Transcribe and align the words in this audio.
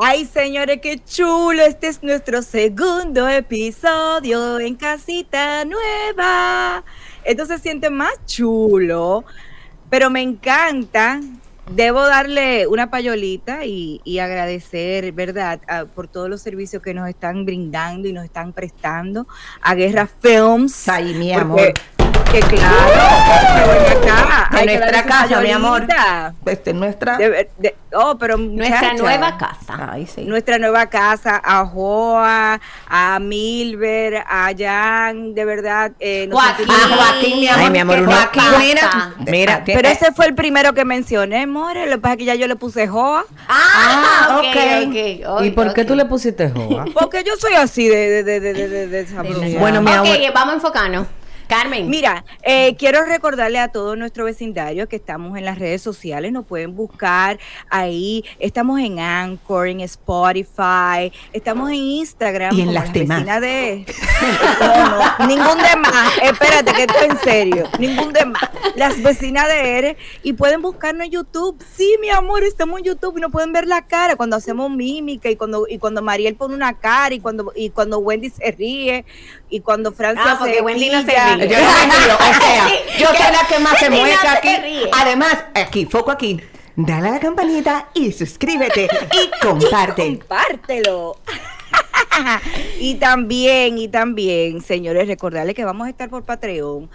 Ay, 0.00 0.24
señores, 0.26 0.78
qué 0.80 0.98
chulo. 1.04 1.62
Este 1.62 1.88
es 1.88 2.02
nuestro 2.02 2.42
segundo 2.42 3.28
episodio 3.28 4.60
en 4.60 4.76
Casita 4.76 5.64
Nueva. 5.64 6.84
Esto 7.24 7.46
se 7.46 7.58
siente 7.58 7.90
más 7.90 8.12
chulo, 8.26 9.24
pero 9.90 10.08
me 10.10 10.22
encanta. 10.22 11.20
Debo 11.70 12.00
darle 12.06 12.66
una 12.66 12.90
payolita 12.90 13.64
y, 13.66 14.00
y 14.04 14.20
agradecer, 14.20 15.12
¿verdad?, 15.12 15.60
a- 15.68 15.84
por 15.84 16.08
todos 16.08 16.30
los 16.30 16.40
servicios 16.40 16.82
que 16.82 16.94
nos 16.94 17.08
están 17.08 17.44
brindando 17.44 18.08
y 18.08 18.12
nos 18.12 18.24
están 18.24 18.52
prestando 18.54 19.26
a 19.60 19.74
Guerra 19.74 20.06
Films. 20.06 20.88
Ay, 20.88 21.12
mi 21.14 21.32
Porque- 21.34 21.40
amor. 21.40 21.72
Que 22.30 22.40
claro, 22.40 22.88
que 23.86 23.92
acá. 24.10 24.48
De 24.52 24.64
nuestra 24.66 25.02
casa, 25.04 25.40
mi 25.40 25.50
amor. 25.50 25.86
Este, 26.46 26.72
nuestra. 26.74 27.16
De 27.16 27.28
ver- 27.28 27.50
de- 27.58 27.74
oh, 27.94 28.16
pero 28.18 28.36
Nuestra 28.36 28.80
muchacha, 28.92 29.02
nueva 29.02 29.38
casa. 29.38 29.88
Ay, 29.92 30.06
sí. 30.06 30.24
Nuestra 30.24 30.58
nueva 30.58 30.86
casa, 30.86 31.40
a 31.42 31.64
Joa, 31.64 32.60
a 32.88 33.18
Milber, 33.18 34.16
a 34.26 34.50
Jan, 34.56 35.34
de 35.34 35.44
verdad. 35.44 35.92
eh, 36.00 36.28
Joaquín. 36.30 36.66
sentimos- 36.66 36.76
Ah, 36.92 36.96
Joaquín, 36.96 37.40
mi 37.40 37.48
amor. 37.48 37.64
Ay, 37.64 37.70
mi 37.70 37.78
amor, 37.78 38.04
Joaquín, 38.04 38.42
Pasa. 38.42 38.58
mira. 38.58 39.14
Mira, 39.26 39.64
tiene- 39.64 39.80
Pero 39.80 39.92
ese 39.94 40.12
fue 40.12 40.26
el 40.26 40.34
primero 40.34 40.74
que 40.74 40.84
mencioné, 40.84 41.46
More. 41.46 41.86
Lo 41.86 41.92
que 41.92 41.98
pasa 41.98 42.12
es 42.14 42.18
que 42.18 42.24
ya 42.26 42.34
yo 42.34 42.46
le 42.46 42.56
puse 42.56 42.86
Joa. 42.88 43.24
Ah, 43.48 44.28
Ah, 44.28 44.38
ok, 44.38 44.86
ok. 44.88 45.28
ok. 45.38 45.44
¿Y 45.44 45.50
por 45.52 45.72
qué 45.72 45.82
ok. 45.82 45.86
tú 45.86 45.94
le 45.94 46.04
pusiste 46.04 46.50
joa? 46.50 46.84
Porque 46.92 47.22
yo 47.24 47.36
soy 47.36 47.54
así 47.54 47.88
de, 47.88 48.22
de, 48.22 48.40
de, 48.40 48.52
de, 48.52 48.68
de, 48.68 48.86
de-. 48.88 49.58
Bueno, 49.58 49.80
mi 49.82 49.90
Ok, 49.90 49.96
amor. 49.96 50.16
vamos 50.34 50.52
a 50.52 50.54
enfocarnos. 50.56 51.06
Carmen. 51.48 51.88
Mira, 51.88 52.24
eh, 52.42 52.76
quiero 52.76 53.04
recordarle 53.04 53.58
a 53.58 53.68
todo 53.68 53.96
nuestro 53.96 54.24
vecindario 54.24 54.88
que 54.88 54.96
estamos 54.96 55.36
en 55.38 55.44
las 55.44 55.58
redes 55.58 55.82
sociales, 55.82 56.30
nos 56.30 56.44
pueden 56.46 56.76
buscar 56.76 57.38
ahí, 57.70 58.24
estamos 58.38 58.78
en 58.80 59.00
Anchor, 59.00 59.68
en 59.68 59.80
Spotify, 59.80 61.12
estamos 61.32 61.70
en 61.70 61.76
Instagram. 61.76 62.54
Y 62.54 62.60
en 62.60 62.66
como 62.66 62.78
las 62.78 62.92
demás. 62.92 63.18
vecinas 63.18 63.40
de... 63.40 63.86
No, 64.60 64.88
no, 64.90 65.26
ningún 65.26 65.58
demás, 65.62 66.12
espérate 66.22 66.72
que 66.72 66.82
esto 66.82 66.94
es 66.98 67.10
en 67.10 67.18
serio, 67.20 67.64
ningún 67.78 68.12
demás. 68.12 68.42
Las 68.76 69.02
vecinas 69.02 69.48
de 69.48 69.78
Eres 69.78 69.96
y 70.22 70.34
pueden 70.34 70.62
buscarnos 70.62 71.06
en 71.06 71.12
YouTube. 71.12 71.62
Sí, 71.74 71.96
mi 72.00 72.10
amor, 72.10 72.44
estamos 72.44 72.78
en 72.78 72.84
YouTube 72.84 73.18
y 73.18 73.20
nos 73.20 73.32
pueden 73.32 73.52
ver 73.52 73.66
la 73.66 73.86
cara 73.86 74.16
cuando 74.16 74.36
hacemos 74.36 74.70
mímica 74.70 75.30
y 75.30 75.36
cuando 75.36 75.66
y 75.68 75.78
cuando 75.78 76.02
Mariel 76.02 76.34
pone 76.34 76.54
una 76.54 76.74
cara 76.74 77.14
y 77.14 77.20
cuando 77.20 77.52
y 77.54 77.70
cuando 77.70 77.98
Wendy 77.98 78.30
se 78.30 78.50
ríe 78.52 79.04
y 79.50 79.60
cuando 79.60 79.92
Francia 79.92 80.24
Ah, 80.26 80.36
porque 80.38 80.54
se 80.56 80.60
Wendy 80.62 80.90
no 80.90 81.00
se 81.00 81.06
quilla. 81.06 81.36
ríe. 81.36 81.48
Yo 81.50 81.58
no 81.58 81.66
me 81.66 82.04
río, 82.04 82.14
o 82.16 82.40
sea, 82.40 82.68
yo 82.98 83.06
soy 83.06 83.32
la 83.32 83.46
que 83.48 83.58
más 83.60 83.78
se 83.78 83.90
no 83.90 83.96
se 83.96 84.28
aquí. 84.28 84.56
ríe. 84.62 84.90
Además, 84.92 85.36
aquí, 85.54 85.86
foco 85.86 86.10
aquí. 86.10 86.40
Dale 86.76 87.08
a 87.08 87.10
la 87.12 87.20
campanita 87.20 87.88
y 87.94 88.12
suscríbete 88.12 88.88
y 89.12 89.40
comparte. 89.42 90.18
compártelo. 90.18 91.16
y 92.80 92.94
también, 92.96 93.78
y 93.78 93.88
también, 93.88 94.60
señores, 94.62 95.08
recordarles 95.08 95.54
que 95.54 95.64
vamos 95.64 95.86
a 95.86 95.90
estar 95.90 96.08
por 96.08 96.24
Patreon. 96.24 96.88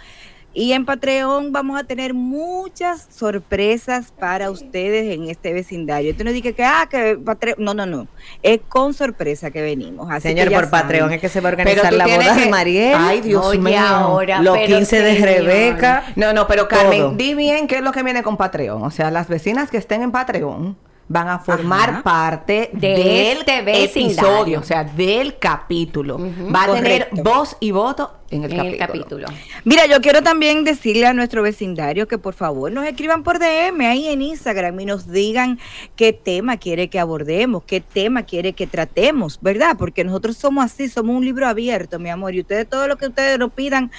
Y 0.56 0.72
en 0.72 0.84
Patreon 0.86 1.50
vamos 1.52 1.78
a 1.80 1.84
tener 1.84 2.14
muchas 2.14 3.08
sorpresas 3.10 4.12
para 4.18 4.50
ustedes 4.50 5.12
en 5.12 5.28
este 5.28 5.52
vecindario. 5.52 6.10
Entonces 6.10 6.26
no 6.26 6.32
dije 6.32 6.52
que, 6.54 6.64
ah, 6.64 6.86
que 6.88 7.16
Patreon. 7.16 7.56
No, 7.58 7.74
no, 7.74 7.86
no. 7.86 8.06
Es 8.42 8.60
con 8.68 8.94
sorpresa 8.94 9.50
que 9.50 9.60
venimos. 9.62 10.08
Así 10.10 10.28
Señor, 10.28 10.48
que 10.48 10.54
por 10.54 10.70
Patreon 10.70 11.06
saben. 11.06 11.14
es 11.16 11.20
que 11.20 11.28
se 11.28 11.40
va 11.40 11.48
a 11.48 11.52
organizar 11.52 11.92
la 11.92 12.06
boda 12.06 12.34
de 12.34 12.42
que- 12.44 12.50
Mariel. 12.50 12.94
Ay, 12.96 13.20
Dios 13.20 13.44
Oye, 13.44 13.58
mío. 13.58 13.80
ahora, 13.80 14.40
los 14.42 14.56
pero 14.56 14.76
15 14.76 15.02
de. 15.02 15.14
Rebeca. 15.24 16.04
No, 16.16 16.32
no, 16.32 16.46
pero 16.46 16.68
Carmen, 16.68 17.00
Todo. 17.00 17.14
di 17.16 17.34
bien 17.34 17.66
qué 17.66 17.76
es 17.76 17.82
lo 17.82 17.90
que 17.92 18.02
viene 18.02 18.22
con 18.22 18.36
Patreon. 18.36 18.82
O 18.82 18.90
sea, 18.90 19.10
las 19.10 19.26
vecinas 19.28 19.70
que 19.70 19.76
estén 19.78 20.02
en 20.02 20.12
Patreon 20.12 20.76
van 21.06 21.28
a 21.28 21.38
formar 21.38 21.90
Ajá. 21.90 22.02
parte 22.02 22.70
De 22.72 22.88
del 22.88 23.38
este 23.38 23.84
episodio, 23.84 24.60
o 24.60 24.62
sea, 24.62 24.84
del 24.84 25.36
capítulo. 25.38 26.18
Va 26.54 26.64
a 26.64 26.72
tener 26.74 27.08
voz 27.12 27.56
y 27.60 27.72
voto 27.72 28.12
en 28.36 28.44
el 28.44 28.52
en 28.52 28.58
capítulo. 28.58 28.72
el 28.72 28.78
capítulo. 28.78 29.28
Mira, 29.64 29.86
yo 29.86 30.00
quiero 30.00 30.22
también 30.22 30.64
decirle 30.64 31.06
a 31.06 31.12
nuestro 31.12 31.42
vecindario 31.42 32.06
que 32.08 32.18
por 32.18 32.34
favor 32.34 32.70
nos 32.72 32.86
escriban 32.86 33.22
por 33.22 33.38
DM 33.38 33.80
ahí 33.86 34.08
en 34.08 34.22
Instagram 34.22 34.78
y 34.80 34.86
nos 34.86 35.10
digan 35.10 35.58
qué 35.96 36.12
tema 36.12 36.56
quiere 36.56 36.88
que 36.88 36.98
abordemos, 36.98 37.62
qué 37.64 37.80
tema 37.80 38.22
quiere 38.24 38.52
que 38.52 38.66
tratemos, 38.66 39.38
¿verdad? 39.40 39.76
Porque 39.78 40.04
nosotros 40.04 40.36
somos 40.36 40.64
así, 40.64 40.88
somos 40.88 41.16
un 41.16 41.24
libro 41.24 41.46
abierto, 41.46 41.98
mi 41.98 42.10
amor, 42.10 42.34
y 42.34 42.40
ustedes 42.40 42.68
todo 42.68 42.88
lo 42.88 42.96
que 42.96 43.06
ustedes 43.06 43.38
nos 43.38 43.52
pidan, 43.52 43.90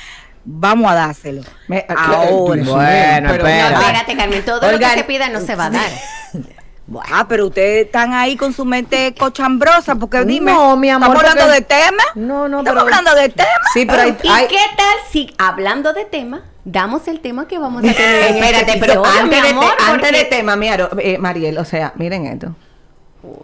vamos 0.44 0.92
a 0.92 0.96
dárselo. 0.96 1.42
Me- 1.68 1.86
Ahora. 1.90 2.62
Mío, 2.62 2.74
Bueno, 2.76 3.30
pero- 3.32 3.48
espérate, 3.48 4.16
Carmen, 4.16 4.46
todo 4.46 4.72
lo 4.72 4.78
que 4.80 4.86
se 4.86 5.04
pida 5.06 5.30
no 5.30 5.42
se 5.42 5.56
va 5.56 5.66
a 5.68 5.70
dar. 5.72 5.90
Ah, 7.12 7.26
pero 7.28 7.48
ustedes 7.48 7.88
están 7.88 8.14
ahí 8.14 8.36
con 8.38 8.54
su 8.54 8.64
mente 8.64 9.16
cochambrosa, 9.18 9.96
porque 9.96 10.24
dime, 10.24 10.52
No, 10.52 10.78
mi 10.78 10.90
amor, 10.92 11.16
¿estamos 11.16 11.24
hablando 11.32 11.54
porque- 11.54 11.76
de 11.76 11.84
tema? 11.86 12.04
No, 12.16 12.48
no, 12.48 12.60
¿Estamos 12.60 12.84
pero- 12.84 12.98
hablando 12.98 13.16
de 13.22 13.30
tema? 13.30 13.50
Sí, 13.74 13.86
pero 13.88 14.02
hay, 14.04 14.18
¿Y 14.22 14.28
hay- 14.28 14.48
qué 14.48 14.60
tal 14.78 14.96
si, 15.12 15.34
hablando 15.40 15.94
de 15.94 16.06
tema, 16.06 16.44
damos 16.64 17.08
el 17.08 17.22
tema 17.22 17.48
que 17.48 17.58
vamos 17.58 17.84
a 17.84 17.88
tener 17.94 18.24
en 18.30 18.36
Espérate, 18.36 18.72
este 18.74 18.80
pero 18.80 19.04
antes, 19.04 19.24
mi 19.24 19.42
de, 19.42 19.50
amor, 19.50 19.66
te- 19.78 19.84
antes 19.84 20.00
porque- 20.10 20.18
de 20.18 20.26
tema, 20.26 20.56
Miaro- 20.56 20.90
eh, 21.00 21.18
Mariel, 21.18 21.58
o 21.58 21.66
sea, 21.66 21.92
miren 21.96 22.28
esto. 22.28 22.56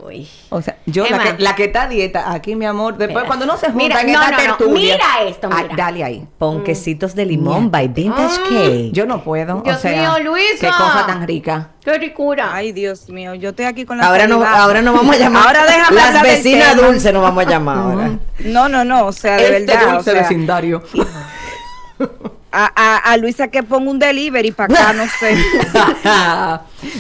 Uy. 0.03 0.27
O 0.49 0.61
sea, 0.61 0.77
yo, 0.85 1.03
¿Qué 1.05 1.11
la 1.11 1.19
que, 1.35 1.41
la 1.43 1.55
que 1.55 1.63
está 1.65 1.83
a 1.83 1.87
dieta, 1.87 2.31
aquí, 2.31 2.55
mi 2.55 2.65
amor, 2.65 2.91
después 2.97 3.09
Espera. 3.09 3.27
cuando 3.27 3.45
no 3.45 3.53
se 3.57 3.67
juntan 3.71 3.77
Mira, 3.77 4.01
en 4.01 4.11
no, 4.11 4.21
esta 4.21 4.31
no, 4.31 4.37
no, 4.37 4.57
tertulia. 4.57 4.93
mira 4.95 5.29
esto, 5.29 5.49
Ah, 5.51 5.61
mira. 5.63 5.75
dale 5.75 6.03
ahí. 6.03 6.27
ponquecitos 6.37 7.15
de 7.15 7.25
limón 7.25 7.71
by 7.71 7.87
Vintage 7.87 8.35
Ah. 8.39 8.47
Cake. 8.49 8.89
Yo 8.91 9.05
no 9.05 9.23
puedo. 9.23 9.61
Dios 9.61 9.77
o 9.77 9.79
sea, 9.79 9.91
mío, 10.19 10.23
Luisa. 10.31 10.57
Qué 10.59 10.67
cosa 10.67 11.05
tan 11.07 11.25
rica. 11.27 11.69
¡Qué 11.83 11.97
ricura! 11.97 12.53
Ay, 12.53 12.71
Dios 12.73 13.09
mío, 13.09 13.33
yo 13.35 13.49
estoy 13.49 13.65
aquí 13.65 13.85
con 13.85 13.97
la 13.97 14.05
Ahora 14.07 14.27
no, 14.27 14.43
ahora 14.45 14.81
no 14.83 14.93
vamos 14.93 15.15
a 15.15 15.19
llamar. 15.19 15.47
Ahora 15.47 15.65
déjame 15.65 15.95
Las 15.95 16.21
vecinas 16.21 16.75
dulces 16.75 17.11
nos 17.13 17.23
vamos 17.23 17.45
a 17.45 17.49
llamar 17.49 17.77
ahora. 17.77 18.11
No, 18.39 18.69
no, 18.69 18.83
no, 18.85 19.05
o 19.07 19.11
sea, 19.11 19.37
de 19.37 19.57
este 19.57 19.65
verdad. 19.73 19.93
dulce 19.95 20.09
o 20.11 20.13
sea, 20.13 20.21
vecindario. 20.21 20.83
a, 22.51 22.72
a, 22.75 22.97
a 22.97 23.17
Luisa 23.17 23.47
que 23.50 23.63
ponga 23.63 23.89
un 23.91 24.00
delivery 24.00 24.51
para 24.51 24.73
acá, 24.73 24.94
no 24.94 25.06
sé. 25.19 25.38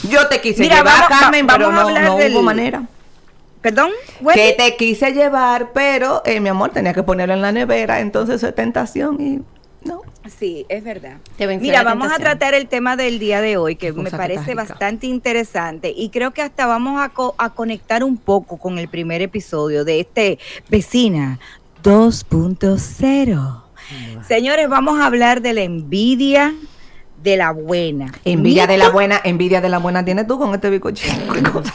yo 0.09 0.27
te 0.27 0.39
quise 0.41 0.61
Mira, 0.61 0.77
llevar, 0.77 0.93
vamos- 0.93 1.11
va- 1.11 1.19
Carmen, 1.19 1.47
vamos 1.47 1.57
pero 1.67 1.69
a 1.69 1.73
no, 1.73 1.87
hablar 1.89 2.03
no 2.05 2.17
del- 2.17 2.33
hubo 2.33 2.41
manera. 2.41 2.83
Perdón, 3.61 3.91
Wendy? 4.21 4.41
Que 4.41 4.53
te 4.53 4.75
quise 4.75 5.11
llevar, 5.13 5.71
pero 5.71 6.23
eh, 6.25 6.39
mi 6.39 6.49
amor 6.49 6.71
tenía 6.71 6.93
que 6.93 7.03
ponerlo 7.03 7.35
en 7.35 7.41
la 7.41 7.51
nevera, 7.51 7.99
entonces 7.99 8.37
eso 8.37 8.47
es 8.47 8.55
tentación 8.55 9.21
y 9.21 9.39
no. 9.87 10.01
Sí, 10.39 10.65
es 10.69 10.83
verdad. 10.83 11.17
Mira, 11.59 11.83
vamos 11.83 12.11
a 12.11 12.17
tratar 12.17 12.53
el 12.53 12.67
tema 12.67 12.95
del 12.95 13.17
día 13.19 13.41
de 13.41 13.57
hoy, 13.57 13.75
que 13.75 13.91
cosa 13.91 14.03
me 14.03 14.11
parece 14.11 14.53
bastante 14.55 15.05
interesante 15.07 15.93
y 15.95 16.09
creo 16.09 16.31
que 16.31 16.41
hasta 16.43 16.65
vamos 16.67 17.01
a, 17.01 17.09
co- 17.09 17.35
a 17.37 17.49
conectar 17.51 18.03
un 18.03 18.17
poco 18.17 18.57
con 18.57 18.77
el 18.79 18.87
primer 18.87 19.21
episodio 19.21 19.83
de 19.85 19.99
este 20.01 20.39
Vecina 20.69 21.39
2.0. 21.83 23.61
Señores, 24.27 24.69
vamos 24.69 24.99
a 24.99 25.05
hablar 25.05 25.41
de 25.41 25.53
la 25.53 25.61
envidia 25.61 26.53
de 27.21 27.37
la 27.37 27.51
buena. 27.51 28.11
Envidia 28.25 28.65
de 28.67 28.77
la 28.77 28.89
buena, 28.89 29.19
envidia 29.23 29.61
de 29.61 29.69
la 29.69 29.77
buena 29.79 30.03
tienes 30.03 30.25
tú 30.27 30.39
con 30.39 30.53
este 30.55 30.69
bicochito. 30.69 31.13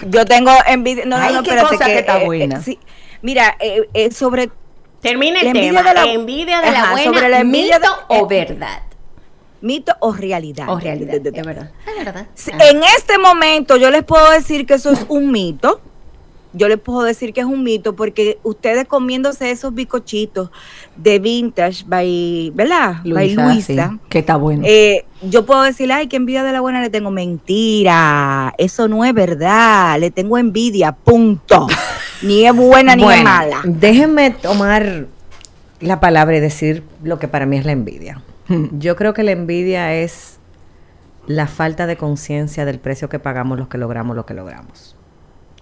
Yo 0.09 0.25
tengo 0.25 0.51
envidia. 0.67 1.05
No, 1.05 1.19
no, 1.19 1.23
Ay, 1.25 1.35
no, 1.35 1.43
qué 1.43 1.51
espérate. 1.51 1.77
cosa 1.77 1.85
que 1.87 1.99
está 1.99 2.19
eh, 2.19 2.23
eh, 2.23 2.27
buena. 2.27 2.63
sí. 2.63 2.79
Mira, 3.23 3.57
eh, 3.61 3.89
eh, 3.95 4.11
sobre 4.11 4.51
Termina 5.01 5.35
La 5.43 5.51
el 5.51 5.57
envidia 5.57 5.71
tema. 5.79 5.89
de 5.89 5.95
la- 5.95 6.13
envidia 6.13 6.61
de 6.63 6.71
la 6.73 6.83
Ajá, 6.83 6.93
buena, 6.93 7.13
sobre 7.13 7.29
la 7.29 7.41
envidia 7.41 7.79
mito 7.79 7.91
de- 8.09 8.21
o 8.21 8.27
verdad. 8.27 8.83
mito 9.61 9.93
o 10.01 10.13
realidad. 10.13 10.69
O 10.69 10.79
realidad, 10.81 11.21
de 11.21 11.31
verdad. 11.31 11.71
Es 11.87 12.05
verdad. 12.05 12.27
Sí, 12.35 12.51
Ah. 12.53 12.59
En 12.71 12.83
este 12.83 13.19
momento 13.19 13.77
yo 13.77 13.91
les 13.91 14.03
puedo 14.05 14.29
decir 14.33 14.67
que 14.67 14.75
eso 14.75 14.91
es 14.91 15.05
un 15.09 15.31
mito. 15.31 15.81
Yo 16.57 16.69
les 16.69 16.79
puedo 16.79 17.03
decir 17.03 17.33
que 17.33 17.41
es 17.41 17.47
un 17.47 17.63
mito 17.63 17.95
porque 17.95 18.39
ustedes 18.43 18.87
comiéndose 18.87 19.51
esos 19.51 19.75
bicochitos 19.75 20.51
de 20.97 21.19
vintage 21.19 21.85
by, 21.87 22.53
¿verdad? 22.55 22.97
by 23.05 23.35
Luisa. 23.35 23.91
sí, 23.91 23.99
que 24.09 24.21
está 24.21 24.37
bueno. 24.37 24.63
eh, 24.67 25.05
yo 25.23 25.45
puedo 25.47 25.63
decirle, 25.63 25.95
ay, 25.95 26.09
qué 26.09 26.17
envidia 26.17 26.43
de 26.43 26.53
la 26.53 26.61
buena 26.61 26.81
le 26.81 26.91
tengo. 26.91 27.11
Mentira, 27.11 28.55
eso 28.59 28.89
no 28.89 29.05
es 29.05 29.13
verdad. 29.15 29.99
Le 29.99 30.11
tengo 30.11 30.39
envidia, 30.39 30.93
punto. 30.93 31.67
ni 32.23 32.47
es 32.47 32.55
buena 32.55 32.97
ni 32.97 33.05
es 33.05 33.23
mala. 33.23 33.61
Déjenme 33.65 34.31
tomar 34.31 35.07
la 35.81 36.01
palabra 36.01 36.37
y 36.37 36.41
decir 36.41 36.83
lo 37.03 37.19
que 37.19 37.29
para 37.29 37.47
mí 37.47 37.57
es 37.59 37.65
la 37.67 37.73
envidia. 37.73 38.23
Yo 38.73 38.97
creo 38.97 39.13
que 39.13 39.23
la 39.25 39.33
envidia 39.33 39.95
es 39.95 40.39
la 41.27 41.47
falta 41.47 41.87
de 41.87 41.97
conciencia 41.97 42.65
del 42.65 42.79
precio 42.79 43.09
que 43.09 43.19
pagamos 43.19 43.59
los 43.59 43.69
que 43.69 43.79
logramos 43.79 44.15
lo 44.17 44.25
que 44.25 44.35
logramos. 44.35 44.96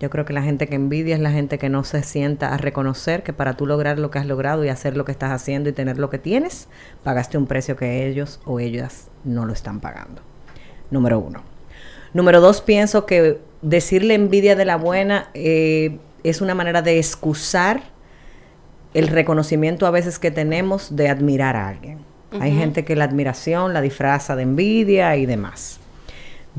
Yo 0.05 0.11
creo 0.11 0.27
que 0.27 0.35
la 0.35 0.43
gente 0.43 0.67
que 0.67 0.75
envidia 0.75 1.15
es 1.15 1.21
la 1.23 1.31
gente 1.31 1.57
que 1.57 1.71
no 1.71 1.83
se 1.83 2.03
sienta 2.03 2.53
a 2.53 2.59
reconocer 2.59 3.23
que 3.23 3.33
para 3.33 3.57
tú 3.57 3.65
lograr 3.65 3.99
lo 3.99 4.11
que 4.11 4.19
has 4.19 4.27
logrado 4.27 4.63
y 4.63 4.69
hacer 4.69 4.99
lo 4.99 5.07
que 5.07 5.13
estás 5.13 5.33
haciendo 5.33 5.71
y 5.71 5.73
tener 5.73 5.97
lo 5.97 6.11
que 6.11 6.19
tienes, 6.19 6.69
pagaste 7.03 7.39
un 7.39 7.47
precio 7.47 7.75
que 7.75 8.07
ellos 8.07 8.39
o 8.45 8.61
ellas 8.61 9.09
no 9.25 9.47
lo 9.47 9.55
están 9.55 9.81
pagando. 9.81 10.21
Número 10.91 11.19
uno. 11.19 11.43
Número 12.13 12.43
dos, 12.43 12.61
pienso 12.61 13.07
que 13.07 13.39
decirle 13.63 14.13
envidia 14.13 14.55
de 14.57 14.67
la 14.67 14.77
buena 14.77 15.31
eh, 15.33 15.97
es 16.23 16.43
una 16.43 16.55
manera 16.55 16.83
de 16.83 16.99
excusar 16.99 17.81
el 18.93 19.09
reconocimiento 19.09 19.87
a 19.87 19.91
veces 19.91 20.19
que 20.19 20.31
tenemos 20.31 20.97
de 20.97 21.09
admirar 21.09 21.57
a 21.57 21.69
alguien. 21.69 22.01
Hay 22.39 22.55
gente 22.55 22.85
que 22.85 22.95
la 22.95 23.05
admiración 23.05 23.73
la 23.73 23.81
disfraza 23.81 24.37
de 24.37 24.43
envidia 24.43 25.17
y 25.17 25.25
demás. 25.25 25.81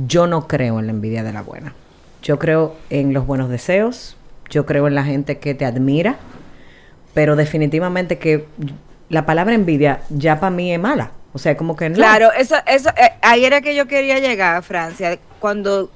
Yo 0.08 0.26
no 0.26 0.48
creo 0.48 0.80
en 0.80 0.88
la 0.88 0.94
envidia 0.94 1.22
de 1.22 1.32
la 1.32 1.44
buena. 1.44 1.76
Yo 2.26 2.40
creo 2.40 2.76
en 2.90 3.14
los 3.14 3.28
buenos 3.28 3.50
deseos, 3.50 4.18
yo 4.50 4.66
creo 4.66 4.88
en 4.88 4.96
la 4.96 5.04
gente 5.04 5.38
que 5.38 5.54
te 5.54 5.64
admira, 5.64 6.18
pero 7.14 7.36
definitivamente 7.36 8.18
que 8.18 8.48
la 9.10 9.28
palabra 9.28 9.54
envidia 9.54 10.02
ya 10.10 10.40
para 10.40 10.50
mí 10.50 10.74
es 10.74 10.80
mala. 10.80 11.12
O 11.34 11.38
sea, 11.38 11.56
como 11.56 11.76
que 11.76 11.88
no. 11.88 11.96
Claro, 11.96 12.32
eso, 12.34 12.56
eso, 12.66 12.90
eh, 12.98 13.12
ahí 13.22 13.46
era 13.46 13.62
que 13.62 13.76
yo 13.76 13.88
quería 13.88 14.18
llegar, 14.18 14.64
Francia, 14.64 15.20
cuando 15.40 15.92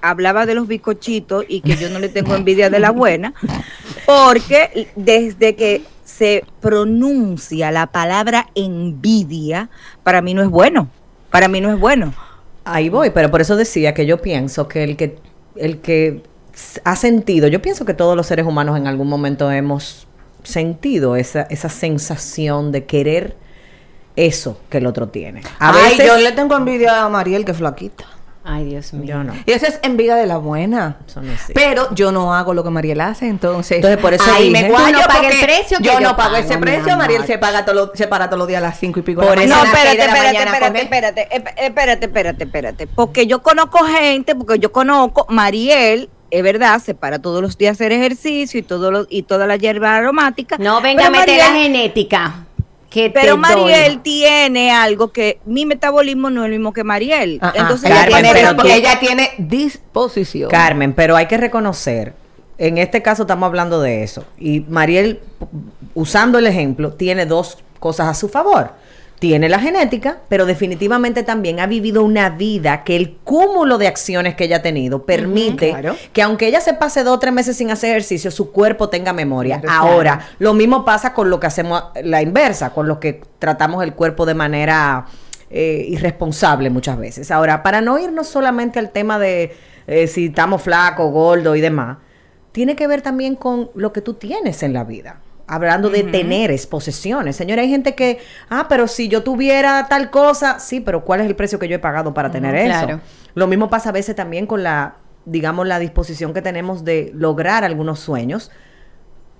hablaba 0.00 0.46
de 0.46 0.54
los 0.54 0.66
bizcochitos 0.66 1.44
y 1.48 1.60
que 1.60 1.76
yo 1.76 1.90
no 1.90 1.98
le 1.98 2.08
tengo 2.08 2.34
envidia 2.34 2.70
de 2.70 2.78
la 2.78 2.90
buena, 2.90 3.34
porque 4.06 4.88
desde 4.96 5.54
que 5.54 5.82
se 6.02 6.44
pronuncia 6.62 7.70
la 7.70 7.88
palabra 7.88 8.46
envidia, 8.54 9.68
para 10.02 10.22
mí 10.22 10.32
no 10.32 10.40
es 10.40 10.48
bueno. 10.48 10.88
Para 11.30 11.48
mí 11.48 11.60
no 11.60 11.70
es 11.70 11.78
bueno. 11.78 12.14
Ahí 12.64 12.88
voy, 12.88 13.10
pero 13.10 13.30
por 13.30 13.42
eso 13.42 13.54
decía 13.56 13.92
que 13.92 14.06
yo 14.06 14.22
pienso 14.22 14.66
que 14.66 14.84
el 14.84 14.96
que 14.96 15.18
el 15.56 15.80
que 15.80 16.22
ha 16.84 16.96
sentido, 16.96 17.48
yo 17.48 17.60
pienso 17.60 17.84
que 17.84 17.94
todos 17.94 18.16
los 18.16 18.26
seres 18.26 18.46
humanos 18.46 18.76
en 18.76 18.86
algún 18.86 19.08
momento 19.08 19.50
hemos 19.50 20.06
sentido 20.42 21.16
esa, 21.16 21.42
esa 21.42 21.68
sensación 21.68 22.70
de 22.70 22.84
querer 22.84 23.36
eso 24.16 24.60
que 24.70 24.78
el 24.78 24.86
otro 24.86 25.08
tiene. 25.08 25.42
A 25.58 25.74
Ay, 25.74 25.96
veces 25.96 26.06
yo 26.06 26.16
le 26.18 26.32
tengo 26.32 26.56
envidia 26.56 27.04
a 27.04 27.08
Mariel 27.08 27.44
que 27.44 27.54
flaquita. 27.54 28.04
Ay, 28.46 28.66
Dios 28.66 28.92
mío. 28.92 29.04
yo 29.06 29.24
no. 29.24 29.32
Y 29.46 29.52
esa 29.52 29.66
es 29.68 29.80
envidia 29.82 30.16
de 30.16 30.26
la 30.26 30.36
buena. 30.36 30.98
Eso 31.08 31.22
no 31.22 31.32
existe. 31.32 31.54
Pero 31.54 31.88
yo 31.94 32.12
no 32.12 32.34
hago 32.34 32.52
lo 32.52 32.62
que 32.62 32.68
Mariel 32.70 33.00
hace, 33.00 33.26
entonces. 33.26 33.76
Entonces, 33.78 33.98
por 33.98 34.12
eso 34.12 34.24
ahí 34.30 34.50
dije, 34.50 34.64
me 34.64 34.70
guayo 34.70 34.98
no 34.98 34.98
el 35.28 35.40
precio 35.40 35.78
que 35.78 35.84
yo 35.84 35.92
yo 35.94 36.00
no 36.00 36.08
pago 36.16 36.34
pago, 36.34 36.36
ese 36.36 36.58
precio. 36.58 36.96
Mariel 36.98 37.24
se 37.24 37.38
paga 37.38 37.64
todo 37.64 37.92
se 37.94 38.06
para 38.06 38.26
todos 38.28 38.38
los 38.38 38.46
días 38.48 38.58
a 38.62 38.66
las 38.66 38.78
5 38.78 38.98
y 39.00 39.02
pico. 39.02 39.22
de 39.22 39.34
la 39.36 39.42
eso- 39.44 39.56
No, 39.56 39.64
espérate, 39.64 39.90
de 39.90 39.96
la 39.96 40.04
espérate, 40.04 40.80
espérate, 40.80 40.80
espérate, 40.82 41.28
ep- 41.30 41.54
espérate, 41.56 42.04
espérate, 42.06 42.44
espérate. 42.44 42.86
Porque 42.86 43.26
yo 43.26 43.42
conozco 43.42 43.78
gente, 43.84 44.34
porque 44.34 44.58
yo 44.58 44.70
conozco, 44.72 45.26
Mariel, 45.30 46.10
es 46.30 46.42
verdad, 46.42 46.80
se 46.80 46.94
para 46.94 47.20
todos 47.20 47.40
los 47.40 47.56
días 47.56 47.70
a 47.70 47.72
hacer 47.74 47.92
ejercicio 47.92 48.60
y 48.60 48.62
todo 48.62 48.90
lo, 48.90 49.06
y 49.08 49.22
toda 49.22 49.46
la 49.46 49.56
hierba 49.56 49.96
aromática. 49.96 50.56
No 50.58 50.82
venga 50.82 51.06
a 51.06 51.10
meter 51.10 51.38
la 51.38 51.44
Mariel- 51.50 51.62
genética. 51.62 52.43
Que 52.94 53.10
te 53.10 53.22
Pero 53.22 53.32
doy. 53.32 53.40
Mariel 53.40 54.02
tiene 54.02 54.70
algo 54.70 55.10
que 55.10 55.40
mi 55.46 55.66
metabolismo 55.66 56.30
no 56.30 56.44
es 56.44 56.48
lo 56.48 56.54
mismo 56.54 56.72
que 56.72 56.84
Mariel. 56.84 57.40
Ah, 57.42 57.48
ah, 57.48 57.58
Entonces 57.62 57.90
Carmen, 57.90 58.22
tiene, 58.22 58.54
pero 58.54 58.68
ella 58.68 59.00
tiene 59.00 59.30
disposición. 59.36 60.48
Carmen, 60.48 60.92
pero 60.92 61.16
hay 61.16 61.26
que 61.26 61.36
reconocer, 61.36 62.14
en 62.56 62.78
este 62.78 63.02
caso 63.02 63.22
estamos 63.22 63.48
hablando 63.48 63.82
de 63.82 64.04
eso, 64.04 64.24
y 64.38 64.60
Mariel, 64.68 65.18
usando 65.94 66.38
el 66.38 66.46
ejemplo, 66.46 66.92
tiene 66.92 67.26
dos 67.26 67.58
cosas 67.80 68.06
a 68.06 68.14
su 68.14 68.28
favor. 68.28 68.70
Tiene 69.18 69.48
la 69.48 69.58
genética, 69.58 70.18
pero 70.28 70.44
definitivamente 70.44 71.22
también 71.22 71.60
ha 71.60 71.66
vivido 71.66 72.04
una 72.04 72.30
vida 72.30 72.84
que 72.84 72.96
el 72.96 73.16
cúmulo 73.24 73.78
de 73.78 73.86
acciones 73.86 74.34
que 74.34 74.44
ella 74.44 74.56
ha 74.56 74.62
tenido 74.62 75.06
permite 75.06 75.70
claro. 75.70 75.96
que 76.12 76.20
aunque 76.20 76.48
ella 76.48 76.60
se 76.60 76.74
pase 76.74 77.04
dos 77.04 77.16
o 77.16 77.18
tres 77.18 77.32
meses 77.32 77.56
sin 77.56 77.70
hacer 77.70 77.90
ejercicio, 77.90 78.30
su 78.30 78.50
cuerpo 78.52 78.88
tenga 78.88 79.12
memoria. 79.12 79.62
Ahora, 79.68 80.18
claro. 80.18 80.32
lo 80.40 80.54
mismo 80.54 80.84
pasa 80.84 81.14
con 81.14 81.30
lo 81.30 81.40
que 81.40 81.46
hacemos 81.46 81.84
la 82.02 82.22
inversa, 82.22 82.70
con 82.70 82.88
lo 82.88 83.00
que 83.00 83.22
tratamos 83.38 83.82
el 83.82 83.94
cuerpo 83.94 84.26
de 84.26 84.34
manera 84.34 85.06
eh, 85.50 85.86
irresponsable 85.88 86.68
muchas 86.68 86.98
veces. 86.98 87.30
Ahora, 87.30 87.62
para 87.62 87.80
no 87.80 87.98
irnos 87.98 88.26
solamente 88.26 88.78
al 88.78 88.90
tema 88.90 89.18
de 89.18 89.54
eh, 89.86 90.06
si 90.06 90.26
estamos 90.26 90.62
flacos, 90.62 91.12
gordos 91.12 91.56
y 91.56 91.60
demás, 91.60 91.98
tiene 92.52 92.76
que 92.76 92.86
ver 92.86 93.02
también 93.02 93.36
con 93.36 93.70
lo 93.74 93.92
que 93.92 94.00
tú 94.00 94.14
tienes 94.14 94.62
en 94.62 94.72
la 94.72 94.84
vida. 94.84 95.20
Hablando 95.46 95.90
de 95.90 96.04
teneres, 96.04 96.66
posesiones. 96.66 97.36
Señora, 97.36 97.62
hay 97.62 97.68
gente 97.68 97.94
que, 97.94 98.18
ah, 98.48 98.66
pero 98.68 98.88
si 98.88 99.08
yo 99.08 99.22
tuviera 99.22 99.88
tal 99.88 100.10
cosa, 100.10 100.58
sí, 100.58 100.80
pero 100.80 101.04
¿cuál 101.04 101.20
es 101.20 101.26
el 101.26 101.36
precio 101.36 101.58
que 101.58 101.68
yo 101.68 101.76
he 101.76 101.78
pagado 101.78 102.14
para 102.14 102.30
tener 102.30 102.54
eso? 102.54 102.86
claro. 102.86 103.00
Lo 103.34 103.46
mismo 103.46 103.68
pasa 103.68 103.90
a 103.90 103.92
veces 103.92 104.16
también 104.16 104.46
con 104.46 104.62
la, 104.62 104.96
digamos, 105.26 105.66
la 105.66 105.78
disposición 105.78 106.32
que 106.32 106.40
tenemos 106.40 106.84
de 106.84 107.10
lograr 107.14 107.64
algunos 107.64 108.00
sueños. 108.00 108.50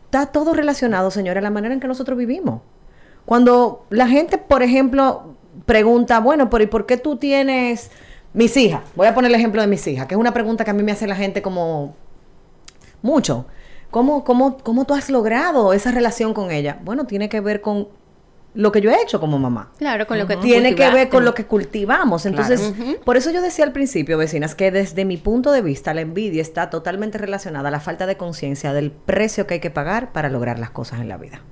Está 0.06 0.26
todo 0.26 0.52
relacionado, 0.52 1.10
señora, 1.10 1.40
a 1.40 1.42
la 1.42 1.50
manera 1.50 1.72
en 1.72 1.80
que 1.80 1.88
nosotros 1.88 2.18
vivimos. 2.18 2.60
Cuando 3.24 3.86
la 3.90 4.06
gente, 4.06 4.36
por 4.38 4.62
ejemplo, 4.62 5.34
pregunta, 5.66 6.20
bueno, 6.20 6.50
pero 6.50 6.64
¿y 6.64 6.66
por 6.66 6.86
qué 6.86 6.96
tú 6.96 7.16
tienes 7.16 7.90
mis 8.32 8.56
hijas? 8.56 8.82
Voy 8.94 9.06
a 9.06 9.14
poner 9.14 9.30
el 9.30 9.34
ejemplo 9.36 9.60
de 9.60 9.66
mis 9.66 9.86
hijas, 9.86 10.06
que 10.06 10.14
es 10.14 10.20
una 10.20 10.34
pregunta 10.34 10.64
que 10.64 10.70
a 10.70 10.74
mí 10.74 10.82
me 10.82 10.92
hace 10.92 11.06
la 11.06 11.16
gente 11.16 11.40
como 11.40 11.94
mucho. 13.02 13.46
¿Cómo, 13.94 14.24
cómo, 14.24 14.58
¿Cómo 14.58 14.86
tú 14.86 14.94
has 14.94 15.08
logrado 15.08 15.72
esa 15.72 15.92
relación 15.92 16.34
con 16.34 16.50
ella? 16.50 16.80
Bueno, 16.82 17.06
tiene 17.06 17.28
que 17.28 17.38
ver 17.40 17.60
con 17.60 17.86
lo 18.52 18.72
que 18.72 18.80
yo 18.80 18.90
he 18.90 19.00
hecho 19.00 19.20
como 19.20 19.38
mamá. 19.38 19.70
Claro, 19.78 20.08
con 20.08 20.18
lo 20.18 20.26
que 20.26 20.34
tú 20.34 20.42
Tiene 20.42 20.74
que 20.74 20.90
ver 20.90 21.08
con 21.08 21.24
lo 21.24 21.32
que 21.32 21.44
cultivamos. 21.44 22.26
Entonces, 22.26 22.74
por 23.04 23.16
eso 23.16 23.30
yo 23.30 23.40
decía 23.40 23.64
al 23.64 23.70
principio, 23.70 24.18
vecinas, 24.18 24.56
que 24.56 24.72
desde 24.72 25.04
mi 25.04 25.16
punto 25.16 25.52
de 25.52 25.62
vista 25.62 25.94
la 25.94 26.00
envidia 26.00 26.42
está 26.42 26.70
totalmente 26.70 27.18
relacionada 27.18 27.68
a 27.68 27.70
la 27.70 27.78
falta 27.78 28.06
de 28.06 28.16
conciencia 28.16 28.72
del 28.72 28.90
precio 28.90 29.46
que 29.46 29.54
hay 29.54 29.60
que 29.60 29.70
pagar 29.70 30.10
para 30.10 30.28
lograr 30.28 30.58
las 30.58 30.70
cosas 30.70 31.00
en 31.00 31.08
la 31.08 31.16
vida. 31.16 31.42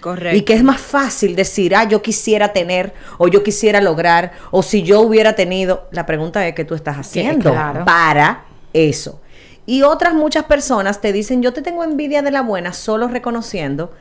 Correcto. 0.00 0.36
Y 0.36 0.42
que 0.42 0.54
es 0.54 0.64
más 0.64 0.80
fácil 0.80 1.36
decir, 1.36 1.76
ah, 1.76 1.84
yo 1.84 2.02
quisiera 2.02 2.52
tener, 2.52 2.94
o 3.18 3.28
yo 3.28 3.44
quisiera 3.44 3.80
lograr, 3.80 4.32
o 4.50 4.64
si 4.64 4.82
yo 4.82 5.02
hubiera 5.02 5.36
tenido. 5.36 5.86
La 5.92 6.04
pregunta 6.04 6.44
es 6.48 6.56
qué 6.56 6.64
tú 6.64 6.74
estás 6.74 6.98
haciendo 6.98 7.52
claro. 7.52 7.84
para 7.84 8.46
eso. 8.72 9.20
Y 9.66 9.82
otras 9.82 10.14
muchas 10.14 10.44
personas 10.44 11.00
te 11.00 11.12
dicen, 11.12 11.42
yo 11.42 11.52
te 11.52 11.62
tengo 11.62 11.84
envidia 11.84 12.22
de 12.22 12.30
la 12.30 12.42
buena, 12.42 12.72
solo 12.72 13.08
reconociendo 13.08 13.92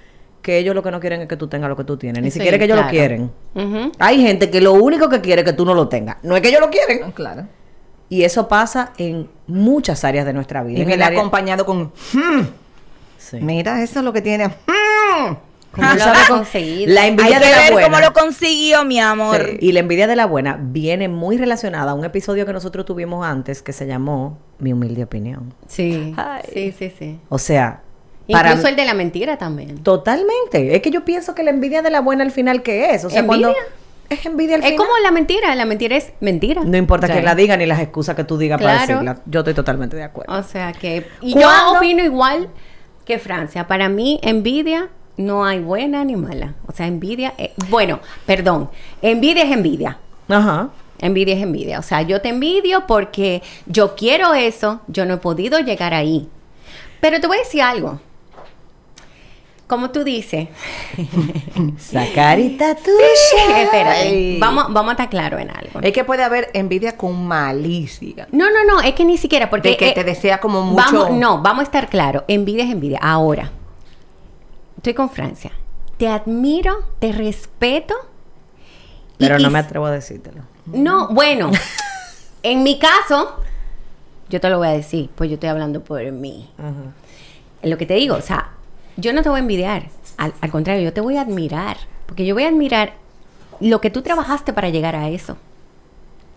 que 0.41 0.57
ellos 0.57 0.73
lo 0.73 0.81
que 0.81 0.89
no 0.89 0.99
quieren 0.99 1.21
es 1.21 1.27
que 1.27 1.37
tú 1.37 1.47
tengas 1.47 1.69
lo 1.69 1.75
que 1.75 1.83
tú 1.83 1.97
tienes. 1.97 2.23
Ni 2.23 2.31
Sí, 2.31 2.39
siquiera 2.39 2.57
que 2.57 2.63
ellos 2.65 2.77
claro. 2.77 2.87
lo 2.87 2.91
quieren. 2.91 3.91
Hay 3.99 4.21
gente 4.21 4.49
que 4.49 4.59
lo 4.59 4.73
único 4.73 5.07
que 5.07 5.21
quiere 5.21 5.41
es 5.41 5.45
que 5.45 5.53
tú 5.53 5.65
no 5.65 5.73
lo 5.75 5.87
tengas. 5.87 6.17
No 6.23 6.35
es 6.35 6.41
que 6.41 6.49
ellos 6.49 6.61
lo 6.61 6.69
quieren. 6.71 7.11
Claro. 7.11 7.47
Y 8.09 8.23
eso 8.23 8.47
pasa 8.47 8.91
en 8.97 9.29
muchas 9.47 10.03
áreas 10.03 10.25
de 10.25 10.33
nuestra 10.33 10.63
vida. 10.63 10.79
Y 10.79 10.81
En 10.81 10.87
viene 10.87 11.03
área- 11.03 11.19
acompañado 11.19 11.65
con. 11.65 11.91
"Hmm, 12.13 12.41
Sí. 13.19 13.37
Mira, 13.39 13.81
eso 13.83 13.99
es 13.99 14.05
lo 14.05 14.11
que 14.11 14.21
tiene. 14.21 14.47
"Hmm". 14.47 15.35
¿Cómo 15.73 15.89
Tú 15.91 15.97
lo 15.97 16.03
has 16.03 16.27
con- 16.27 16.38
conseguido? 16.39 16.94
La 16.94 17.03
Hay 17.03 17.09
envidia 17.12 17.39
que 17.39 17.45
de 17.45 17.51
la 17.51 17.57
ver 17.57 17.71
buena. 17.73 17.88
cómo 17.89 18.00
lo 18.01 18.13
consiguió, 18.13 18.83
mi 18.83 19.00
amor. 19.00 19.45
Sí. 19.51 19.57
Y 19.62 19.72
la 19.72 19.79
envidia 19.79 20.05
de 20.07 20.15
la 20.17 20.25
buena 20.25 20.57
viene 20.60 21.07
muy 21.07 21.38
relacionada 21.38 21.91
a 21.91 21.93
un 21.93 22.03
episodio 22.03 22.45
que 22.45 22.51
nosotros 22.53 22.86
tuvimos 22.86 23.25
antes 23.25 23.62
que 23.62 23.72
se 23.74 23.88
llamó 23.88 24.38
Mi 24.60 24.74
humilde 24.74 25.03
opinión. 25.03 25.53
Sí, 25.67 26.13
Ay. 26.17 26.41
sí, 26.53 26.75
sí, 26.77 26.93
sí. 26.98 27.19
O 27.29 27.38
sea, 27.39 27.81
para 28.29 28.50
Incluso 28.50 28.67
el 28.67 28.75
de 28.75 28.86
la 28.86 28.93
mentira 28.93 29.38
también. 29.38 29.77
totalmente. 29.84 30.75
Es 30.75 30.81
que 30.81 30.91
yo 30.91 31.03
pienso 31.05 31.34
que 31.36 31.43
la 31.43 31.50
envidia 31.51 31.81
de 31.81 31.89
la 31.89 32.01
buena 32.01 32.24
al 32.24 32.31
final 32.31 32.62
qué 32.63 32.91
es, 32.93 33.03
o 33.05 33.10
sea, 33.10 33.19
¿Envidia? 33.22 33.48
cuando 33.48 33.60
es 34.10 34.25
envidia 34.25 34.55
al 34.55 34.62
Es 34.63 34.72
final. 34.72 34.86
como 34.86 34.98
la 35.03 35.12
mentira, 35.12 35.55
la 35.55 35.65
mentira 35.65 35.95
es 35.95 36.12
mentira. 36.19 36.63
No 36.65 36.75
importa 36.77 37.07
Sí. 37.07 37.13
quién 37.13 37.25
la 37.25 37.34
diga 37.34 37.55
ni 37.57 37.65
las 37.65 37.79
excusas 37.79 38.15
que 38.15 38.24
tú 38.25 38.38
digas 38.38 38.62
para 38.62 38.74
Claro. 38.86 38.93
decirla. 39.01 39.22
Yo 39.25 39.39
estoy 39.39 39.53
totalmente 39.53 39.95
de 39.95 40.03
acuerdo. 40.03 40.34
O 40.38 40.43
sea 40.43 40.74
que... 40.74 41.07
Y 41.22 41.34
yo 41.39 41.50
opino 41.77 42.03
igual 42.03 42.50
que 43.05 43.17
Francia. 43.19 43.67
Para 43.67 43.89
mí, 43.89 44.19
envidia 44.22 44.89
no 45.18 45.46
hay 45.46 45.60
buena 45.60 46.03
ni 46.03 46.15
mala. 46.15 46.56
O 46.68 46.72
sea, 46.72 46.88
envidia... 46.88 47.34
eh, 47.38 47.53
bueno, 47.70 48.00
perdón. 48.25 48.70
Envidia 49.01 49.44
es 49.44 49.51
envidia. 49.51 49.98
Ajá. 50.30 50.70
Envidia 51.00 51.36
es 51.36 51.41
envidia. 51.41 51.80
O 51.80 51.84
sea, 51.84 52.01
yo 52.03 52.22
te 52.22 52.30
envidio 52.30 52.86
porque 52.88 53.41
yo 53.65 53.96
quiero 53.96 54.34
eso, 54.34 54.82
yo 54.88 55.06
no 55.06 55.15
he 55.15 55.18
podido 55.18 55.60
llegar 55.60 55.94
ahí. 55.94 56.27
Pero 57.00 57.20
te 57.20 57.27
voy 57.27 57.38
a 57.38 57.41
decir 57.41 57.62
algo. 57.62 58.00
Como 59.65 59.89
tú 59.89 60.03
dices, 60.03 60.50
Sacarita 61.77 62.75
tú. 62.75 62.91
espérate, 63.58 63.89
Ay. 63.89 64.38
vamos, 64.38 64.65
vamos 64.70 64.89
a 64.89 64.91
estar 64.91 65.10
claro 65.10 65.39
en 65.39 65.50
algo. 65.50 65.80
Es 65.82 65.94
que 65.94 66.03
puede 66.03 66.24
haber 66.24 66.50
envidia 66.53 66.98
con 66.98 67.25
malicia. 67.25 68.27
No, 68.34 68.50
no, 68.51 68.65
no, 68.65 68.82
es 68.82 68.94
que 68.94 69.06
ni 69.06 69.18
siquiera 69.18 69.50
porque 69.50 69.70
De 69.70 69.77
que 69.77 69.89
eh, 69.89 69.94
te 69.94 70.03
desea 70.03 70.41
como 70.41 70.62
mucho. 70.62 70.84
Vamos, 70.84 71.12
no, 71.12 71.41
vamos 71.41 71.62
a 71.62 71.63
estar 71.63 71.88
claro. 71.89 72.25
Envidia 72.27 72.65
es 72.65 72.70
envidia. 72.72 73.00
Ahora, 73.01 73.50
estoy 74.81 74.95
con 74.95 75.11
Francia. 75.11 75.51
Te 75.97 76.07
admiro, 76.07 76.83
te 76.97 77.11
respeto. 77.11 77.93
Pero 79.19 79.38
no 79.38 79.51
me 79.51 79.59
atrevo 79.59 79.85
a 79.85 79.91
decírtelo. 79.91 80.41
No, 80.65 81.09
bueno, 81.09 81.51
en 82.41 82.63
mi 82.63 82.79
caso, 82.79 83.35
yo 84.27 84.41
te 84.41 84.50
lo 84.50 84.57
voy 84.57 84.69
a 84.69 84.71
decir, 84.71 85.11
pues 85.13 85.29
yo 85.29 85.35
estoy 85.35 85.50
hablando 85.50 85.83
por 85.83 86.03
mí. 86.11 86.50
Ajá. 86.57 86.93
Lo 87.61 87.77
que 87.77 87.85
te 87.85 87.93
digo, 87.93 88.15
o 88.15 88.21
sea, 88.21 88.50
yo 88.97 89.13
no 89.13 89.21
te 89.21 89.29
voy 89.29 89.38
a 89.38 89.41
envidiar. 89.41 89.89
Al, 90.17 90.33
al 90.41 90.50
contrario, 90.50 90.83
yo 90.83 90.93
te 90.93 91.01
voy 91.01 91.17
a 91.17 91.21
admirar. 91.21 91.77
Porque 92.07 92.25
yo 92.25 92.33
voy 92.33 92.45
a 92.45 92.47
admirar 92.47 92.93
lo 93.59 93.81
que 93.81 93.91
tú 93.91 94.01
trabajaste 94.01 94.53
para 94.53 94.69
llegar 94.69 94.95
a 94.95 95.09
eso. 95.09 95.38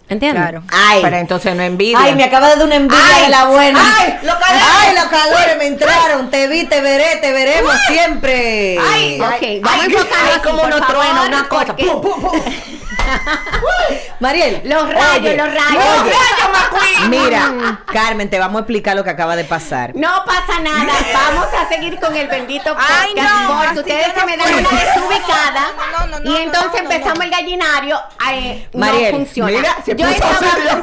¿Entiendes? 0.06 0.42
Claro. 0.42 0.62
Ay, 0.70 1.00
Pero 1.02 1.16
entonces 1.16 1.56
no 1.56 1.62
envidia. 1.62 1.98
Ay, 1.98 2.14
me 2.14 2.24
acaba 2.24 2.48
de 2.50 2.56
dar 2.56 2.66
una 2.66 2.74
envidia 2.76 3.18
de 3.22 3.28
la 3.30 3.46
buena. 3.46 3.80
Ay, 3.98 4.18
los 4.22 4.34
calores. 4.34 4.62
Ay, 4.78 4.94
los 4.96 5.04
calores 5.04 5.56
me 5.58 5.66
entraron. 5.66 6.30
Te 6.30 6.46
vi, 6.46 6.64
te 6.64 6.80
veré, 6.82 7.16
te 7.22 7.32
veremos 7.32 7.72
siempre. 7.88 8.78
Ay, 8.78 9.18
Ok, 9.20 9.28
ay, 9.42 9.60
vamos 9.60 9.80
ay, 9.80 9.92
a 9.92 9.92
enfocarnos 9.98 10.34
ay, 10.34 10.40
como 10.44 10.58
por 10.58 10.66
unos 10.66 10.80
favor, 10.80 10.94
truenos, 10.96 11.28
una 11.28 11.48
cosa. 11.48 11.66
porque- 11.68 11.84
Pum, 11.86 12.00
pum, 12.02 12.20
pum. 12.20 12.40
Mariel. 14.20 14.62
Los 14.64 14.88
rayos, 14.88 15.18
oye, 15.20 15.36
los 15.36 15.46
rayos. 15.48 15.84
oye, 16.02 16.12
rayos, 16.12 16.50
McQueen! 16.52 17.10
Mira, 17.10 17.78
Carmen, 17.92 18.30
te 18.30 18.38
vamos 18.38 18.56
a 18.56 18.60
explicar 18.60 18.96
lo 18.96 19.04
que 19.04 19.10
acaba 19.10 19.36
de 19.36 19.44
pasar. 19.44 19.92
No 19.94 20.24
pasa 20.24 20.60
nada, 20.60 20.92
vamos 21.12 21.48
a 21.58 21.68
seguir 21.68 21.98
con 22.00 22.16
el 22.16 22.28
bendito 22.28 22.70
podcast 22.74 22.90
Ay, 23.02 23.14
no, 23.14 23.58
porque 23.62 23.80
ustedes 23.80 24.06
se 24.14 24.20
no 24.20 24.26
me 24.26 24.36
dan 24.36 24.52
puedo. 24.52 24.68
una 24.70 24.84
desubicada 24.84 25.66
No, 25.92 26.06
no, 26.06 26.20
no, 26.20 26.30
y 26.32 26.42
entonces 26.42 26.82
no, 26.82 26.88
no, 26.88 26.90
empezamos 26.94 27.18
no. 27.18 27.24
el 27.24 27.30
gallinario, 27.30 28.00
ay, 28.18 28.68
Mariel, 28.74 29.12
no 29.12 29.18
funciona. 29.18 29.50
mira, 29.52 29.76
se 29.84 29.94
Yo 29.96 30.06
puso 30.06 30.10
estaba 30.12 30.38
seria. 30.38 30.82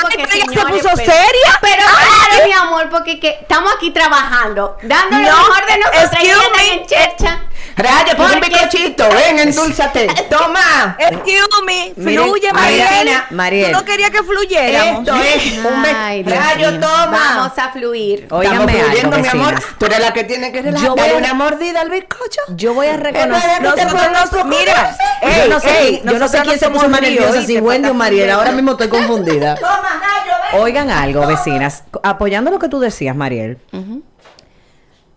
porque 0.00 0.22
Ay, 0.22 0.26
pero 0.30 0.32
ella 0.34 0.44
se 0.46 0.66
puso 0.72 0.90
pero- 0.96 1.12
seria. 1.12 1.58
Pero 1.60 1.82
claro, 1.82 2.46
mi 2.46 2.52
amor, 2.52 2.88
porque 2.90 3.20
que 3.20 3.38
estamos 3.42 3.72
aquí 3.76 3.90
trabajando, 3.90 4.76
dando 4.82 5.18
lo 5.18 5.22
No, 5.30 5.36
mejor 5.38 5.66
de 5.66 5.78
nosotros 5.78 6.22
y 6.22 6.70
en 6.70 6.86
chercha. 6.86 7.40
Rayo, 7.76 8.16
pon 8.16 8.30
un 8.34 8.40
bizcochito. 8.40 9.04
Ven, 9.08 9.38
endulzate. 9.38 10.06
Toma. 10.28 10.96
Excuse 10.98 11.62
me, 11.66 11.92
fluye, 11.94 12.52
Mariel, 12.52 13.08
Mariel. 13.30 13.72
Tú 13.72 13.78
no 13.78 13.84
querías 13.84 14.10
que 14.10 14.22
fluyéramos. 14.22 15.00
Esto 15.08 15.14
es 15.22 15.58
un 15.58 15.84
Ay, 15.86 16.22
be- 16.22 16.32
Dios 16.32 16.44
Rayo, 16.44 16.70
toma. 16.80 17.10
Vamos 17.10 17.58
a 17.58 17.70
fluir. 17.72 18.26
Óigame 18.30 18.56
Estamos 18.56 18.74
algo, 18.74 18.90
fluyendo, 18.90 19.18
mi 19.18 19.28
amor. 19.28 19.62
Tú 19.78 19.86
eres 19.86 20.00
la 20.00 20.12
que 20.12 20.24
tiene 20.24 20.52
que 20.52 20.62
relajar. 20.62 20.86
Yo 20.88 20.94
voy 20.96 21.08
a- 21.10 21.16
una 21.16 21.34
mordida 21.34 21.80
al 21.80 21.90
bizcocho. 21.90 22.40
Yo 22.48 22.74
voy 22.74 22.88
a 22.88 22.96
reconocer. 22.96 23.62
Nosotros 23.62 23.92
Nosotros 23.92 24.32
no 24.32 24.50
no- 24.50 24.56
mira, 24.58 24.96
yo 25.22 25.48
no 25.48 25.60
sé, 25.60 26.02
yo 26.04 26.18
no 26.18 26.28
sé 26.28 26.40
quién 26.42 26.58
se 26.58 26.68
puso 26.70 26.88
más 26.88 27.00
nerviosa, 27.00 27.42
si 27.42 27.58
Wendy 27.58 27.88
o 27.88 27.92
Para 27.92 27.94
Mariel. 27.94 28.18
fluyendo. 28.24 28.38
Ahora 28.40 28.52
mismo 28.52 28.70
estoy 28.72 28.88
confundida. 28.88 29.54
Toma, 29.54 30.00
Rayo, 30.00 30.32
ven. 30.52 30.60
Oigan 30.62 30.90
algo, 30.90 31.26
vecinas. 31.26 31.84
Apoyando 32.02 32.50
lo 32.50 32.58
que 32.58 32.68
tú 32.68 32.78
decías, 32.80 33.14
Mariel. 33.16 33.58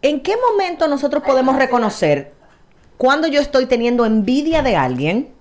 ¿En 0.03 0.19
qué 0.19 0.35
momento 0.35 0.89
nosotros 0.89 1.23
podemos 1.23 1.55
reconocer 1.55 2.33
cuando 2.97 3.25
yo 3.27 3.39
estoy 3.39 3.67
teniendo 3.67 4.05
envidia 4.05 4.61
de 4.61 4.75
alguien 4.75 5.33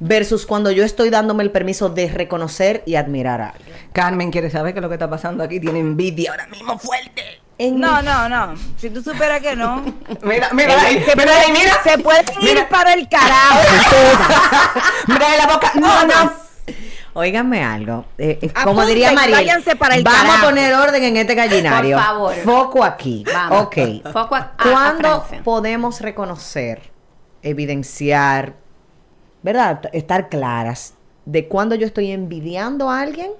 versus 0.00 0.44
cuando 0.44 0.70
yo 0.70 0.84
estoy 0.84 1.08
dándome 1.08 1.42
el 1.44 1.50
permiso 1.50 1.88
de 1.88 2.08
reconocer 2.08 2.82
y 2.84 2.96
admirar 2.96 3.40
a 3.40 3.48
alguien? 3.48 3.74
Carmen 3.94 4.30
quiere 4.30 4.50
saber 4.50 4.74
qué 4.74 4.80
es 4.80 4.82
lo 4.82 4.90
que 4.90 4.96
está 4.96 5.08
pasando 5.08 5.42
aquí. 5.42 5.58
Tiene 5.60 5.80
envidia 5.80 6.32
ahora 6.32 6.46
mismo 6.48 6.78
fuerte. 6.78 7.40
En 7.56 7.80
No, 7.80 8.02
no, 8.02 8.28
no. 8.28 8.54
Si 8.76 8.90
tú 8.90 9.02
supieras 9.02 9.40
que 9.40 9.56
no. 9.56 9.82
Mira, 10.22 10.50
mira 10.52 10.78
ahí, 10.82 11.02
mira 11.16 11.34
ahí, 11.40 11.52
mira. 11.52 11.80
Se 11.82 11.96
puede 11.96 12.20
ir 12.20 12.54
Mira. 12.54 12.68
para 12.68 12.92
el 12.92 13.08
carajo. 13.08 13.60
Mira 15.06 15.36
la 15.38 15.46
boca. 15.46 15.72
No, 15.76 16.06
no. 16.06 16.32
Óiganme 17.14 17.62
algo. 17.62 18.06
eh, 18.16 18.38
eh, 18.40 18.50
como 18.64 18.86
diría 18.86 19.12
Mariel, 19.12 19.36
váyanse 19.38 19.76
para 19.76 19.96
el 19.96 20.02
vamos 20.02 20.20
carajo. 20.22 20.46
a 20.46 20.48
poner 20.48 20.74
orden 20.74 21.04
en 21.04 21.16
este 21.18 21.34
gallinario. 21.34 21.96
Por 21.96 22.04
favor. 22.04 22.34
Foco 22.36 22.84
aquí. 22.84 23.24
Vamos. 23.32 23.62
Ok. 23.62 23.76
Foco 24.12 24.34
a- 24.34 24.52
¿Cuándo 24.62 25.24
podemos 25.44 26.00
reconocer, 26.00 26.90
evidenciar, 27.42 28.54
¿verdad? 29.42 29.82
Estar 29.92 30.28
claras 30.28 30.94
de 31.24 31.48
cuando 31.48 31.74
yo 31.74 31.86
estoy 31.86 32.10
envidiando 32.10 32.90
a 32.90 33.00
alguien 33.00 33.30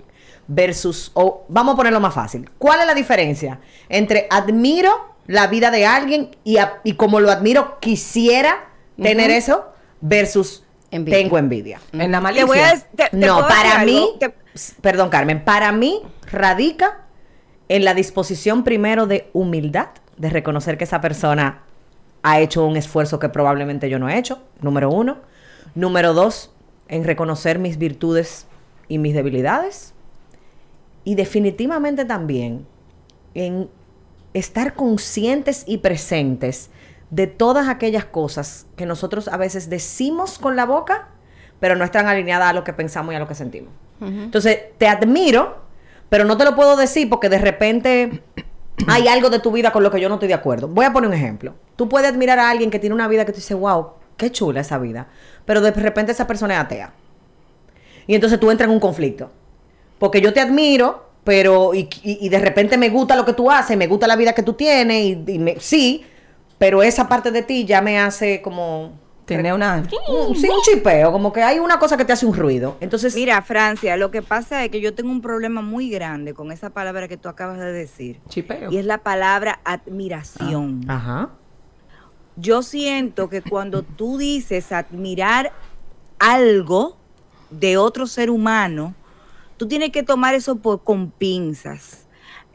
versus, 0.49 1.11
o 1.15 1.45
vamos 1.49 1.75
a 1.75 1.77
ponerlo 1.77 2.01
más 2.01 2.15
fácil. 2.15 2.51
¿Cuál 2.59 2.81
es 2.81 2.87
la 2.87 2.95
diferencia 2.95 3.61
entre 3.89 4.27
admiro 4.31 4.91
la 5.27 5.47
vida 5.47 5.71
de 5.71 5.87
alguien 5.87 6.37
y, 6.45 6.59
a- 6.59 6.81
y 6.85 6.95
como 6.95 7.21
lo 7.21 7.31
admiro 7.31 7.79
quisiera 7.81 8.69
tener 9.01 9.31
eso 9.31 9.65
versus 10.01 10.62
Envidia. 10.93 11.19
tengo 11.19 11.39
envidia? 11.39 11.81
En 11.93 12.13
la 12.13 12.19
Te 12.19 12.23
malicia. 12.23 12.47
voy 12.47 12.59
a 12.59 12.79
te- 12.79 13.09
te 13.11 13.17
No, 13.17 13.41
para 13.49 13.85
mí, 13.85 14.11
perdón 14.81 15.09
Carmen, 15.11 15.43
para 15.45 15.73
mí 15.73 16.03
radica 16.31 17.01
en 17.69 17.85
la 17.85 17.95
disposición 17.95 18.63
primero 18.63 19.07
de 19.07 19.29
humildad, 19.33 19.89
de 20.19 20.31
reconocer 20.31 20.79
que 20.79 20.85
esa 20.85 21.01
persona 21.01 21.63
ha 22.23 22.39
hecho 22.41 22.65
un 22.67 22.77
esfuerzo 22.77 23.19
que 23.19 23.29
probablemente 23.31 23.89
yo 23.91 23.99
no 23.99 24.09
he 24.09 24.17
hecho, 24.19 24.43
número 24.61 24.91
uno. 24.91 25.19
Número 25.75 26.13
dos, 26.13 26.53
en 26.89 27.03
reconocer 27.05 27.59
mis 27.59 27.79
virtudes 27.79 28.47
y 28.89 28.99
mis 28.99 29.15
debilidades. 29.15 29.95
Y 31.05 31.15
definitivamente 31.15 32.05
también 32.05 32.67
en 33.35 33.69
estar 34.35 34.75
conscientes 34.75 35.65
y 35.67 35.79
presentes 35.79 36.71
de 37.13 37.27
todas 37.29 37.69
aquellas 37.69 38.05
cosas 38.07 38.67
que 38.75 38.87
nosotros 38.87 39.29
a 39.29 39.37
veces 39.37 39.69
decimos 39.71 40.39
con 40.39 40.57
la 40.57 40.65
boca, 40.67 41.09
pero 41.61 41.77
no 41.77 41.85
están 41.85 42.07
alineadas 42.09 42.49
a 42.49 42.53
lo 42.55 42.65
que 42.65 42.73
pensamos 42.73 43.13
y 43.13 43.17
a 43.17 43.21
lo 43.21 43.29
que 43.29 43.35
sentimos. 43.37 43.71
Entonces, 44.01 44.59
te 44.79 44.89
admiro, 44.89 45.59
pero 46.09 46.25
no 46.25 46.37
te 46.37 46.45
lo 46.45 46.57
puedo 46.57 46.75
decir 46.75 47.09
porque 47.09 47.29
de 47.29 47.39
repente 47.39 48.23
hay 48.89 49.07
algo 49.09 49.31
de 49.31 49.39
tu 49.39 49.53
vida 49.53 49.71
con 49.73 49.83
lo 49.85 49.91
que 49.91 50.01
yo 50.01 50.09
no 50.09 50.15
estoy 50.17 50.27
de 50.29 50.35
acuerdo. 50.35 50.67
Voy 50.69 50.85
a 50.87 50.93
poner 50.93 51.09
un 51.09 51.15
ejemplo. 51.15 51.55
Tú 51.77 51.89
puedes 51.89 52.11
admirar 52.11 52.39
a 52.41 52.51
alguien 52.51 52.71
que 52.71 52.79
tiene 52.79 52.95
una 52.95 53.07
vida 53.07 53.25
que 53.27 53.33
tú 53.33 53.37
dices, 53.37 53.57
wow, 53.57 53.91
qué 54.17 54.33
chula 54.33 54.61
esa 54.63 54.79
vida, 54.79 55.07
pero 55.45 55.61
de 55.61 55.71
repente 55.71 56.11
esa 56.13 56.27
persona 56.27 56.55
es 56.55 56.61
atea. 56.61 56.93
Y 58.07 58.15
entonces 58.15 58.41
tú 58.41 58.51
entras 58.51 58.69
en 58.69 58.75
un 58.75 58.81
conflicto. 58.81 59.31
Porque 59.99 60.21
yo 60.21 60.33
te 60.33 60.41
admiro, 60.41 61.11
pero 61.23 61.75
y, 61.75 61.89
y- 62.03 62.19
y 62.27 62.29
de 62.29 62.39
repente 62.41 62.77
me 62.77 62.89
gusta 62.89 63.15
lo 63.15 63.25
que 63.25 63.35
tú 63.35 63.51
haces, 63.51 63.77
me 63.77 63.87
gusta 63.87 64.07
la 64.09 64.17
vida 64.17 64.33
que 64.33 64.43
tú 64.43 64.55
tienes, 64.55 65.05
y, 65.05 65.25
y 65.29 65.39
me- 65.39 65.61
sí, 65.61 66.05
pero 66.63 66.81
esa 66.85 67.09
parte 67.09 67.33
de 67.33 67.43
ti 67.43 67.65
ya 67.65 67.81
me 67.83 67.99
hace 67.99 68.41
como... 68.41 68.93
Tiene 69.25 69.53
una. 69.53 69.83
un- 70.09 70.37
sí, 70.37 70.49
un 70.49 70.61
chipeo, 70.63 71.11
como 71.11 71.33
que 71.33 71.43
hay 71.43 71.59
una 71.59 71.79
cosa 71.81 71.97
que 71.97 72.05
te 72.05 72.13
hace 72.13 72.25
un 72.25 72.35
ruido. 72.37 72.77
Entonces, 72.81 73.15
Mira, 73.17 73.43
Francia, 73.43 73.97
lo 73.97 74.13
que 74.13 74.23
pasa 74.23 74.65
es 74.65 74.71
que 74.71 74.81
yo 74.81 74.95
tengo 74.95 75.11
un 75.11 75.21
problema 75.21 75.61
muy 75.61 75.91
grande 75.91 76.35
con 76.35 76.53
esa 76.53 76.71
palabra 76.71 77.09
que 77.09 77.17
tú 77.17 77.29
acabas 77.29 77.59
de 77.59 77.73
decir. 77.73 78.21
Chipeo. 78.29 78.71
Y 78.71 78.77
es 78.79 78.85
la 78.85 78.99
palabra 78.99 79.59
admiración. 79.65 80.85
ajá. 80.89 81.31
Yo 82.37 82.63
siento 82.63 83.29
que 83.29 83.43
cuando 83.43 83.83
tú 83.83 84.19
dices 84.19 84.71
admirar 84.71 85.53
algo 86.21 86.97
de 87.51 87.77
otro 87.77 88.07
ser 88.07 88.31
humano, 88.31 88.95
tú 89.57 89.67
tienes 89.67 89.91
que 89.91 90.03
tomar 90.05 90.35
eso 90.35 90.57
por, 90.57 90.83
con 90.85 91.11
pinzas. 91.11 92.07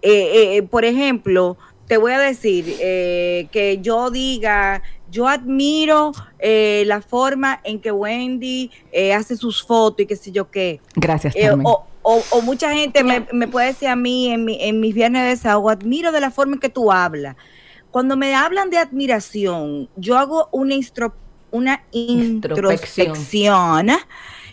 Eh, 0.01 0.57
eh, 0.57 0.63
por 0.63 0.85
ejemplo, 0.85 1.57
te 1.87 1.97
voy 1.97 2.11
a 2.11 2.19
decir 2.19 2.75
eh, 2.79 3.47
que 3.51 3.79
yo 3.81 4.11
diga, 4.11 4.83
yo 5.09 5.27
admiro 5.27 6.11
eh, 6.39 6.83
la 6.85 7.01
forma 7.01 7.61
en 7.63 7.79
que 7.79 7.91
Wendy 7.91 8.71
eh, 8.91 9.13
hace 9.13 9.37
sus 9.37 9.63
fotos 9.63 10.01
y 10.01 10.05
qué 10.05 10.15
sé 10.15 10.31
yo 10.31 10.51
qué. 10.51 10.81
Gracias, 10.95 11.33
Carmen. 11.33 11.65
o, 11.65 11.85
o- 12.01 12.23
o 12.31 12.41
mucha 12.41 12.73
gente 12.73 13.03
me, 13.03 13.25
me 13.33 13.47
puede 13.47 13.67
decir 13.67 13.87
a 13.87 13.95
mí 13.95 14.27
en, 14.29 14.43
mi- 14.45 14.57
en 14.61 14.79
mis 14.79 14.93
viernes 14.93 15.23
de 15.23 15.29
desahogo, 15.29 15.69
admiro 15.69 16.11
de 16.11 16.19
la 16.21 16.31
forma 16.31 16.55
en 16.55 16.59
que 16.59 16.69
tú 16.69 16.91
hablas. 16.91 17.35
Cuando 17.91 18.17
me 18.17 18.35
hablan 18.35 18.69
de 18.69 18.77
admiración, 18.77 19.89
yo 19.95 20.17
hago 20.17 20.49
una, 20.51 20.75
instro- 20.75 21.13
una 21.51 21.83
Introspección. 21.91 23.07
introspección 23.07 23.87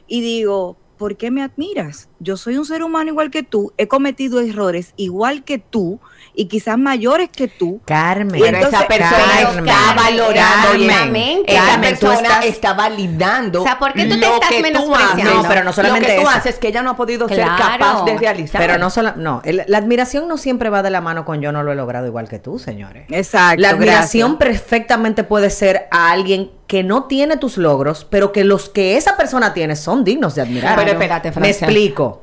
y 0.07 0.21
digo, 0.21 0.77
¿por 0.97 1.17
qué 1.17 1.31
me 1.31 1.43
admiras? 1.43 2.09
Yo 2.21 2.37
soy 2.37 2.57
un 2.59 2.65
ser 2.65 2.83
humano 2.85 3.11
igual 3.11 3.31
que 3.31 3.43
tú, 3.43 3.73
he 3.77 3.89
cometido 3.89 4.41
errores 4.41 4.93
igual 4.97 5.43
que 5.45 5.59
tú 5.59 5.99
y 6.37 6.47
quizás 6.47 6.77
mayores 6.77 7.29
que 7.31 7.49
tú. 7.49 7.81
Carmen. 7.85 8.41
Y 8.41 8.43
Pero 8.43 8.59
esa 8.59 8.87
persona 8.89 9.23
Carmen, 9.43 9.69
está 9.69 9.95
valorando 9.95 10.75
y 10.77 10.87
Carmen, 10.89 11.39
esa 11.47 11.67
Carmen, 11.67 11.91
persona 11.91 12.21
estás- 12.29 12.45
está 12.47 12.73
validando 12.75 13.61
O 13.63 13.65
sea, 13.65 13.79
¿por 13.79 13.93
qué 13.93 14.05
tú 14.07 14.19
te 14.19 14.27
estás 14.27 14.51
menospreciando? 14.61 15.43
No, 15.43 15.49
pero 15.49 15.65
no 15.65 15.73
solamente 15.73 16.09
lo 16.09 16.15
que 16.15 16.21
tú 16.23 16.29
eso. 16.29 16.39
haces 16.39 16.59
que 16.59 16.69
ella 16.69 16.83
no 16.83 16.91
ha 16.91 16.97
podido 16.97 17.29
ser 17.29 17.47
capaz 17.47 18.05
de 18.05 18.19
realizar. 18.19 18.61
Pero 18.61 18.79
no 18.79 18.91
solo, 18.91 19.13
no, 19.17 19.43
el- 19.45 19.63
la 19.67 19.79
admiración 19.79 20.27
no 20.29 20.37
siempre 20.37 20.71
va 20.71 20.83
de 20.83 20.91
la 20.91 21.01
mano 21.01 21.25
con 21.25 21.41
yo 21.41 21.53
no 21.53 21.63
lo 21.63 21.73
he 21.73 21.75
logrado 21.77 22.07
igual 22.07 22.29
que 22.29 22.39
tú, 22.39 22.59
señores. 22.59 23.07
Exacto. 23.11 23.61
La 23.63 23.71
admiración 23.71 24.37
perfectamente 24.39 25.23
puede 25.25 25.51
ser 25.51 25.87
a 25.91 26.11
alguien 26.11 26.51
que 26.67 26.83
no 26.83 27.05
tiene 27.05 27.37
tus 27.37 27.59
logros, 27.59 28.05
pero 28.09 28.33
que 28.33 28.43
los 28.43 28.69
que 28.69 28.97
esa 28.97 29.17
persona 29.17 29.55
tiene 29.55 29.77
son 29.77 30.03
dignos 30.03 30.35
de 30.35 30.43
admirar. 30.43 30.77
Pero 30.77 30.93
espérate, 30.93 31.29
Me 31.29 31.33
Francia. 31.33 31.67
explico. 31.67 32.23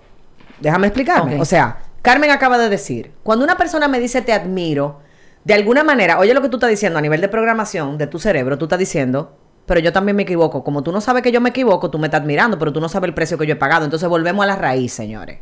Déjame 0.59 0.87
explicarme. 0.87 1.39
O 1.39 1.45
sea, 1.45 1.77
Carmen 2.01 2.31
acaba 2.31 2.57
de 2.57 2.69
decir, 2.69 3.11
cuando 3.23 3.45
una 3.45 3.57
persona 3.57 3.87
me 3.87 3.99
dice 3.99 4.21
te 4.21 4.33
admiro, 4.33 5.01
de 5.43 5.53
alguna 5.53 5.83
manera, 5.83 6.19
oye 6.19 6.33
lo 6.33 6.41
que 6.41 6.49
tú 6.49 6.57
estás 6.57 6.69
diciendo 6.69 6.99
a 6.99 7.01
nivel 7.01 7.21
de 7.21 7.27
programación 7.27 7.97
de 7.97 8.07
tu 8.07 8.19
cerebro, 8.19 8.57
tú 8.57 8.65
estás 8.65 8.79
diciendo, 8.79 9.37
pero 9.65 9.79
yo 9.79 9.93
también 9.93 10.15
me 10.15 10.23
equivoco. 10.23 10.63
Como 10.63 10.83
tú 10.83 10.91
no 10.91 11.01
sabes 11.01 11.23
que 11.23 11.31
yo 11.31 11.41
me 11.41 11.49
equivoco, 11.49 11.89
tú 11.89 11.99
me 11.99 12.07
estás 12.07 12.21
admirando, 12.21 12.59
pero 12.59 12.73
tú 12.73 12.81
no 12.81 12.89
sabes 12.89 13.07
el 13.07 13.13
precio 13.13 13.37
que 13.37 13.47
yo 13.47 13.53
he 13.53 13.57
pagado. 13.57 13.85
Entonces 13.85 14.09
volvemos 14.09 14.43
a 14.43 14.47
la 14.47 14.55
raíz, 14.55 14.93
señores. 14.93 15.39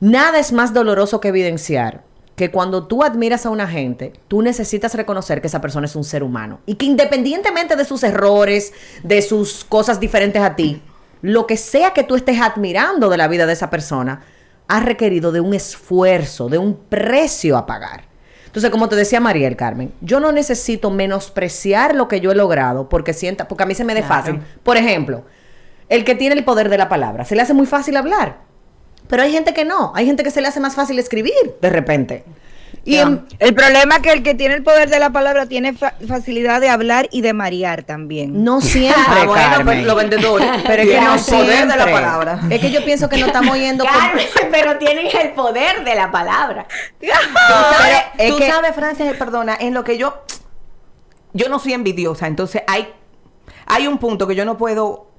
Nada 0.00 0.38
es 0.38 0.52
más 0.52 0.72
doloroso 0.72 1.20
que 1.20 1.28
evidenciar 1.28 2.04
que 2.36 2.50
cuando 2.50 2.86
tú 2.86 3.02
admiras 3.02 3.46
a 3.46 3.50
una 3.50 3.68
gente, 3.68 4.12
tú 4.28 4.42
necesitas 4.42 4.94
reconocer 4.94 5.40
que 5.40 5.46
esa 5.46 5.60
persona 5.60 5.86
es 5.86 5.94
un 5.94 6.04
ser 6.04 6.22
humano 6.22 6.60
y 6.66 6.74
que 6.74 6.86
independientemente 6.86 7.76
de 7.76 7.84
sus 7.84 8.02
errores, 8.02 8.72
de 9.02 9.22
sus 9.22 9.64
cosas 9.64 10.00
diferentes 10.00 10.42
a 10.42 10.56
ti, 10.56 10.82
lo 11.22 11.46
que 11.46 11.56
sea 11.56 11.92
que 11.92 12.02
tú 12.02 12.16
estés 12.16 12.40
admirando 12.40 13.08
de 13.08 13.16
la 13.16 13.28
vida 13.28 13.46
de 13.46 13.52
esa 13.52 13.70
persona, 13.70 14.24
ha 14.68 14.80
requerido 14.80 15.32
de 15.32 15.40
un 15.40 15.54
esfuerzo, 15.54 16.48
de 16.48 16.58
un 16.58 16.74
precio 16.76 17.56
a 17.56 17.66
pagar. 17.66 18.04
Entonces, 18.46 18.70
como 18.70 18.88
te 18.88 18.96
decía 18.96 19.18
Mariel 19.20 19.56
Carmen, 19.56 19.92
yo 20.00 20.20
no 20.20 20.30
necesito 20.30 20.90
menospreciar 20.90 21.94
lo 21.94 22.06
que 22.08 22.20
yo 22.20 22.30
he 22.30 22.34
logrado 22.36 22.88
porque 22.88 23.12
sienta, 23.12 23.48
porque 23.48 23.64
a 23.64 23.66
mí 23.66 23.74
se 23.74 23.84
me 23.84 23.94
dé 23.94 24.00
Claro. 24.02 24.14
fácil. 24.22 24.40
Por 24.62 24.76
ejemplo, 24.76 25.24
el 25.88 26.04
que 26.04 26.14
tiene 26.14 26.36
el 26.36 26.44
poder 26.44 26.68
de 26.68 26.78
la 26.78 26.88
palabra. 26.88 27.24
Se 27.24 27.34
le 27.34 27.42
hace 27.42 27.52
muy 27.52 27.66
fácil 27.66 27.96
hablar. 27.96 28.38
Pero 29.08 29.22
hay 29.22 29.32
gente 29.32 29.52
que 29.52 29.64
no. 29.64 29.92
Hay 29.94 30.06
gente 30.06 30.22
que 30.22 30.30
se 30.30 30.40
le 30.40 30.48
hace 30.48 30.60
más 30.60 30.74
fácil 30.74 30.98
escribir 30.98 31.32
de 31.60 31.68
repente. 31.70 32.24
Y 32.84 32.96
en- 32.96 33.26
El 33.38 33.54
problema 33.54 33.96
es 33.96 34.02
que 34.02 34.12
el 34.12 34.22
que 34.22 34.34
tiene 34.34 34.54
el 34.54 34.62
poder 34.62 34.88
de 34.90 34.98
la 34.98 35.10
palabra 35.10 35.46
tiene 35.46 35.72
fa- 35.74 35.94
facilidad 36.08 36.60
de 36.60 36.68
hablar 36.68 37.08
y 37.12 37.20
de 37.20 37.32
marear 37.32 37.82
también. 37.82 38.42
no 38.44 38.60
siempre, 38.62 39.02
Ah, 39.06 39.24
bueno, 39.26 39.32
Carmen. 39.50 39.64
pues 39.66 39.84
los 39.86 39.96
vendedores. 39.96 40.48
Pero 40.66 40.82
es 40.82 40.88
que 40.88 41.00
no 41.00 41.14
el 41.14 41.20
poder 41.20 41.46
de 41.60 41.66
la 41.66 41.72
siempre. 41.74 41.92
palabra. 41.92 42.40
Es 42.50 42.60
que 42.60 42.70
yo 42.70 42.84
pienso 42.84 43.08
que 43.08 43.16
no 43.18 43.26
estamos 43.26 43.56
yendo 43.56 43.84
por... 43.84 43.92
Carmen, 43.92 44.26
pero 44.50 44.78
tienen 44.78 45.06
el 45.20 45.30
poder 45.32 45.84
de 45.84 45.94
la 45.94 46.10
palabra. 46.10 46.66
Tú 47.00 47.06
sabes, 47.08 47.98
es 48.18 48.30
tú 48.30 48.38
que- 48.38 48.50
sabes, 48.50 48.74
Francia, 48.74 49.14
perdona, 49.18 49.56
en 49.60 49.74
lo 49.74 49.84
que 49.84 49.96
yo. 49.98 50.22
Yo 51.32 51.48
no 51.48 51.58
soy 51.58 51.72
envidiosa, 51.72 52.26
entonces 52.28 52.62
hay, 52.68 52.88
hay 53.66 53.86
un 53.88 53.98
punto 53.98 54.26
que 54.26 54.36
yo 54.36 54.44
no 54.44 54.56
puedo 54.56 55.10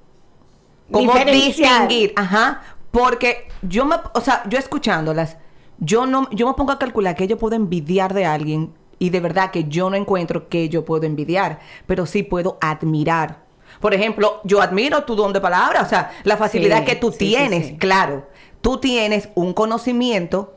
como 0.90 1.12
Diferenciar. 1.12 1.82
distinguir, 1.88 2.12
ajá, 2.16 2.62
porque 2.90 3.48
yo 3.62 3.84
me, 3.84 3.96
o 4.14 4.20
sea, 4.22 4.42
yo 4.48 4.58
escuchándolas, 4.58 5.36
yo 5.78 6.06
no, 6.06 6.28
yo 6.30 6.46
me 6.46 6.54
pongo 6.54 6.72
a 6.72 6.78
calcular 6.78 7.14
que 7.14 7.26
yo 7.26 7.36
puedo 7.38 7.54
envidiar 7.56 8.14
de 8.14 8.24
alguien 8.26 8.72
y 8.98 9.10
de 9.10 9.20
verdad 9.20 9.50
que 9.50 9.64
yo 9.64 9.90
no 9.90 9.96
encuentro 9.96 10.48
que 10.48 10.68
yo 10.68 10.84
puedo 10.84 11.04
envidiar, 11.04 11.58
pero 11.86 12.06
sí 12.06 12.22
puedo 12.22 12.56
admirar. 12.60 13.44
Por 13.80 13.92
ejemplo, 13.92 14.40
yo 14.44 14.62
admiro 14.62 15.04
tu 15.04 15.14
don 15.14 15.32
de 15.34 15.40
palabra, 15.40 15.82
o 15.82 15.86
sea, 15.88 16.10
la 16.24 16.36
facilidad 16.38 16.78
Sí, 16.80 16.84
que 16.86 16.96
tú 16.96 17.12
sí, 17.12 17.18
tienes, 17.18 17.66
sí. 17.68 17.76
claro. 17.76 18.26
Tú 18.62 18.78
tienes 18.78 19.28
un 19.34 19.52
conocimiento 19.52 20.54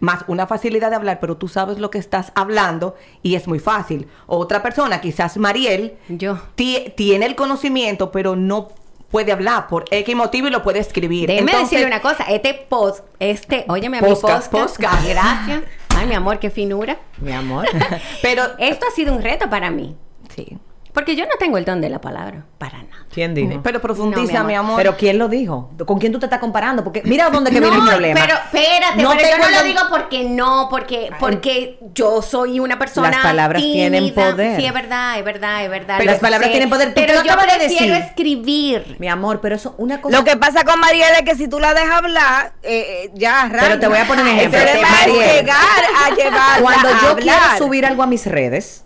más 0.00 0.24
una 0.26 0.48
facilidad 0.48 0.90
de 0.90 0.96
hablar, 0.96 1.20
pero 1.20 1.36
tú 1.36 1.46
sabes 1.46 1.78
lo 1.78 1.88
que 1.90 1.98
estás 1.98 2.32
hablando 2.34 2.96
y 3.22 3.36
es 3.36 3.46
muy 3.46 3.60
fácil. 3.60 4.08
Otra 4.26 4.60
persona, 4.60 5.00
quizás 5.00 5.36
Mariel, 5.36 5.96
Yo. 6.08 6.38
ti- 6.56 6.92
tiene 6.96 7.26
el 7.26 7.36
conocimiento, 7.36 8.10
pero 8.10 8.34
no 8.34 8.68
puede 9.12 9.30
hablar 9.30 9.68
por 9.68 9.84
X 9.90 10.16
motivo 10.16 10.48
y 10.48 10.50
lo 10.50 10.64
puede 10.64 10.80
escribir. 10.80 11.28
Déjeme 11.28 11.52
Entonces, 11.52 11.70
decirle 11.70 11.86
una 11.86 12.02
cosa, 12.02 12.24
este 12.24 12.54
post, 12.54 13.04
este, 13.20 13.64
óyeme 13.68 13.98
a 13.98 14.02
mi 14.02 14.08
Podcast, 14.08 14.50
podcast, 14.50 14.76
podcast. 14.76 15.08
gracias. 15.08 15.62
Ay, 15.94 16.06
mi 16.06 16.14
amor, 16.14 16.40
qué 16.40 16.50
finura. 16.50 16.98
Mi 17.18 17.32
amor. 17.32 17.66
Pero, 18.22 18.42
Esto 18.58 18.86
ha 18.88 18.90
sido 18.90 19.14
un 19.14 19.22
reto 19.22 19.48
para 19.48 19.70
mí, 19.70 19.94
sí. 20.34 20.58
Porque 20.94 21.16
yo 21.16 21.24
no 21.24 21.32
tengo 21.38 21.56
el 21.58 21.64
don 21.64 21.80
de 21.80 21.88
la 21.88 22.00
palabra, 22.00 22.44
para 22.58 22.78
nada. 22.82 23.06
¿Quién 23.12 23.34
dijo? 23.34 23.60
Pero 23.62 23.80
profundiza, 23.80 24.34
No, 24.38 24.44
mi 24.44 24.48
mi 24.48 24.54
amor. 24.54 24.76
Pero 24.76 24.96
¿quién 24.96 25.18
lo 25.18 25.28
dijo? 25.28 25.70
¿Con 25.86 25.98
quién 25.98 26.12
tú 26.12 26.18
te 26.18 26.26
estás 26.26 26.38
comparando? 26.38 26.84
Porque 26.84 27.02
mira 27.04 27.28
dónde 27.30 27.50
que 27.50 27.60
no, 27.60 27.68
viene 27.70 27.82
el 27.84 27.90
problema. 27.90 28.20
pero 28.20 28.34
espérate, 28.36 29.02
No 29.02 29.10
pero 29.16 29.28
yo 29.30 29.38
no 29.38 29.48
lo 29.50 29.56
don- 29.56 29.66
digo 29.66 29.80
porque 29.90 30.24
no, 30.24 30.68
porque 30.70 31.10
porque 31.18 31.78
yo 31.94 32.20
soy 32.22 32.60
una 32.60 32.78
persona 32.78 33.10
Las 33.10 33.20
palabras 33.22 33.62
tienen 33.62 34.12
poder. 34.14 34.58
Sí, 34.60 34.66
es 34.66 34.72
verdad, 34.74 35.18
es 35.18 35.24
verdad, 35.24 35.64
es 35.64 35.70
verdad. 35.70 35.94
Pero 35.98 36.10
las 36.10 36.20
palabras 36.20 36.46
sé. 36.48 36.52
tienen 36.52 36.68
poder. 36.70 36.88
Tú 36.88 36.94
Pero 36.94 37.14
yo 37.14 37.20
acabas 37.20 37.46
de 37.46 37.58
prefiero 37.66 37.94
decir. 37.94 38.06
escribir. 38.08 38.96
Mi 38.98 39.08
amor, 39.08 39.40
pero 39.40 39.54
eso, 39.56 39.74
una 39.78 40.00
cosa. 40.00 40.16
Lo 40.16 40.24
que 40.24 40.36
pasa 40.36 40.64
con 40.64 40.78
Mariel 40.80 41.08
es 41.18 41.22
que 41.22 41.34
si 41.34 41.48
tú 41.48 41.58
la 41.58 41.74
dejas 41.74 41.98
hablar, 41.98 42.52
eh, 42.62 43.04
eh, 43.06 43.10
ya 43.14 43.42
arranca. 43.42 43.66
Pero 43.66 43.80
te 43.80 43.88
voy 43.88 43.98
a 43.98 44.06
poner 44.06 44.24
un 44.24 44.30
El 44.30 44.38
ejemplo. 44.38 44.60
problema 44.60 44.88
Mariel. 44.90 45.36
llegar 45.36 45.58
a 46.04 46.14
llevar 46.14 46.62
Cuando 46.62 46.88
yo 46.90 46.96
hablar. 47.08 47.16
quiero 47.18 47.58
subir 47.58 47.86
algo 47.86 48.02
a 48.02 48.06
mis 48.06 48.26
redes, 48.26 48.84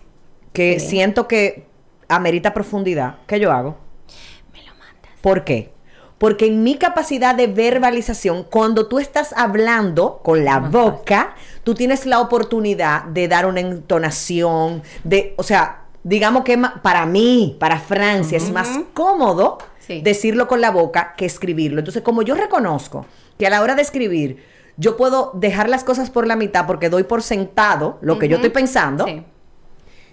que 0.52 0.80
siento 0.80 1.28
que 1.28 1.66
amerita 2.08 2.54
profundidad, 2.54 3.16
¿qué 3.26 3.40
yo 3.40 3.52
hago? 3.52 3.76
Me 4.52 4.60
lo 4.62 4.72
mandas. 4.74 5.10
¿Por 5.20 5.44
qué? 5.44 5.72
Porque 6.18 6.46
en 6.46 6.62
mi 6.62 6.76
capacidad 6.76 7.34
de 7.34 7.46
verbalización, 7.46 8.44
cuando 8.44 8.86
tú 8.86 8.98
estás 8.98 9.34
hablando 9.36 10.20
con 10.22 10.44
la 10.44 10.60
boca, 10.60 11.34
tú 11.62 11.74
tienes 11.74 12.06
la 12.06 12.20
oportunidad 12.20 13.04
de 13.04 13.28
dar 13.28 13.44
una 13.44 13.60
entonación, 13.60 14.82
de, 15.04 15.34
o 15.36 15.42
sea, 15.42 15.82
digamos 16.04 16.44
que 16.44 16.56
para 16.82 17.04
mí, 17.04 17.56
para 17.60 17.78
Francia, 17.80 18.38
es 18.38 18.50
más 18.50 18.78
cómodo 18.94 19.58
Sí. 19.78 20.00
decirlo 20.02 20.48
con 20.48 20.60
la 20.60 20.70
boca 20.72 21.14
que 21.16 21.26
escribirlo. 21.26 21.78
Entonces, 21.78 22.02
como 22.02 22.22
yo 22.22 22.34
reconozco 22.34 23.06
que 23.38 23.46
a 23.46 23.50
la 23.50 23.60
hora 23.62 23.74
de 23.76 23.82
escribir, 23.82 24.42
yo 24.76 24.96
puedo 24.96 25.30
dejar 25.34 25.68
las 25.68 25.84
cosas 25.84 26.10
por 26.10 26.26
la 26.26 26.34
mitad 26.34 26.66
porque 26.66 26.88
doy 26.90 27.04
por 27.04 27.22
sentado 27.22 27.98
lo 28.00 28.18
que 28.18 28.26
yo 28.28 28.36
estoy 28.36 28.50
pensando, 28.50 29.04
Sí. 29.06 29.22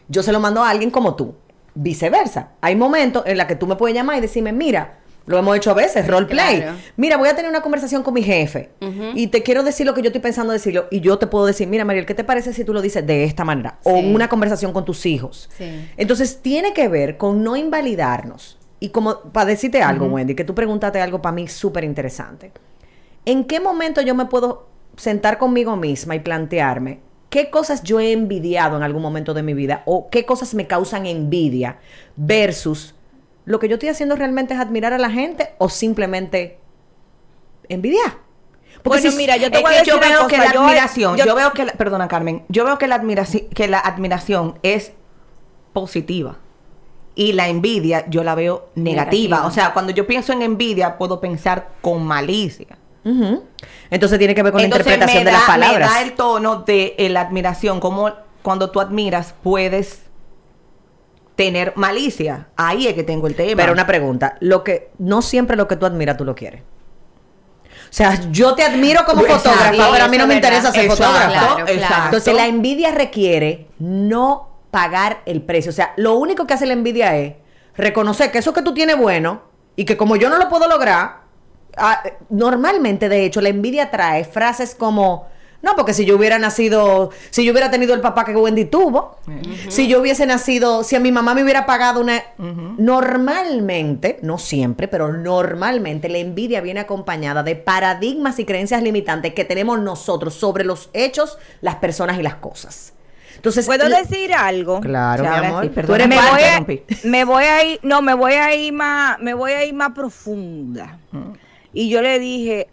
yo 0.09 0.21
se 0.21 0.31
lo 0.31 0.39
mando 0.39 0.63
a 0.63 0.69
alguien 0.69 0.91
como 0.91 1.15
tú. 1.15 1.33
Viceversa. 1.75 2.50
Hay 2.62 2.75
momentos 2.75 3.24
en 3.25 3.38
los 3.38 3.48
que 3.48 3.56
tú 3.56 3.68
me 3.68 3.75
puedes 3.75 3.96
llamar 3.96 4.18
y 4.18 4.22
decirme, 4.22 4.51
mira, 4.53 5.00
lo 5.25 5.38
hemos 5.38 5.56
hecho 5.56 5.72
a 5.72 5.74
veces, 5.74 6.06
roleplay. 6.08 6.62
Claro. 6.62 6.77
Mira, 6.98 7.18
voy 7.18 7.30
a 7.30 7.36
tener 7.36 7.50
una 7.50 7.62
conversación 7.62 8.03
con 8.03 8.14
mi 8.14 8.24
jefe 8.24 8.72
y 9.16 9.27
te 9.27 9.42
quiero 9.42 9.64
decir 9.64 9.86
lo 9.86 9.94
que 9.94 10.01
yo 10.01 10.07
estoy 10.07 10.22
pensando 10.22 10.51
decirlo 10.51 10.88
y 10.92 11.00
yo 11.00 11.18
te 11.18 11.27
puedo 11.27 11.46
decir, 11.46 11.68
mira, 11.68 11.86
Mariel, 11.86 12.05
¿qué 12.05 12.14
te 12.14 12.24
parece 12.24 12.53
si 12.53 12.66
tú 12.66 12.74
lo 12.74 12.81
dices 12.81 13.05
de 13.07 13.24
esta 13.24 13.46
manera? 13.46 13.79
O 13.83 13.94
una 13.94 14.27
conversación 14.27 14.74
con 14.74 14.83
tus 14.86 15.05
hijos. 15.05 15.50
Sí. 15.57 15.90
Entonces, 15.98 16.42
tiene 16.42 16.74
que 16.74 16.88
ver 16.90 17.18
con 17.18 17.44
no 17.44 17.55
invalidarnos. 17.55 18.57
Y 18.79 18.90
como, 18.90 19.20
para 19.31 19.46
decirte 19.46 19.81
algo, 19.81 20.07
Wendy, 20.07 20.36
que 20.36 20.44
tú 20.44 20.53
preguntaste 20.53 21.00
algo 21.00 21.22
para 21.22 21.33
mí 21.33 21.48
súper 21.48 21.86
interesante. 21.86 22.51
¿En 23.25 23.46
qué 23.46 23.62
momento 23.62 24.01
yo 24.01 24.14
me 24.16 24.25
puedo 24.25 24.68
sentar 24.98 25.38
conmigo 25.38 25.77
misma 25.77 26.16
y 26.16 26.20
plantearme 26.20 27.00
qué 27.33 27.50
cosas 27.50 27.81
yo 27.81 28.00
he 28.00 28.11
envidiado 28.11 28.77
en 28.77 28.83
algún 28.83 29.01
momento 29.01 29.33
de 29.33 29.41
mi 29.41 29.55
vida 29.55 29.81
o 29.87 30.07
qué 30.11 30.24
cosas 30.24 30.53
me 30.53 30.67
causan 30.67 31.07
envidia 31.07 31.79
versus 32.15 32.93
lo 33.46 33.57
que 33.57 33.67
yo 33.67 33.74
estoy 33.77 33.89
haciendo 33.89 34.15
realmente 34.15 34.53
es 34.53 34.59
admirar 34.59 34.93
a 34.93 35.00
la 35.00 35.09
gente 35.09 35.50
o 35.57 35.67
simplemente 35.67 36.59
envidiar? 37.69 38.17
Porque 38.83 39.00
Bueno, 39.00 39.11
si- 39.11 39.17
mira, 39.17 39.37
yo 39.37 39.50
te 39.50 39.57
Es 39.57 39.63
voy 39.63 39.74
a 39.74 39.77
decir 39.79 39.93
yo 39.96 40.00
veo 40.00 40.27
que 40.27 40.37
la 40.37 40.53
yo- 40.53 40.61
admiración, 40.61 41.17
yo- 41.17 41.25
yo, 41.25 41.33
veo 41.35 41.53
que, 41.53 41.65
la- 41.65 41.74
perdona 41.74 42.07
Carmen, 42.07 42.43
yo 42.50 42.65
veo 42.65 42.77
que 42.77 42.85
la 42.85 42.96
admiración, 42.96 43.48
que 43.50 43.67
la 43.67 43.79
admiración 43.79 44.59
es 44.61 44.91
positiva 45.74 46.37
y 47.15 47.33
la 47.33 47.48
envidia 47.48 48.05
yo 48.09 48.24
la 48.24 48.35
veo 48.35 48.69
negativa. 48.75 49.05
Negativa. 49.05 49.48
O 49.48 49.51
sea, 49.51 49.74
cuando 49.74 49.91
yo 49.91 50.05
pienso 50.05 50.33
en 50.33 50.43
envidia 50.43 51.00
puedo 51.00 51.19
pensar 51.19 51.69
con 51.81 52.03
malicia. 52.05 52.77
Entonces 53.89 54.18
tiene 54.20 54.33
que 54.35 54.44
ver 54.44 54.51
con 54.51 54.61
la 54.61 54.68
interpretación 54.68 55.24
de 55.25 55.31
las 55.31 55.42
da- 55.48 55.53
Me 55.57 55.59
palabras. 55.66 55.89
da 55.89 56.01
el 56.01 56.13
tono 56.13 56.61
de 56.61 56.96
eh, 56.98 57.09
la 57.09 57.22
admiración, 57.22 57.79
como 57.79 58.11
cuando 58.42 58.72
tú 58.72 58.79
admiras 58.79 59.33
puedes 59.44 60.03
tener 61.35 61.74
malicia. 61.75 62.48
Ahí 62.55 62.87
es 62.87 62.94
que 62.94 63.03
tengo 63.03 63.27
el 63.27 63.35
tema. 63.35 63.55
Pero 63.61 63.74
una 63.74 63.87
pregunta, 63.87 64.37
lo 64.39 64.63
que 64.63 64.92
no 65.00 65.22
siempre 65.22 65.57
lo 65.57 65.68
que 65.68 65.75
tú 65.75 65.85
admiras 65.85 66.18
tú 66.18 66.25
lo 66.25 66.35
quieres. 66.35 66.61
O 66.61 67.96
sea, 67.96 68.20
yo 68.31 68.55
te 68.55 68.63
admiro 68.63 69.05
como 69.05 69.22
Exacto, 69.22 69.50
fotógrafa, 69.51 69.92
pero 69.92 70.05
a 70.05 70.07
mí 70.07 70.18
no 70.18 70.25
me 70.25 70.35
verdad. 70.35 70.50
interesa 70.50 70.72
ser 70.72 70.85
Exacto, 70.85 71.03
fotógrafa. 71.03 71.66
Claro. 71.66 72.05
Entonces 72.05 72.33
la 72.33 72.48
envidia 72.48 72.92
requiere 72.92 73.68
no 73.79 74.50
pagar 74.72 75.22
el 75.27 75.42
precio. 75.44 75.70
O 75.70 75.74
sea, 75.74 75.94
lo 75.98 76.16
único 76.16 76.48
que 76.48 76.53
hace 76.55 76.66
la 76.66 76.74
envidia 76.74 77.16
es 77.18 77.35
reconocer 77.75 78.31
que 78.31 78.39
eso 78.39 78.53
que 78.53 78.63
tú 78.63 78.74
tienes 78.74 78.98
bueno 78.98 79.44
y 79.75 79.85
que 79.85 79.96
como 79.98 80.16
yo 80.16 80.29
no 80.29 80.37
lo 80.37 80.50
puedo 80.50 80.68
lograr, 80.68 81.23
ah, 81.77 82.03
normalmente 82.29 83.09
de 83.09 83.25
hecho 83.25 83.42
la 83.42 83.50
envidia 83.50 83.92
trae 83.92 84.24
frases 84.25 84.75
como, 84.75 85.27
no, 85.62 85.75
porque 85.75 85.94
si 85.94 86.03
yo 86.05 86.18
hubiera 86.18 86.38
nacido, 86.40 87.12
si 87.29 87.46
yo 87.46 87.51
hubiera 87.53 87.72
tenido 87.72 87.94
el 87.94 88.01
papá 88.01 88.25
que 88.25 88.36
Wendy 88.36 88.66
tuvo, 88.66 89.18
si 89.70 89.88
yo 89.88 90.01
hubiese 90.01 90.25
nacido, 90.25 90.83
si 90.83 90.96
a 90.96 91.00
mi 91.00 91.12
mamá 91.12 91.33
me 91.33 91.44
hubiera 91.44 91.66
pagado 91.66 92.01
una... 92.01 92.22
Normalmente, 92.77 94.20
no 94.22 94.38
siempre, 94.38 94.88
pero 94.88 95.12
normalmente 95.14 96.09
la 96.09 96.18
envidia 96.18 96.59
viene 96.62 96.81
acompañada 96.81 97.44
de 97.44 97.55
paradigmas 97.55 98.40
y 98.40 98.46
creencias 98.46 98.83
limitantes 98.83 99.33
que 99.33 99.46
tenemos 99.46 99.79
nosotros 99.79 100.33
sobre 100.33 100.66
los 100.66 100.90
hechos, 100.94 101.38
las 101.62 101.75
personas 101.75 102.20
y 102.20 102.24
las 102.24 102.36
cosas. 102.36 102.94
Entonces, 103.36 103.66
¿Puedo 103.66 103.88
la- 103.90 104.01
decir 104.01 104.33
algo? 104.33 104.79
Claro, 104.81 105.24
mi 105.24 105.29
amor. 105.29 105.64
sí, 105.64 105.70
perdona. 105.70 106.07
me 106.07 106.16
voy, 106.16 106.42
a, 106.44 106.66
me 107.03 107.25
voy 107.25 107.44
a 107.44 107.64
ir, 107.64 107.79
no, 107.83 108.01
me 108.01 108.14
voy 108.14 108.33
a 108.33 108.53
ir 108.55 108.72
más, 108.74 109.20
me 109.20 109.33
voy 109.33 109.51
a 109.51 109.66
ir 109.66 109.74
más 109.74 109.92
profunda. 109.92 111.00
Y 111.74 111.90
yo 111.90 112.01
le 112.01 112.20
dije, 112.20 112.68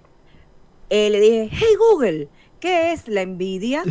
eh, 0.90 1.10
le 1.10 1.20
dije, 1.20 1.48
hey 1.52 1.74
Google, 1.78 2.28
¿qué 2.60 2.92
es 2.92 3.08
la 3.08 3.22
envidia? 3.22 3.82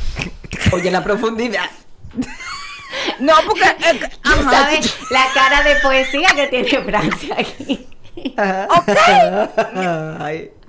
Oye, 0.72 0.90
la 0.90 1.02
profundidad. 1.02 1.70
no, 3.20 3.32
porque 3.46 3.64
eh, 3.64 4.00
Tú 4.22 4.30
sabes 4.50 4.94
la 5.10 5.24
cara 5.34 5.62
de 5.62 5.76
poesía 5.80 6.28
que 6.34 6.46
tiene 6.48 6.84
Francia 6.84 7.36
aquí. 7.38 7.86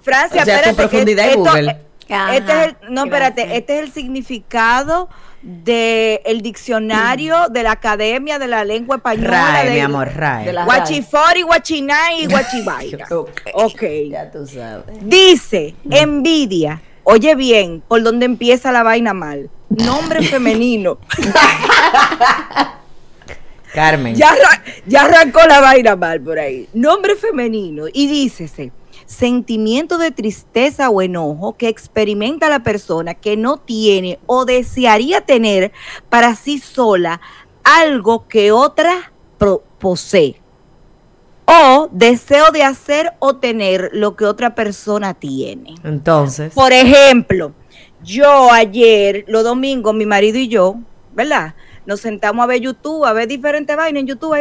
Francia, 0.01 0.41
O 0.41 0.45
sea, 0.45 0.55
espérate, 0.55 0.69
tu 0.69 0.75
profundidad 0.75 1.23
que 1.25 1.33
en 1.33 1.39
esto- 1.39 1.51
Google. 1.51 1.77
Ajá, 2.09 2.35
este 2.35 2.51
es 2.51 2.67
el, 2.67 2.93
no, 2.93 3.05
espérate, 3.05 3.57
este 3.57 3.77
es 3.79 3.83
el 3.85 3.93
significado 3.93 5.09
del 5.43 6.41
diccionario 6.41 7.49
de 7.49 7.63
la 7.63 7.71
Academia 7.73 8.39
de 8.39 8.47
la 8.47 8.63
Lengua 8.63 8.95
Española. 8.95 9.51
RAE, 9.51 9.67
de- 9.67 9.73
mi 9.75 9.79
amor, 9.81 10.09
RAE. 10.15 10.45
de 10.45 10.53
Guachifori, 10.63 11.41
guachinay 11.41 12.23
y 12.23 12.25
guachivaira. 12.29 13.05
Ok. 13.11 13.41
ok. 13.53 13.83
Ya 14.09 14.31
tú 14.31 14.47
sabes. 14.47 14.85
Dice, 15.01 15.75
envidia. 15.89 16.81
Oye 17.03 17.35
bien, 17.35 17.83
por 17.85 18.01
dónde 18.01 18.25
empieza 18.25 18.71
la 18.71 18.81
vaina 18.83 19.13
mal. 19.13 19.49
Nombre 19.69 20.23
femenino. 20.29 20.97
Carmen. 23.73 24.15
ya, 24.15 24.31
ya 24.85 25.01
arrancó 25.05 25.41
la 25.47 25.59
vaina 25.59 25.95
mal 25.95 26.21
por 26.21 26.37
ahí. 26.39 26.69
Nombre 26.73 27.15
femenino. 27.15 27.85
Y 27.91 28.07
dícese, 28.07 28.71
sentimiento 29.05 29.97
de 29.97 30.11
tristeza 30.11 30.89
o 30.89 31.01
enojo 31.01 31.53
que 31.53 31.67
experimenta 31.67 32.49
la 32.49 32.63
persona 32.63 33.13
que 33.13 33.37
no 33.37 33.57
tiene 33.57 34.19
o 34.25 34.45
desearía 34.45 35.21
tener 35.21 35.71
para 36.09 36.35
sí 36.35 36.59
sola 36.59 37.21
algo 37.63 38.27
que 38.27 38.51
otra 38.51 39.11
posee. 39.79 40.41
o 41.45 41.89
deseo 41.91 42.51
de 42.51 42.63
hacer 42.63 43.11
o 43.19 43.35
tener 43.35 43.89
lo 43.93 44.15
que 44.15 44.25
otra 44.25 44.55
persona 44.55 45.13
tiene. 45.13 45.75
Entonces, 45.83 46.53
Por 46.53 46.71
ejemplo, 46.71 47.51
yo 48.01 48.49
ayer, 48.51 49.25
los 49.27 49.43
domingos, 49.43 49.93
mi 49.93 50.05
marido 50.05 50.37
y 50.37 50.47
yo, 50.47 50.75
¿verdad? 51.13 51.53
Nos 51.85 51.99
sentamos 51.99 52.43
a 52.43 52.47
ver 52.47 52.61
YouTube, 52.61 53.03
a 53.03 53.11
ver 53.11 53.27
diferentes 53.27 53.75
vainas 53.75 54.01
en 54.01 54.07
YouTube. 54.07 54.33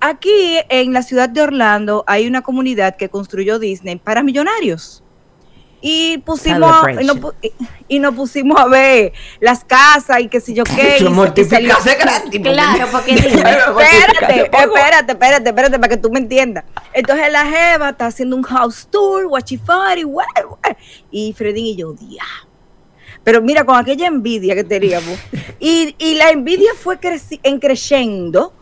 Aquí 0.00 0.58
en 0.68 0.92
la 0.92 1.02
ciudad 1.02 1.28
de 1.28 1.40
Orlando 1.40 2.04
hay 2.06 2.26
una 2.26 2.42
comunidad 2.42 2.96
que 2.96 3.08
construyó 3.08 3.58
Disney 3.58 3.96
para 3.96 4.22
millonarios. 4.22 5.02
Y 5.82 6.18
pusimos 6.18 6.72
a- 6.84 6.90
y 7.00 7.04
nos, 7.04 7.18
y- 7.88 8.00
pusimos 8.16 8.58
a 8.58 8.66
ver 8.66 9.12
las 9.40 9.62
casas 9.64 10.20
y 10.20 10.28
qué 10.28 10.40
sé 10.40 10.54
yo 10.54 10.64
qué. 10.64 10.72
y 10.72 10.86
Eso 10.86 10.98
se- 10.98 11.04
y 11.04 11.08
mortificarse 11.10 11.90
salió- 11.90 11.98
gratis. 11.98 12.40
Claro, 12.40 12.86
porque. 12.90 13.12
Espérate, 13.14 14.40
espérate, 14.42 15.12
espérate, 15.12 15.48
espérate, 15.50 15.78
para 15.78 15.88
que 15.88 15.96
tú 15.98 16.10
me 16.10 16.18
entiendas. 16.18 16.64
Entonces 16.92 17.30
la 17.30 17.44
Jeva 17.46 17.90
está 17.90 18.06
haciendo 18.06 18.36
un 18.36 18.42
house 18.42 18.88
tour, 18.90 19.26
guachifari. 19.28 20.02
Y 21.10 21.32
Fredín 21.34 21.66
y 21.66 21.76
yo, 21.76 21.92
dia. 21.92 22.24
Pero 23.22 23.42
mira, 23.42 23.64
con 23.64 23.76
aquella 23.76 24.06
envidia 24.06 24.54
que 24.54 24.64
teníamos. 24.64 25.18
Y, 25.60 25.94
y 25.98 26.14
la 26.16 26.30
envidia 26.30 26.70
fue 26.78 26.98
creci- 27.00 27.40
en 27.42 27.58
creciendo 27.58 28.52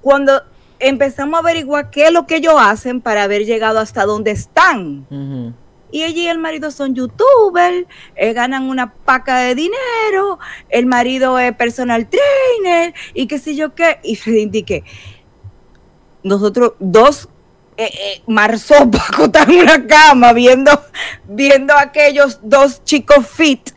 cuando 0.00 0.42
empezamos 0.80 1.38
a 1.38 1.40
averiguar 1.40 1.90
qué 1.90 2.06
es 2.06 2.12
lo 2.12 2.26
que 2.26 2.36
ellos 2.36 2.54
hacen 2.58 3.00
para 3.00 3.22
haber 3.22 3.44
llegado 3.44 3.78
hasta 3.78 4.04
donde 4.04 4.30
están. 4.30 5.06
Y 5.90 6.02
ella 6.04 6.22
y 6.22 6.26
el 6.28 6.38
marido 6.38 6.70
son 6.70 6.94
youtubers, 6.94 7.86
eh, 8.14 8.32
ganan 8.34 8.64
una 8.64 8.92
paca 8.92 9.38
de 9.38 9.54
dinero, 9.54 10.38
el 10.68 10.84
marido 10.84 11.38
es 11.38 11.54
personal 11.56 12.08
trainer 12.08 12.94
y 13.14 13.26
qué 13.26 13.38
sé 13.38 13.56
yo 13.56 13.74
qué. 13.74 13.98
Y 14.02 14.16
Freddy 14.16 14.46
dice, 14.46 14.84
nosotros 16.22 16.74
dos 16.78 17.28
eh, 17.78 17.90
eh, 17.94 18.22
acostados 19.08 19.48
en 19.48 19.60
una 19.60 19.86
cama 19.86 20.32
viendo, 20.32 20.70
viendo 21.26 21.72
a 21.74 21.82
aquellos 21.82 22.40
dos 22.42 22.84
chicos 22.84 23.26
fit 23.26 23.70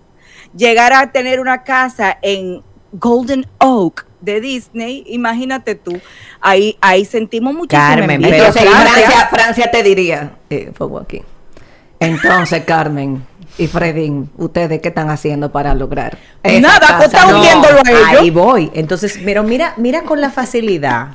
llegar 0.54 0.92
a 0.92 1.12
tener 1.12 1.40
una 1.40 1.64
casa 1.64 2.18
en 2.22 2.62
Golden 2.92 3.48
Oak 3.60 4.11
de 4.22 4.40
Disney, 4.42 5.04
imagínate 5.08 5.76
tú, 5.76 6.00
ahí, 6.40 6.78
ahí 6.82 7.06
sentimos 7.06 7.54
muchísimo 7.54 7.82
Carmen, 7.88 8.24
envidia. 8.24 8.32
pero 8.32 8.46
Entonces, 8.48 8.70
Francia- 8.70 8.94
Francia, 9.06 9.28
Francia 9.32 9.72
te 9.72 9.84
diría, 9.84 10.32
eh, 10.50 10.72
aquí. 11.02 11.22
Entonces, 12.00 12.64
Carmen 12.66 13.24
y 13.58 13.68
Fredín, 13.68 14.30
¿ustedes 14.38 14.82
qué 14.82 14.88
están 14.90 15.10
haciendo 15.10 15.52
para 15.52 15.76
lograr? 15.76 16.18
esa 16.42 16.60
Nada, 16.62 16.80
casa? 16.80 16.98
acostado 16.98 17.32
No. 17.38 17.44
a 17.44 17.92
ellos. 17.92 18.20
Ahí 18.20 18.30
voy. 18.32 18.72
Entonces, 18.74 19.20
pero 19.24 19.44
mira, 19.44 19.74
mira 19.78 20.04
con 20.04 20.20
la 20.22 20.30
facilidad 20.32 21.10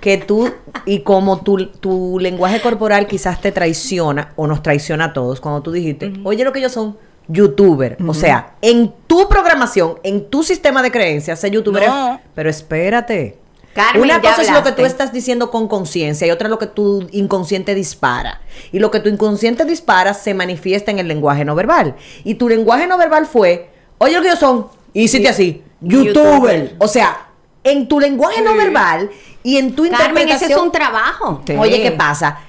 que 0.00 0.16
tú 0.18 0.50
y 0.86 1.00
como 1.00 1.42
tu, 1.42 1.66
tu 1.66 2.18
lenguaje 2.18 2.60
corporal 2.60 3.06
quizás 3.06 3.40
te 3.40 3.52
traiciona 3.52 4.32
o 4.36 4.46
nos 4.46 4.62
traiciona 4.62 5.06
a 5.06 5.12
todos 5.12 5.40
cuando 5.40 5.62
tú 5.62 5.70
dijiste, 5.70 6.12
oye 6.24 6.44
lo 6.44 6.52
que 6.52 6.58
ellos 6.58 6.72
son 6.72 6.96
youtuber. 7.28 7.96
O 8.06 8.14
sea, 8.14 8.54
en 8.62 8.92
tu 9.06 9.28
programación, 9.28 9.98
en 10.02 10.28
tu 10.28 10.42
sistema 10.42 10.82
de 10.82 10.90
creencias, 10.90 11.40
ser 11.40 11.50
youtuber. 11.52 11.86
No. 11.88 12.14
es- 12.14 12.20
Pero 12.34 12.50
espérate. 12.50 13.38
Carmen, 13.74 14.02
Una 14.02 14.20
cosa 14.20 14.42
es 14.42 14.50
lo 14.52 14.62
que 14.62 14.72
tú 14.72 14.84
estás 14.84 15.14
diciendo 15.14 15.50
con 15.50 15.66
conciencia 15.66 16.26
y 16.26 16.30
otra 16.30 16.46
es 16.48 16.50
lo 16.50 16.58
que 16.58 16.66
tu 16.66 17.08
inconsciente 17.10 17.74
dispara. 17.74 18.42
Y 18.70 18.80
lo 18.80 18.90
que 18.90 19.00
tu 19.00 19.08
inconsciente 19.08 19.64
dispara 19.64 20.12
se 20.12 20.34
manifiesta 20.34 20.90
en 20.90 20.98
el 20.98 21.08
lenguaje 21.08 21.44
no 21.46 21.54
verbal. 21.54 21.94
Y 22.22 22.34
tu 22.34 22.50
lenguaje 22.50 22.86
no 22.86 22.98
verbal 22.98 23.24
fue, 23.24 23.70
oye, 23.96 24.14
lo 24.16 24.20
que 24.20 24.28
ellos 24.28 24.40
son, 24.40 24.66
hiciste 24.92 25.28
así, 25.30 25.62
youtuber. 25.80 26.14
Youtuber. 26.14 26.74
O 26.80 26.86
sea, 26.88 27.28
en 27.64 27.88
tu 27.88 27.98
lenguaje 27.98 28.42
no 28.42 28.54
verbal 28.54 29.08
y 29.42 29.56
en 29.56 29.74
tu 29.74 29.84
Carmen, 29.84 30.00
interpretación. 30.00 30.50
ese 30.50 30.52
es 30.52 30.58
un 30.62 30.70
trabajo. 30.72 31.40
Sí. 31.46 31.54
Oye, 31.58 31.80
¿qué 31.80 31.92
pasa? 31.92 32.40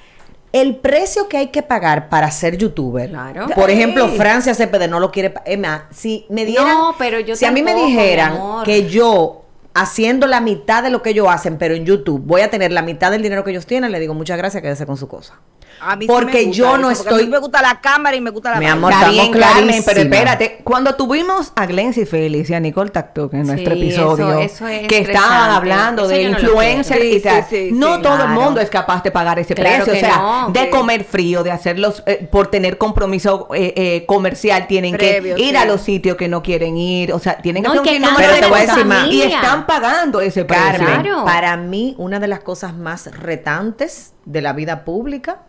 El 0.54 0.76
precio 0.76 1.28
que 1.28 1.36
hay 1.36 1.48
que 1.48 1.64
pagar 1.64 2.08
para 2.08 2.30
ser 2.30 2.56
youtuber. 2.56 3.10
Claro. 3.10 3.48
Por 3.56 3.70
ejemplo. 3.70 4.08
Francia 4.10 4.54
Cepeda 4.54 4.86
no 4.86 5.00
lo 5.00 5.10
quiere. 5.10 5.34
Emma, 5.44 5.88
si 5.90 6.26
me 6.28 6.44
dieran. 6.44 6.68
No, 6.68 6.94
pero 6.96 7.18
yo 7.18 7.34
Si 7.34 7.44
a 7.44 7.50
mí 7.50 7.60
me 7.60 7.74
dijeran 7.74 8.62
que 8.64 8.88
yo, 8.88 9.42
haciendo 9.74 10.28
la 10.28 10.40
mitad 10.40 10.84
de 10.84 10.90
lo 10.90 11.02
que 11.02 11.10
ellos 11.10 11.26
hacen, 11.28 11.58
pero 11.58 11.74
en 11.74 11.84
YouTube, 11.84 12.22
voy 12.24 12.42
a 12.42 12.50
tener 12.50 12.70
la 12.70 12.82
mitad 12.82 13.10
del 13.10 13.22
dinero 13.22 13.42
que 13.42 13.50
ellos 13.50 13.66
tienen, 13.66 13.90
le 13.90 13.98
digo 13.98 14.14
muchas 14.14 14.38
gracias, 14.38 14.62
quédese 14.62 14.86
con 14.86 14.96
su 14.96 15.08
cosa. 15.08 15.40
A 15.86 15.96
mí 15.96 16.06
sí 16.06 16.08
Porque 16.08 16.32
me 16.38 16.44
gusta 16.44 16.56
yo 16.56 16.78
no 16.78 16.90
eso, 16.90 17.02
porque 17.02 17.14
a 17.14 17.16
mí 17.16 17.22
estoy- 17.24 17.30
me 17.32 17.38
gusta 17.38 17.62
la 17.62 17.80
cámara 17.80 18.16
y 18.16 18.20
me 18.20 18.30
gusta 18.30 18.50
la 18.52 18.58
Mi 18.58 18.66
amor, 18.66 18.92
Está 18.92 19.10
bien, 19.10 19.32
Carmen, 19.32 19.82
pero 19.84 20.00
espérate. 20.00 20.60
Cuando 20.64 20.94
tuvimos 20.94 21.52
a 21.54 21.66
Glency 21.66 22.06
Félix 22.06 22.50
y 22.50 22.54
a 22.54 22.60
Nicole 22.60 22.90
Tacto 22.90 23.28
en 23.32 23.46
nuestro 23.46 23.74
Sí, 23.74 23.82
episodio, 23.82 24.28
eso- 24.40 24.40
eso 24.40 24.68
es 24.68 24.88
que 24.88 24.98
estaban 24.98 25.50
hablando 25.50 26.02
Eso 26.02 26.10
de 26.12 26.28
no 26.28 26.36
quiero. 26.38 26.62
y 26.62 27.20
tal, 27.20 27.44
Sí, 27.44 27.56
sí, 27.56 27.68
sí, 27.68 27.70
no 27.72 27.96
sí. 27.96 28.02
todo 28.02 28.22
el 28.24 28.28
mundo 28.30 28.60
es 28.60 28.70
capaz 28.70 29.02
de 29.02 29.10
pagar 29.10 29.38
ese 29.38 29.54
Claro 29.54 29.84
precio. 29.84 29.92
O 29.92 29.96
sea, 30.08 30.16
no. 30.18 30.50
de 30.50 30.60
Sí. 30.64 30.70
comer 30.70 31.04
frío, 31.04 31.42
de 31.42 31.50
hacerlos 31.50 32.02
eh, 32.06 32.26
por 32.30 32.46
tener 32.48 32.78
compromiso 32.78 33.48
eh, 33.54 33.72
eh, 33.76 34.04
comercial, 34.06 34.66
tienen 34.66 34.92
Previo, 34.96 35.36
que 35.36 35.42
ir 35.42 35.50
sí. 35.50 35.56
a 35.56 35.64
los 35.64 35.80
sitios 35.82 36.16
que 36.16 36.28
no 36.28 36.42
quieren 36.42 36.76
ir. 36.76 37.12
O 37.12 37.18
sea, 37.18 37.36
tienen 37.38 37.62
que 37.62 37.68
No, 37.68 37.80
hacer 37.82 37.84
que 37.84 37.96
un 37.98 38.14
Pero 38.16 38.32
de 38.32 38.40
te 38.40 38.46
voy 38.46 38.58
a 38.58 38.62
cosas. 38.62 38.76
decir 38.76 38.86
más. 38.86 39.08
Y 39.08 39.22
están 39.22 39.66
pagando 39.66 40.20
ese 40.20 40.44
precio. 40.44 40.64
Carmen, 40.64 41.02
Claro. 41.02 41.24
para 41.24 41.56
mí, 41.56 41.94
una 41.98 42.20
de 42.20 42.28
las 42.28 42.40
cosas 42.40 42.74
más 42.74 43.10
retantes 43.16 44.12
de 44.24 44.40
la 44.42 44.52
vida 44.52 44.84
pública, 44.84 45.42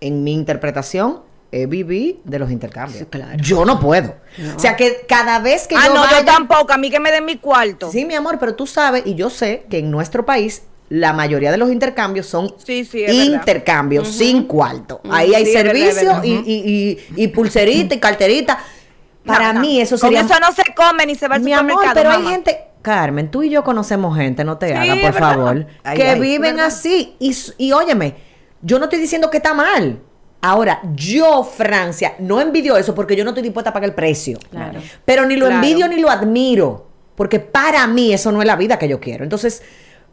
en 0.00 0.24
mi 0.24 0.32
interpretación, 0.32 1.20
vivir 1.68 2.20
de 2.24 2.38
los 2.38 2.50
intercambios. 2.50 2.98
Sí, 2.98 3.06
claro. 3.06 3.38
Yo 3.38 3.64
no 3.64 3.80
puedo. 3.80 4.14
O 4.54 4.58
sea 4.58 4.76
que 4.76 5.06
cada 5.08 5.38
vez 5.38 5.66
que 5.66 5.74
Ah, 5.74 5.84
yo 5.86 5.94
no, 5.94 6.00
vaya- 6.02 6.18
yo 6.20 6.24
tampoco, 6.26 6.70
a 6.72 6.76
mí 6.76 6.90
que 6.90 7.00
me 7.00 7.10
den 7.10 7.24
mi 7.24 7.38
cuarto. 7.38 7.90
Sí, 7.90 8.04
mi 8.04 8.14
amor, 8.14 8.38
pero 8.38 8.54
tú 8.54 8.66
sabes, 8.66 9.04
y 9.06 9.14
yo 9.14 9.30
sé 9.30 9.64
que 9.70 9.78
en 9.78 9.90
nuestro 9.90 10.26
país 10.26 10.64
la 10.90 11.14
mayoría 11.14 11.50
de 11.50 11.56
los 11.56 11.72
intercambios 11.72 12.26
son 12.26 12.52
Sí, 12.62 12.84
sí, 12.84 13.04
intercambios 13.06 14.06
sin 14.08 14.42
cuarto. 14.44 15.00
Ahí 15.10 15.34
hay 15.34 15.46
servicio 15.46 16.20
y, 16.22 16.32
y- 16.32 16.98
y- 17.16 17.22
y 17.24 17.28
pulserita 17.28 17.94
y 17.94 18.00
carterita. 18.00 18.58
Para 19.24 19.54
No, 19.54 19.60
mí 19.60 19.80
eso 19.80 19.96
Con 19.98 20.10
sería... 20.10 20.20
eso 20.20 20.38
no 20.38 20.52
se 20.52 20.62
come 20.74 21.06
ni 21.06 21.14
se 21.14 21.26
va 21.26 21.36
al 21.36 21.42
Mi 21.42 21.52
amor, 21.54 21.84
pero 21.94 22.10
hay 22.10 22.22
gente... 22.26 22.60
Carmen, 22.82 23.30
tú 23.30 23.42
y 23.42 23.48
yo 23.50 23.64
conocemos 23.64 24.16
gente, 24.16 24.44
no 24.44 24.58
te 24.58 24.72
hagas, 24.74 24.98
por 24.98 25.12
verdad. 25.12 25.18
favor, 25.18 25.66
Ay, 25.82 25.96
que 25.96 26.08
ay. 26.10 26.20
viven 26.20 26.56
¿Verdad? 26.56 26.66
así. 26.66 27.16
Y, 27.18 27.34
y 27.58 27.72
óyeme, 27.72 28.14
yo 28.62 28.78
no 28.78 28.84
estoy 28.84 28.98
diciendo 28.98 29.30
que 29.30 29.38
está 29.38 29.54
mal. 29.54 30.00
Ahora, 30.40 30.80
yo, 30.94 31.42
Francia, 31.44 32.14
no 32.18 32.40
envidio 32.40 32.76
eso 32.76 32.94
porque 32.94 33.16
yo 33.16 33.24
no 33.24 33.30
estoy 33.30 33.42
dispuesta 33.42 33.70
a 33.70 33.72
pagar 33.72 33.88
el 33.88 33.94
precio. 33.94 34.38
Claro. 34.50 34.80
Pero 35.04 35.26
ni 35.26 35.36
lo 35.36 35.46
Claro. 35.46 35.62
envidio 35.62 35.88
ni 35.88 35.96
lo 35.98 36.10
admiro. 36.10 36.86
Porque 37.16 37.40
para 37.40 37.86
mí 37.86 38.12
eso 38.12 38.30
no 38.30 38.40
es 38.42 38.46
la 38.46 38.56
vida 38.56 38.78
que 38.78 38.86
yo 38.88 39.00
quiero. 39.00 39.24
Entonces, 39.24 39.62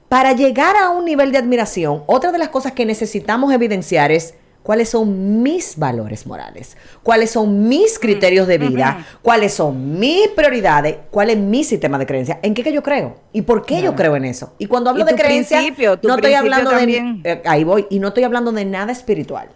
para 0.08 0.32
llegar 0.34 0.76
a 0.78 0.90
un 0.90 1.06
nivel 1.06 1.32
de 1.32 1.38
admiración, 1.38 2.04
otra 2.06 2.32
de 2.32 2.38
las 2.38 2.50
cosas 2.50 2.72
que 2.72 2.86
necesitamos 2.86 3.54
evidenciar 3.54 4.12
es 4.12 4.36
cuáles 4.64 4.90
son 4.90 5.44
mis 5.44 5.78
valores 5.78 6.26
morales, 6.26 6.78
cuáles 7.04 7.32
son 7.32 7.68
mis 7.68 8.00
criterios 8.00 8.48
de 8.48 8.58
vida, 8.58 9.06
cuáles 9.22 9.54
son 9.54 10.00
mis 10.00 10.30
prioridades, 10.30 10.98
cuál 11.12 11.30
es 11.30 11.38
mi 11.38 11.64
sistema 11.64 12.00
de 12.00 12.06
creencias, 12.06 12.40
en 12.42 12.54
qué 12.54 12.64
que 12.64 12.72
yo 12.72 12.82
creo 12.82 13.18
y 13.34 13.42
por 13.44 13.66
qué 13.66 13.82
yo 13.82 13.94
creo 13.96 14.16
en 14.16 14.26
eso. 14.26 14.54
Y 14.58 14.66
cuando 14.68 14.90
hablo 14.90 15.04
Y 15.04 15.08
de 15.12 15.16
creencias, 15.16 15.64
no 16.02 16.16
estoy 16.16 16.34
hablando 16.34 16.72
también. 16.72 17.22
de 17.22 17.32
eh, 17.34 17.42
ahí 17.46 17.64
voy. 17.64 17.86
Y 17.90 18.00
no 18.00 18.08
estoy 18.08 18.24
hablando 18.24 18.52
de 18.52 18.66
nada 18.66 18.92
espiritual. 18.92 19.50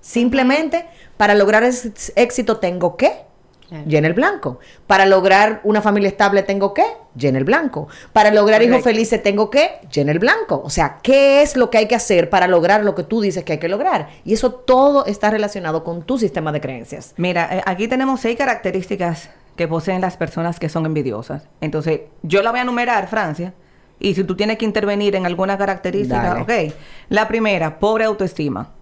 Simplemente 0.00 0.86
para 1.16 1.34
lograr 1.34 1.62
ese 1.64 1.92
éxito 2.16 2.58
tengo 2.58 2.96
que 2.96 3.25
Claro. 3.68 3.84
llena 3.86 4.06
el 4.06 4.14
blanco. 4.14 4.60
Para 4.86 5.06
lograr 5.06 5.60
una 5.64 5.82
familia 5.82 6.08
estable 6.08 6.42
tengo 6.42 6.72
que 6.72 6.84
llena 7.16 7.38
el 7.38 7.44
blanco. 7.44 7.88
Para 8.12 8.30
lograr 8.30 8.62
hijos 8.62 8.82
felices 8.82 9.22
tengo 9.22 9.50
que 9.50 9.80
llena 9.92 10.12
el 10.12 10.20
blanco. 10.20 10.62
O 10.64 10.70
sea, 10.70 10.98
¿qué 11.02 11.42
es 11.42 11.56
lo 11.56 11.68
que 11.68 11.78
hay 11.78 11.88
que 11.88 11.96
hacer 11.96 12.30
para 12.30 12.46
lograr 12.46 12.84
lo 12.84 12.94
que 12.94 13.02
tú 13.02 13.20
dices 13.20 13.42
que 13.44 13.54
hay 13.54 13.58
que 13.58 13.68
lograr? 13.68 14.08
Y 14.24 14.34
eso 14.34 14.52
todo 14.52 15.04
está 15.06 15.30
relacionado 15.30 15.82
con 15.82 16.02
tu 16.02 16.16
sistema 16.18 16.52
de 16.52 16.60
creencias. 16.60 17.14
Mira, 17.16 17.48
eh, 17.56 17.62
aquí 17.66 17.88
tenemos 17.88 18.20
seis 18.20 18.36
características 18.38 19.30
que 19.56 19.66
poseen 19.66 20.00
las 20.00 20.16
personas 20.16 20.60
que 20.60 20.68
son 20.68 20.86
envidiosas. 20.86 21.48
Entonces, 21.60 22.02
yo 22.22 22.42
la 22.42 22.50
voy 22.50 22.60
a 22.60 22.62
enumerar, 22.62 23.08
Francia. 23.08 23.52
Y 23.98 24.14
si 24.14 24.24
tú 24.24 24.36
tienes 24.36 24.58
que 24.58 24.64
intervenir 24.64 25.16
en 25.16 25.26
alguna 25.26 25.56
característica, 25.56 26.22
Dale. 26.22 26.68
ok. 26.68 26.74
La 27.08 27.26
primera, 27.26 27.78
pobre 27.78 28.04
autoestima. 28.04 28.72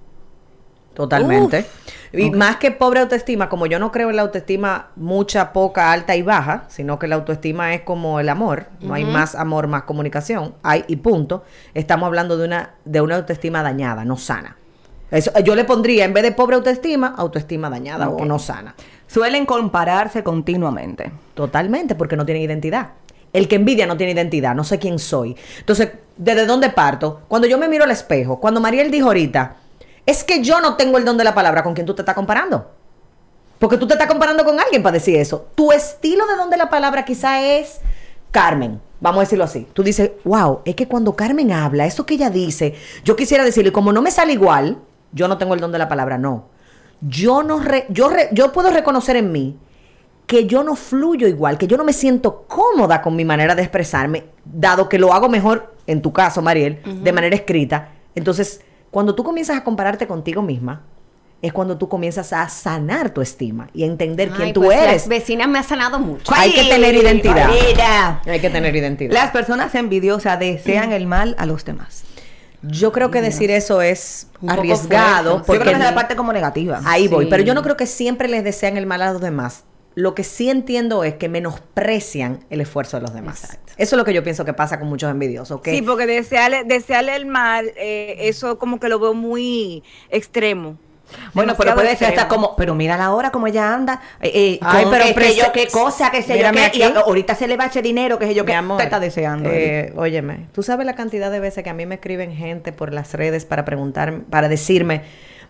Totalmente. 0.95 1.67
y 2.13 2.31
más 2.31 2.57
que 2.57 2.71
pobre 2.71 3.01
autoestima, 3.01 3.49
como 3.49 3.67
yo 3.67 3.79
no 3.79 3.91
creo 3.91 4.11
en 4.11 4.17
la 4.17 4.23
autoestima 4.23 4.89
mucha, 4.97 5.53
poca, 5.53 5.93
alta 5.93 6.15
y 6.15 6.23
baja, 6.23 6.65
sino 6.69 6.99
que 6.99 7.09
la 7.09 7.17
autoestima 7.17 7.75
es 7.75 7.83
como 7.83 8.21
el 8.21 8.29
amor, 8.29 8.67
no 8.81 8.95
hay 8.95 9.05
más 9.05 9.35
amor, 9.35 9.67
más 9.67 9.83
comunicación, 9.83 10.55
hay 10.63 10.85
y 10.87 10.97
punto. 10.97 11.45
Estamos 11.75 12.07
hablando 12.07 12.37
de 12.37 12.47
una 12.47 12.71
de 12.85 13.01
una 13.01 13.17
autoestima 13.17 13.63
dañada, 13.63 14.05
no 14.05 14.17
sana. 14.17 14.57
Eso, 15.11 15.31
yo 15.45 15.55
le 15.55 15.65
pondría 15.65 16.05
en 16.05 16.13
vez 16.13 16.23
de 16.23 16.33
pobre 16.33 16.57
autoestima, 16.57 17.15
autoestima 17.17 17.71
dañada 17.71 18.09
o 18.09 18.25
no 18.25 18.39
sana. 18.39 18.75
Suelen 19.07 19.47
compararse 19.47 20.25
continuamente. 20.25 21.13
Totalmente, 21.35 21.95
porque 21.95 22.17
no 22.17 22.25
tienen 22.25 22.43
identidad. 22.43 22.91
El 23.33 23.49
que 23.49 23.57
envidia 23.57 23.87
no 23.87 23.97
tiene 23.97 24.13
identidad, 24.13 24.55
no 24.55 24.65
sé 24.65 24.79
quién 24.79 24.99
soy. 24.99 25.37
Entonces, 25.59 25.91
¿desde 26.17 26.47
dónde 26.47 26.71
parto? 26.71 27.23
Cuando 27.29 27.49
yo 27.49 27.59
me 27.59 27.69
miro 27.69 27.85
al 27.85 27.91
espejo, 27.91 28.41
cuando 28.41 28.61
Mariel 28.61 28.91
dijo 28.91 29.09
ahorita, 29.09 29.57
es 30.07 30.25
que 30.25 30.43
yo 30.43 30.61
no 30.61 30.77
tengo 30.77 30.99
el 30.99 31.05
don 31.05 31.17
de 31.17 31.25
la 31.25 31.35
palabra 31.35 31.63
con 31.63 31.75
quien 31.75 31.87
tú 31.87 31.95
te 31.95 32.03
estás 32.03 32.15
comparando. 32.15 32.71
Porque 33.59 33.77
tú 33.79 33.87
te 33.87 33.95
estás 33.95 34.09
comparando 34.09 34.45
con 34.45 34.59
alguien 34.61 34.83
para 34.83 34.95
decir 34.95 35.17
eso. 35.17 35.47
Tu 35.55 35.73
estilo 35.73 36.27
de 36.27 36.37
don 36.37 36.51
de 36.51 36.57
la 36.57 36.69
palabra 36.69 37.05
quizá 37.05 37.41
es 37.41 37.81
Carmen. 38.31 38.81
Vamos 39.01 39.19
a 39.19 39.23
decirlo 39.23 39.45
así. 39.45 39.67
Tú 39.73 39.83
dices, 39.83 40.11
wow, 40.25 40.61
es 40.65 40.75
que 40.75 40.89
cuando 40.89 41.15
Carmen 41.15 41.53
habla, 41.53 41.87
eso 41.87 42.05
que 42.05 42.15
ella 42.15 42.31
dice, 42.31 42.75
yo 43.05 43.17
quisiera 43.17 43.45
decirle, 43.45 43.73
como 43.73 43.93
no 43.93 44.03
me 44.03 44.11
sale 44.11 44.33
igual, 44.33 44.79
yo 45.13 45.29
no 45.29 45.39
tengo 45.39 45.55
el 45.55 45.61
don 45.61 45.73
de 45.73 45.79
la 45.79 45.89
palabra, 45.89 46.19
no. 46.19 46.47
Yo 47.01 47.43
no 47.43 47.61
re- 47.61 47.87
yo 47.91 48.09
re- 48.09 48.29
yo 48.33 48.51
puedo 48.53 48.71
reconocer 48.71 49.17
en 49.17 49.31
mí 49.31 49.57
que 50.27 50.47
yo 50.47 50.63
no 50.65 50.75
fluyo 50.75 51.29
igual, 51.29 51.59
que 51.59 51.67
yo 51.67 51.77
no 51.77 51.85
me 51.85 51.93
siento 51.93 52.45
cómoda 52.49 53.03
con 53.03 53.15
mi 53.15 53.25
manera 53.27 53.55
de 53.55 53.63
expresarme, 53.63 54.25
dado 54.45 54.89
que 54.89 54.99
lo 54.99 55.13
hago 55.13 55.29
mejor, 55.29 55.75
en 55.87 56.01
tu 56.01 56.13
caso, 56.15 56.41
Mariel, 56.41 56.81
de 57.03 57.13
manera 57.13 57.37
escrita. 57.37 57.91
Entonces, 58.15 58.63
cuando 58.95 59.17
tú 59.17 59.25
comienzas 59.25 59.57
a 59.57 59.65
compararte 59.65 60.07
contigo 60.07 60.41
misma, 60.41 60.83
es 61.43 61.53
cuando 61.53 61.77
tú 61.77 61.89
comienzas 61.89 62.33
a 62.33 62.49
sanar 62.49 63.11
tu 63.11 63.23
estima 63.23 63.69
y 63.75 63.83
a 63.83 63.87
entender 63.87 64.31
quién 64.31 64.53
tú 64.53 64.63
pues, 64.63 64.79
eres. 64.79 64.93
Las 64.93 65.09
vecinas 65.09 65.49
me 65.49 65.59
ha 65.59 65.65
sanado 65.65 65.99
mucho. 65.99 66.33
Hay 66.33 66.53
que 66.53 66.63
tener 66.63 66.95
identidad. 66.95 67.51
Mira. 67.51 68.23
Hay 68.25 68.39
que 68.39 68.51
tener 68.51 68.77
identidad. 68.77 69.13
Las 69.13 69.33
personas 69.33 69.75
envidiosas 69.75 70.39
desean 70.39 70.93
el 70.93 71.09
mal 71.09 71.35
a 71.41 71.45
los 71.45 71.65
demás. 71.65 72.05
Yo 72.63 72.93
creo 72.93 73.11
que 73.11 73.21
decir 73.21 73.51
eso 73.51 73.83
es 73.83 74.29
Un 74.41 74.51
poco 74.51 74.61
arriesgado 74.61 74.85
fuerte. 74.85 75.25
Yo 75.25 75.45
creo 75.45 75.45
porque 75.45 75.65
que 75.71 75.73
es 75.73 75.79
la 75.81 75.95
parte 75.97 76.15
como 76.15 76.33
negativa. 76.33 76.81
ahí 76.85 77.09
voy, 77.09 77.27
pero 77.27 77.43
yo 77.43 77.53
no 77.53 77.65
creo 77.65 77.77
que 77.77 77.87
siempre 77.87 78.29
les 78.29 78.45
desean 78.45 78.77
el 78.77 78.87
mal 78.87 79.03
a 79.03 79.13
los 79.13 79.21
demás. 79.21 79.65
Lo 79.97 80.15
que 80.15 80.25
sí 80.25 80.51
entiendo 80.51 81.05
es 81.05 81.15
que 81.15 81.29
menosprecian 81.29 82.41
el 82.51 82.61
esfuerzo 82.61 82.97
de 82.97 83.03
los 83.03 83.15
demás. 83.15 83.45
Exacto. 83.45 83.73
Eso 83.77 83.97
es 83.97 83.99
lo 83.99 84.05
que 84.05 84.13
yo 84.13 84.23
pienso 84.25 84.45
que 84.45 84.53
pasa 84.53 84.79
con 84.79 84.89
muchos 84.89 85.11
envidiosos. 85.11 85.61
Sí, 85.65 85.83
porque 85.83 86.07
desearle, 86.07 86.65
desearle 86.65 87.15
el 87.17 87.27
mal, 87.27 87.73
eh, 87.77 88.17
eso 88.21 88.59
como 88.59 88.81
que 88.81 88.89
lo 88.89 88.99
veo 88.99 89.15
muy 89.15 89.83
extremo. 90.11 90.77
Bueno, 91.35 91.55
pero 91.57 91.75
puede 91.75 91.95
ser 91.97 92.09
hasta 92.09 92.29
como, 92.29 92.57
pero 92.57 92.75
mira 92.75 92.97
la 92.97 93.13
hora 93.15 93.31
como 93.31 93.47
ella 93.47 93.73
anda, 93.75 94.01
eh, 94.23 94.33
eh, 94.35 94.59
Ay, 94.63 94.87
pero 94.91 95.05
que, 95.05 95.15
que 95.15 95.21
prese- 95.21 95.37
yo 95.37 95.53
qué 95.53 95.69
cosa, 95.69 96.11
que 96.11 96.23
sé 96.23 96.39
yo 96.41 96.51
qué, 96.51 96.71
y 96.79 96.83
ahorita 96.83 97.35
se 97.35 97.47
le 97.47 97.57
va 97.57 97.67
ese 97.67 97.83
dinero, 97.83 98.19
que 98.19 98.27
sé 98.27 98.35
yo 98.35 98.45
qué, 98.45 98.59
te 98.79 98.83
está 98.85 98.99
deseando. 98.99 99.51
eh, 99.53 99.93
óyeme, 99.97 100.47
tú 100.53 100.63
sabes 100.63 100.87
la 100.87 100.95
cantidad 100.95 101.31
de 101.31 101.41
veces 101.41 101.63
que 101.63 101.71
a 101.71 101.75
mí 101.75 101.85
me 101.85 101.97
escriben 101.97 102.35
gente 102.35 102.73
por 102.73 102.93
las 102.93 103.13
redes 103.13 103.45
para 103.45 103.65
preguntar, 103.67 104.23
para 104.31 104.49
decirme, 104.49 105.03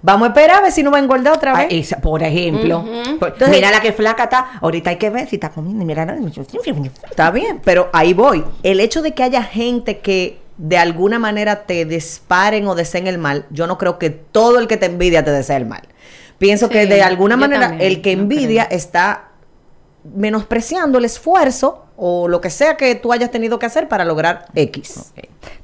vamos 0.04 0.26
a 0.26 0.28
esperar 0.32 0.58
a 0.58 0.60
ver 0.60 0.70
si 0.72 0.82
no 0.82 0.90
va 0.90 0.98
a 0.98 1.00
engordar 1.00 1.34
otra 1.36 1.54
vez. 1.56 1.66
Ah, 1.70 1.74
esa, 1.74 1.96
por 2.00 2.22
ejemplo, 2.22 2.84
Pues, 3.18 3.32
Entonces- 3.32 3.48
mira 3.48 3.70
la 3.70 3.80
que 3.80 3.92
flaca 3.92 4.24
está, 4.24 4.58
ahorita 4.60 4.90
hay 4.90 4.96
que 4.96 5.08
ver 5.10 5.26
si 5.28 5.36
está 5.36 5.50
comiendo, 5.50 5.84
mira, 5.84 6.04
no, 6.04 6.28
Está 7.08 7.30
bien, 7.30 7.60
pero 7.64 7.88
ahí 7.92 8.12
voy. 8.12 8.44
El 8.62 8.80
hecho 8.80 9.00
de 9.00 9.12
que 9.12 9.22
haya 9.22 9.42
gente 9.42 9.98
que 10.00 10.38
de 10.58 10.76
alguna 10.78 11.18
manera 11.18 11.64
te 11.64 11.84
disparen 11.86 12.68
o 12.68 12.74
deseen 12.74 13.06
el 13.06 13.18
mal, 13.18 13.46
yo 13.50 13.66
no 13.66 13.78
creo 13.78 13.98
que 13.98 14.10
todo 14.10 14.58
el 14.58 14.68
que 14.68 14.76
te 14.76 14.86
envidia 14.86 15.24
te 15.24 15.30
desee 15.32 15.56
el 15.56 15.66
mal. 15.66 15.82
Pienso 16.38 16.68
que 16.68 16.86
de 16.86 17.02
alguna 17.02 17.36
manera 17.36 17.68
también, 17.68 17.90
el 17.90 18.02
que 18.02 18.12
envidia 18.12 18.64
está 18.64 19.28
menospreciando 20.14 20.98
el 20.98 21.06
esfuerzo 21.06 21.86
o 21.96 22.28
lo 22.28 22.40
que 22.40 22.50
sea 22.50 22.76
que 22.76 22.94
tú 22.94 23.12
hayas 23.12 23.30
tenido 23.30 23.58
que 23.58 23.66
hacer 23.66 23.88
para 23.88 24.04
lograr 24.04 24.46
X. 24.54 25.12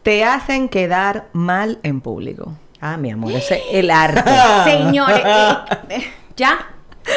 Te 0.02 0.24
hacen 0.24 0.68
quedar 0.68 1.28
mal 1.32 1.78
en 1.82 2.00
público. 2.00 2.54
Ah, 2.80 2.96
mi 2.96 3.10
amor, 3.10 3.32
ese 3.32 3.56
es 3.56 3.62
el 3.72 3.90
arte. 3.90 4.30
Señores, 4.64 5.22
eh, 5.24 5.56
eh, 5.90 6.12
ya, 6.36 6.66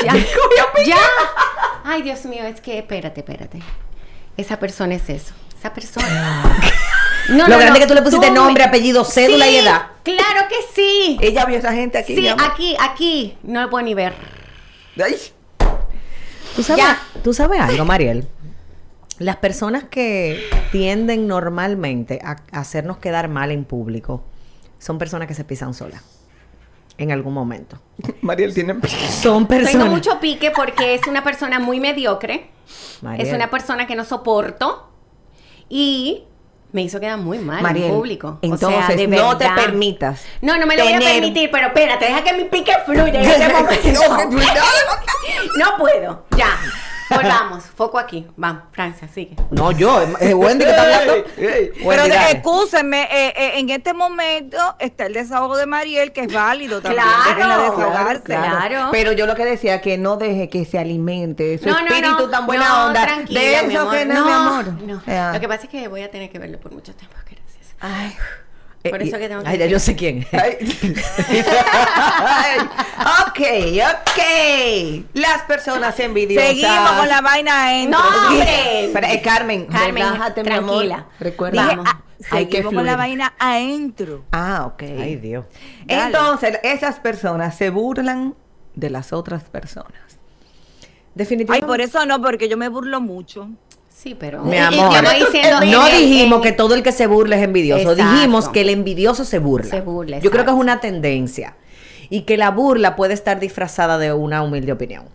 ya, 0.04 0.14
ya. 0.86 0.98
Ay, 1.86 2.02
Dios 2.02 2.26
mío, 2.26 2.44
es 2.44 2.60
que 2.60 2.80
espérate, 2.80 3.22
espérate. 3.22 3.60
Esa 4.36 4.60
persona 4.60 4.96
es 4.96 5.10
eso. 5.10 5.34
Esa 5.58 5.74
persona. 5.74 6.44
No, 7.30 7.48
Lo 7.48 7.58
grande 7.58 7.80
que 7.80 7.88
tú 7.88 7.94
le 7.94 8.02
pusiste 8.02 8.30
nombre, 8.32 8.66
apellido, 8.66 9.06
cédula 9.06 9.50
y 9.50 9.56
edad. 9.56 9.84
Claro 10.04 10.42
que 10.50 10.58
sí. 10.76 11.18
Ella 11.22 11.46
vio 11.46 11.56
a 11.56 11.60
esa 11.60 11.72
gente 11.72 11.98
aquí. 11.98 12.16
Sí, 12.16 12.22
mi 12.22 12.28
amor. 12.28 12.52
aquí, 12.52 12.76
aquí. 12.78 13.38
No 13.44 13.62
lo 13.62 13.70
puedo 13.70 13.86
ni 13.86 13.94
ver. 13.94 14.14
Ay. 15.02 15.16
¿Tú 16.54 16.64
sabes, 16.64 16.84
Ya. 16.84 17.00
¿Tú 17.24 17.34
sabes 17.34 17.62
algo, 17.62 17.86
Mariel? 17.86 18.28
Las 19.20 19.38
personas 19.38 19.86
que 19.86 20.50
tienden 20.74 21.28
normalmente 21.28 22.20
a 22.26 22.36
hacernos 22.52 22.98
quedar 22.98 23.30
mal 23.30 23.52
en 23.52 23.64
público 23.64 24.26
son 24.84 24.98
personas 24.98 25.30
que 25.30 25.34
se 25.34 25.46
pisan 25.46 25.74
solas 25.74 26.04
en 26.98 27.14
algún 27.14 27.34
momento. 27.34 27.80
Mariel 28.22 28.54
tiene... 28.54 28.76
Son 29.22 29.48
personas. 29.48 29.72
Tengo 29.72 29.86
mucho 29.86 30.20
pique 30.20 30.52
porque 30.52 30.94
es 30.94 31.08
una 31.08 31.24
persona 31.24 31.58
muy 31.60 31.80
mediocre. 31.80 32.50
Mariel, 33.02 33.28
Es 33.28 33.34
una 33.34 33.50
persona 33.50 33.88
que 33.88 33.96
no 33.96 34.04
soporto. 34.04 34.90
Y 35.70 36.26
me 36.74 36.82
hizo 36.82 37.00
quedar 37.00 37.18
muy 37.18 37.40
mal 37.40 37.64
Mariel, 37.64 37.86
en 37.86 37.94
público. 37.94 38.28
O 38.42 38.46
entonces 38.46 38.86
sea, 38.86 38.96
de 38.96 39.08
no 39.08 39.38
te 39.38 39.50
permitas. 39.50 40.26
No, 40.42 40.58
no 40.58 40.68
me 40.68 40.76
lo 40.76 40.84
voy 40.84 40.94
a 40.94 41.00
permitir, 41.00 41.50
pero 41.50 41.68
espérate, 41.68 42.06
deja 42.06 42.22
que 42.22 42.34
mi 42.34 42.44
pique 42.44 42.74
fluya 42.86 43.22
en 43.22 43.26
este 43.26 43.54
momento. 43.54 44.02
no 45.60 45.78
puedo, 45.78 46.26
ya. 46.36 46.60
Volvamos, 47.16 47.64
foco 47.66 48.00
aquí. 48.00 48.28
Vamos, 48.36 48.64
Francia, 48.72 49.08
sigue. 49.08 49.36
No, 49.52 49.72
yo, 49.72 50.02
es- 50.02 50.10
es 50.22 50.34
Wendy 50.34 50.64
que 50.66 50.70
está 50.72 50.84
hablando. 50.84 51.14
Pero 51.36 52.04
de- 52.04 52.32
excúsenme, 52.32 53.04
eh, 53.04 53.34
eh, 53.36 53.52
en 53.60 53.70
este 53.70 53.94
momento 53.94 54.58
está 54.80 55.06
el 55.06 55.14
desahogo 55.14 55.56
de 55.58 55.66
Mariel, 55.66 56.12
que 56.12 56.22
es 56.22 56.34
válido 56.34 56.82
también. 56.82 57.04
Claro, 57.36 57.62
desahogarse. 57.72 58.24
claro. 58.24 58.90
Pero 58.92 59.12
yo 59.12 59.26
lo 59.26 59.36
que 59.36 59.46
decía 59.46 59.82
que 59.82 59.98
no 59.98 60.18
deje 60.18 60.50
que 60.50 60.66
se 60.66 60.80
alimente 60.80 61.58
su 61.58 61.68
No, 61.70 61.80
no, 61.82 61.88
espíritu 61.88 62.24
no, 62.24 62.30
tan 62.30 62.46
buena 62.46 62.68
no, 62.70 62.86
onda. 62.88 63.04
tranquila, 63.06 63.40
de 63.40 63.64
mi 63.64 63.74
eso 63.74 63.82
amor. 63.82 63.94
que 63.98 64.06
no, 64.06 64.14
no, 64.16 64.26
mi 64.26 64.32
amor. 64.32 64.66
no. 64.84 65.34
Lo 65.34 65.40
que 65.40 65.48
pasa 65.48 65.64
es 65.64 65.70
que 65.70 65.88
voy 65.88 66.02
a 66.02 66.12
tener 66.12 66.30
que 66.30 66.40
verlo 66.40 66.60
por 66.60 66.72
mucho 66.72 66.94
tiempo, 66.96 67.16
gracias. 67.26 67.76
Ay. 67.80 68.16
Por 68.90 69.02
Eh, 69.02 69.08
eso 69.08 69.18
que 69.18 69.30
tengo 69.30 69.44
que 69.44 69.48
Ay, 69.50 69.58
ya 69.58 69.66
yo 69.66 69.80
sé 69.80 69.96
quién. 69.96 70.28
Ay. 70.34 70.58
ok, 73.28 73.40
ok. 73.94 75.06
Las 75.14 75.44
personas 75.44 76.00
envidiosas. 76.00 76.50
Seguimos 76.50 76.92
con 76.92 77.08
la 77.08 77.22
vaina 77.22 77.76
en 77.82 77.90
No, 77.90 77.98
hombre. 78.28 78.90
Pero, 78.94 79.08
eh, 79.08 79.22
Carmen, 79.24 79.66
Carmen, 79.68 80.04
relájate, 80.04 80.44
mi 80.44 80.52
amor. 80.52 80.70
tranquila. 80.86 81.06
Recuerda, 81.20 81.66
Vamos. 81.68 81.90
hay 82.32 82.46
que 82.48 82.58
Seguimos 82.58 82.74
con 82.74 82.86
la 82.86 82.96
vaina 82.98 83.34
adentro. 83.40 84.26
Ah, 84.32 84.66
ok. 84.68 84.84
Ay, 84.84 85.16
Dios. 85.16 85.46
Dale. 85.86 86.04
Entonces, 86.04 86.60
esas 86.64 87.00
personas 87.00 87.56
se 87.56 87.70
burlan 87.70 88.36
de 88.76 88.90
las 88.90 89.14
otras 89.14 89.44
personas. 89.44 89.92
Ay, 90.10 90.90
Definitivamente. 91.16 91.68
por 91.68 91.80
eso 91.82 92.06
no, 92.06 92.22
porque 92.22 92.50
yo 92.50 92.58
me 92.58 92.68
burlo 92.70 93.00
mucho. 93.00 93.50
Sí, 94.04 94.16
pero. 94.20 94.44
Mi 94.44 94.52
y- 94.52 94.56
y 94.56 94.60
amor, 94.60 94.94
yo 94.94 95.02
no 95.02 95.10
diciendo 95.14 95.60
no 95.66 95.88
en- 95.88 95.98
dijimos 95.98 96.38
en- 96.38 96.44
que 96.44 96.52
todo 96.52 96.76
el 96.76 96.84
que 96.84 96.92
se 96.92 97.08
burla 97.08 97.38
es 97.38 97.44
envidioso. 97.44 97.92
Exacto. 97.94 98.14
Dijimos 98.14 98.50
que 98.50 98.62
el 98.62 98.70
envidioso 98.70 99.24
se 99.24 99.40
burla. 99.40 99.70
Se 99.70 99.80
burla, 99.82 100.20
Yo 100.20 100.30
creo 100.30 100.44
que 100.44 100.52
es 100.52 100.58
una 100.58 100.82
tendencia. 100.82 101.56
Y 102.10 102.22
que 102.22 102.36
la 102.38 102.52
burla 102.52 102.96
puede 102.98 103.14
estar 103.14 103.40
disfrazada 103.40 103.98
de 103.98 104.12
una 104.12 104.44
humilde 104.44 104.74
opinión. 104.74 105.06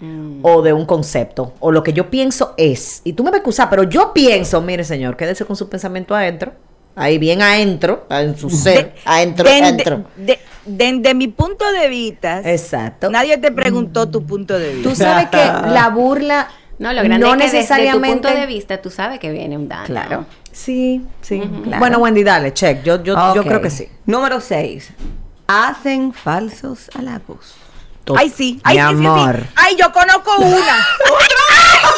Mm. 0.00 0.38
O 0.42 0.62
de 0.62 0.72
un 0.72 0.86
concepto. 0.86 1.52
O 1.60 1.72
lo 1.72 1.82
que 1.82 1.92
yo 1.92 2.10
pienso 2.10 2.54
es. 2.56 3.02
Y 3.04 3.12
tú 3.14 3.24
me 3.24 3.30
vas 3.30 3.34
a 3.34 3.38
excusar, 3.38 3.68
pero 3.68 3.82
yo 3.82 4.12
pienso, 4.12 4.60
mire 4.62 4.84
señor, 4.84 5.16
quédese 5.16 5.44
con 5.44 5.56
su 5.56 5.68
pensamiento 5.68 6.14
adentro. 6.14 6.52
Ahí 6.94 7.18
bien 7.18 7.42
adentro. 7.42 8.06
En 8.10 8.36
su 8.38 8.50
ser. 8.50 8.94
adentro, 9.04 9.44
De- 9.48 9.62
adentro. 9.62 10.04
de- 10.16 10.38
de- 10.66 10.98
de 11.00 11.14
mi 11.14 11.26
punto 11.28 11.70
de 11.72 11.88
vista, 11.88 12.40
Exacto. 12.44 13.10
nadie 13.10 13.36
te 13.38 13.50
preguntó 13.50 14.08
tu 14.08 14.24
punto 14.24 14.58
de 14.58 14.74
vista. 14.74 14.88
Tú 14.90 14.94
sabes 14.94 15.28
que 15.28 15.36
la 15.74 15.88
burla. 15.90 16.48
No, 16.82 16.92
lo 16.92 17.02
grande 17.02 17.18
no 17.18 17.28
es 17.28 17.36
que 17.36 17.42
desde 17.44 17.56
necesariamente. 17.58 18.08
tu 18.08 18.12
punto 18.12 18.28
de 18.40 18.46
vista 18.46 18.82
tú 18.82 18.90
sabes 18.90 19.18
que 19.18 19.30
viene 19.30 19.56
un 19.56 19.68
daño. 19.68 19.86
Claro. 19.86 20.26
Sí, 20.50 21.02
sí. 21.22 21.40
Claro. 21.64 21.78
Bueno, 21.78 21.98
Wendy, 21.98 22.22
dale, 22.24 22.52
check. 22.52 22.82
Yo, 22.82 23.02
yo, 23.02 23.34
yo 23.34 23.42
creo 23.44 23.60
que 23.62 23.70
sí. 23.70 23.88
Número 24.06 24.40
6. 24.40 24.90
Hacen 25.46 26.12
falsos 26.12 26.90
halagos. 26.94 27.54
Ay, 28.16 28.30
sí. 28.30 28.54
Mi 28.54 28.60
Ay, 28.64 28.76
sí, 28.78 28.82
sí. 28.82 29.06
amor. 29.06 29.44
Ay, 29.54 29.76
yo 29.78 29.92
conozco 29.92 30.36
una. 30.38 30.86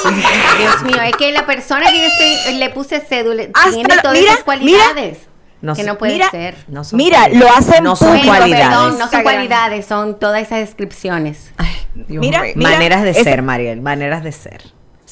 Dios 0.58 0.82
mío, 0.82 1.00
es 1.02 1.16
que 1.16 1.32
la 1.32 1.46
persona 1.46 1.86
que 1.90 1.98
yo 1.98 2.04
estoy, 2.06 2.54
le 2.58 2.70
puse 2.70 3.00
cédula 3.00 3.44
Hasta 3.54 3.70
tiene 3.72 3.94
lo- 3.94 4.02
todas 4.02 4.18
mira, 4.18 4.32
esas 4.32 4.44
cualidades. 4.44 5.18
No 5.62 5.74
que 5.74 5.82
no 5.82 5.96
puede 5.96 6.12
Mira, 6.12 6.30
ser. 6.30 6.56
No 6.68 6.84
son 6.84 6.98
Mira, 6.98 7.26
lo 7.28 7.48
hacen 7.50 7.82
No 7.84 7.96
son 7.96 8.08
público, 8.08 8.26
cualidades. 8.26 8.66
perdón, 8.68 8.98
no 8.98 9.08
son 9.08 9.22
cualidades, 9.22 9.86
son 9.86 10.18
todas 10.18 10.42
esas 10.42 10.58
descripciones. 10.58 11.52
Ay, 11.56 11.72
Dios 11.94 12.20
Mira, 12.20 12.42
mira, 12.54 12.70
maneras 12.70 13.02
de 13.02 13.10
es- 13.10 13.22
ser, 13.22 13.40
Mariel. 13.40 13.80
Maneras 13.80 14.22
de 14.22 14.32
ser. 14.32 14.60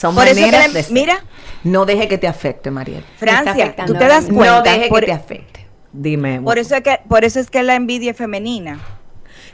Son 0.03 0.15
Por 0.17 0.27
eso 0.27 0.35
que 0.35 0.41
maneras 0.43 0.67
la- 0.69 0.75
de 0.75 0.83
ser. 0.83 0.93
mira, 0.93 1.19
No 1.65 1.87
deje 1.87 2.09
que 2.09 2.19
te 2.19 2.27
afecte, 2.27 2.71
Mariel. 2.73 3.05
Francia, 3.19 3.75
tú 3.87 3.95
te 3.95 4.07
das 4.09 4.25
cuenta. 4.27 4.57
no 4.57 4.63
deje 4.63 4.89
por, 4.89 5.01
que 5.01 5.07
te 5.07 5.13
afecte. 5.13 5.67
Dime. 5.93 6.41
por 6.43 6.59
eso 6.59 6.75
es 6.75 6.83
que, 6.83 6.99
por 7.09 7.25
eso 7.25 7.39
es 7.39 7.49
que 7.51 7.63
la 7.63 7.77
envidia 7.77 8.11
es 8.11 8.17
femenina. 8.17 8.81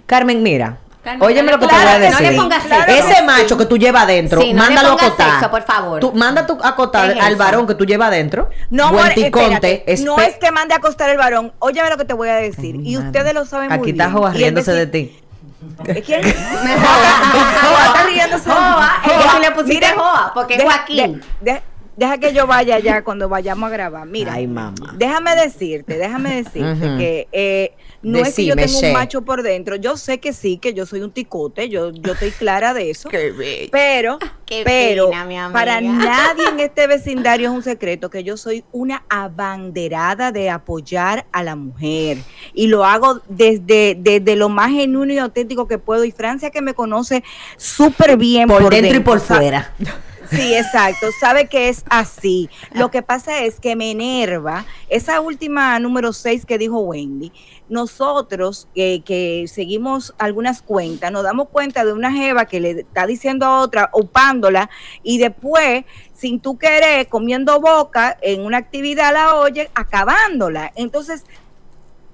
Carmen, 0.06 0.42
mira. 0.42 0.78
Carmen, 1.04 1.22
óyeme 1.26 1.50
no 1.52 1.58
lo 1.58 1.58
que 1.60 1.66
le 1.66 1.70
te 1.70 1.76
voy 1.76 1.84
a 1.84 1.86
pongas- 1.86 2.00
decir. 2.00 2.24
no 2.24 2.30
le 2.30 2.36
pongas 2.36 2.64
Claro. 2.64 2.92
Ese 2.92 3.22
macho 3.22 3.56
que 3.58 3.66
tú 3.66 3.76
llevas 3.78 4.02
adentro, 4.04 4.40
Sí, 4.40 4.52
no 4.52 4.62
le 4.62 4.74
mándalo 4.74 4.88
a 4.88 4.92
acotar. 5.06 5.30
sexo, 5.32 5.50
por 5.50 5.62
favor. 5.62 6.00
Tú, 6.00 6.12
manda 6.12 6.46
tú 6.46 6.58
a 6.62 6.68
acotar 6.70 7.12
¿Qué 7.12 7.18
es 7.18 7.24
al 7.24 7.32
eso? 7.34 7.38
varón 7.38 7.66
que 7.66 7.74
tú 7.74 7.84
llevas 7.86 8.08
adentro. 8.08 8.48
No, 8.70 8.88
espérate, 9.06 9.84
no 10.04 10.18
es 10.18 10.36
que 10.36 10.50
mande 10.50 10.74
a 10.74 10.78
acostar 10.78 11.10
el 11.10 11.18
varón. 11.18 11.52
Óyeme 11.58 11.90
lo 11.90 11.96
que 11.98 12.04
te 12.04 12.14
voy 12.14 12.28
a 12.30 12.36
decir. 12.36 12.76
Y 12.82 12.96
ustedes 12.96 13.34
lo 13.34 13.44
saben 13.44 13.68
muy 13.68 13.76
Aquí 13.76 13.92
bien. 13.92 14.00
está 14.00 14.10
Joa 14.12 14.30
Y 14.30 14.32
el 14.32 14.38
riéndose 14.38 14.72
de 14.72 14.86
ti. 14.86 15.18
¿De 15.60 16.02
quién? 16.02 16.22
Joa 17.62 17.84
está 17.86 18.02
riéndose. 18.06 18.50
Joa, 18.50 19.02
es 19.04 19.32
que 19.32 19.40
le 19.40 19.50
pusiste 19.52 19.88
Joa, 19.94 20.30
porque 20.34 20.54
es 20.54 20.62
Joaquín. 20.62 21.22
de- 21.40 21.52
de- 21.52 21.62
deja 21.98 22.18
que 22.18 22.32
yo 22.32 22.46
vaya 22.46 22.78
ya 22.78 23.02
cuando 23.02 23.28
vayamos 23.28 23.68
a 23.68 23.72
grabar. 23.72 24.06
Mira, 24.06 24.34
Ay, 24.34 24.46
mamá. 24.46 24.94
déjame 24.96 25.34
decirte, 25.34 25.98
déjame 25.98 26.36
decirte 26.36 26.96
que 26.96 27.28
eh, 27.32 27.72
no 28.02 28.18
es 28.18 28.36
que 28.36 28.44
yo 28.46 28.54
tengo 28.54 28.78
un 28.78 28.92
macho 28.92 29.22
por 29.22 29.42
dentro. 29.42 29.74
Yo 29.74 29.96
sé 29.96 30.20
que 30.20 30.32
sí, 30.32 30.58
que 30.58 30.72
yo 30.74 30.86
soy 30.86 31.00
un 31.00 31.10
ticote, 31.10 31.68
yo, 31.68 31.90
yo 31.90 32.12
estoy 32.12 32.30
clara 32.30 32.72
de 32.72 32.90
eso. 32.90 33.08
Qué 33.10 33.32
bello. 33.32 33.68
Pero, 33.72 34.18
Qué 34.46 34.62
pero 34.64 35.12
amiga. 35.12 35.50
para 35.52 35.80
nadie 35.80 36.48
en 36.48 36.60
este 36.60 36.86
vecindario 36.86 37.48
es 37.48 37.54
un 37.54 37.64
secreto 37.64 38.10
que 38.10 38.22
yo 38.22 38.36
soy 38.36 38.64
una 38.70 39.02
abanderada 39.08 40.30
de 40.30 40.50
apoyar 40.50 41.26
a 41.32 41.42
la 41.42 41.56
mujer 41.56 42.18
y 42.54 42.68
lo 42.68 42.84
hago 42.84 43.22
desde, 43.28 43.96
desde 43.98 44.36
lo 44.36 44.48
más 44.48 44.70
genuino 44.70 45.12
y 45.12 45.18
auténtico 45.18 45.66
que 45.66 45.78
puedo. 45.78 46.04
Y 46.04 46.12
Francia 46.12 46.50
que 46.50 46.62
me 46.62 46.74
conoce 46.74 47.24
súper 47.56 48.16
bien 48.16 48.46
Por, 48.46 48.70
dentro 48.70 48.96
y 48.96 49.00
por 49.00 49.16
o 49.16 49.20
sea, 49.20 49.36
fuera. 49.36 49.74
Sí, 50.30 50.54
exacto. 50.54 51.08
Sabe 51.20 51.46
que 51.46 51.68
es 51.68 51.84
así. 51.88 52.50
Lo 52.72 52.90
que 52.90 53.02
pasa 53.02 53.44
es 53.44 53.60
que 53.60 53.76
me 53.76 53.90
enerva 53.90 54.66
esa 54.88 55.20
última 55.20 55.78
número 55.78 56.12
6 56.12 56.44
que 56.46 56.58
dijo 56.58 56.80
Wendy. 56.80 57.32
Nosotros 57.68 58.68
eh, 58.74 59.02
que 59.02 59.46
seguimos 59.46 60.14
algunas 60.18 60.62
cuentas, 60.62 61.12
nos 61.12 61.22
damos 61.22 61.48
cuenta 61.48 61.84
de 61.84 61.92
una 61.92 62.12
jeva 62.12 62.46
que 62.46 62.60
le 62.60 62.70
está 62.70 63.06
diciendo 63.06 63.46
a 63.46 63.60
otra, 63.60 63.90
upándola, 63.92 64.70
y 65.02 65.18
después, 65.18 65.84
sin 66.14 66.40
tú 66.40 66.56
querer, 66.58 67.08
comiendo 67.08 67.60
boca 67.60 68.16
en 68.22 68.40
una 68.40 68.56
actividad 68.58 69.12
la 69.12 69.34
oye, 69.36 69.70
acabándola. 69.74 70.72
Entonces, 70.76 71.24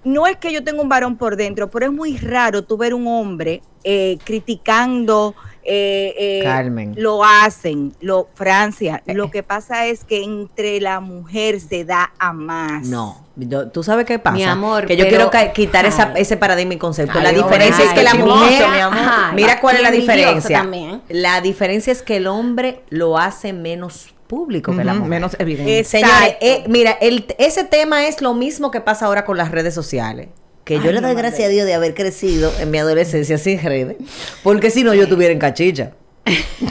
no 0.05 0.27
es 0.27 0.37
que 0.37 0.53
yo 0.53 0.63
tenga 0.65 0.81
un 0.83 0.89
varón 0.89 1.17
por 1.17 1.37
dentro, 1.37 1.71
pero 1.71 1.87
es 1.87 1.93
muy 1.93 2.17
raro 2.19 2.63
tú 2.65 2.77
ver 2.77 2.95
un 2.95 3.07
hombre 3.07 3.63
eh, 3.83 4.19
criticando. 4.25 5.35
eh, 5.67 6.15
eh, 6.19 6.41
Carmen. 6.45 6.95
Lo 6.97 7.25
hacen, 7.25 7.95
lo 8.01 8.29
Francia. 8.35 9.03
Lo 9.07 9.31
que 9.31 9.43
pasa 9.43 9.87
es 9.87 10.05
que 10.05 10.23
entre 10.23 10.79
la 10.81 11.01
mujer 11.01 11.59
se 11.61 11.85
da 11.87 12.13
a 12.19 12.33
más. 12.35 12.87
No, 12.87 13.25
yo- 13.37 13.69
tú 13.71 13.83
sabes 13.83 14.05
qué 14.05 14.19
pasa. 14.19 14.37
Mi 14.37 14.43
amor, 14.45 14.85
que 14.87 14.97
yo 14.97 15.05
pero- 15.09 15.31
quiero 15.31 15.53
quitar 15.55 15.87
esa- 15.87 16.13
ese 16.17 16.37
paradigma 16.37 16.75
y 16.75 16.79
concepto. 16.79 17.19
Ay, 17.19 17.25
la 17.25 17.33
diferencia 17.33 17.83
ay, 17.83 17.89
es 17.89 17.95
que 17.95 18.03
la 18.03 18.15
mujer, 18.15 18.69
mi 18.71 18.79
amor. 18.79 18.99
Ay, 19.01 19.35
mira 19.37 19.61
cuál 19.61 19.77
es 19.77 19.83
la 19.83 19.91
diferencia. 19.91 20.59
también. 20.59 21.01
La 21.09 21.41
diferencia 21.41 21.93
es 21.93 22.03
que 22.03 22.17
el 22.19 22.27
hombre 22.27 22.83
lo 22.91 23.17
hace 23.19 23.53
menos 23.55 24.14
público 24.27 24.77
que 24.77 24.85
la 24.85 24.93
Ujú, 24.93 25.01
mujer. 25.01 25.11
menos 25.11 25.37
evidente. 25.39 25.81
Es- 25.81 25.89
Señores, 25.89 26.37
eh, 26.41 26.65
mira, 26.69 26.93
el, 27.01 27.27
ese 27.39 27.65
tema 27.65 28.07
es 28.07 28.21
lo 28.21 28.35
mismo 28.35 28.71
que 28.71 28.81
pasa 28.81 29.07
ahora 29.07 29.25
con 29.25 29.37
las 29.37 29.51
redes 29.51 29.75
sociales. 29.75 30.29
Que 30.65 30.77
yo 30.77 30.85
Ay, 30.89 30.95
le 30.95 31.01
doy 31.03 31.15
gracias 31.15 31.47
a 31.47 31.51
Dios 31.51 31.67
de 31.67 31.75
haber 31.75 31.95
crecido 31.95 32.51
en 32.59 32.71
mi 32.71 32.79
adolescencia 32.79 33.37
sin 33.37 33.61
redes. 33.63 33.97
Porque 34.43 34.71
si 34.71 34.83
no, 34.83 34.95
yo 34.95 35.03
estuviera 35.03 35.33
en 35.33 35.39
cachilla. 35.39 35.93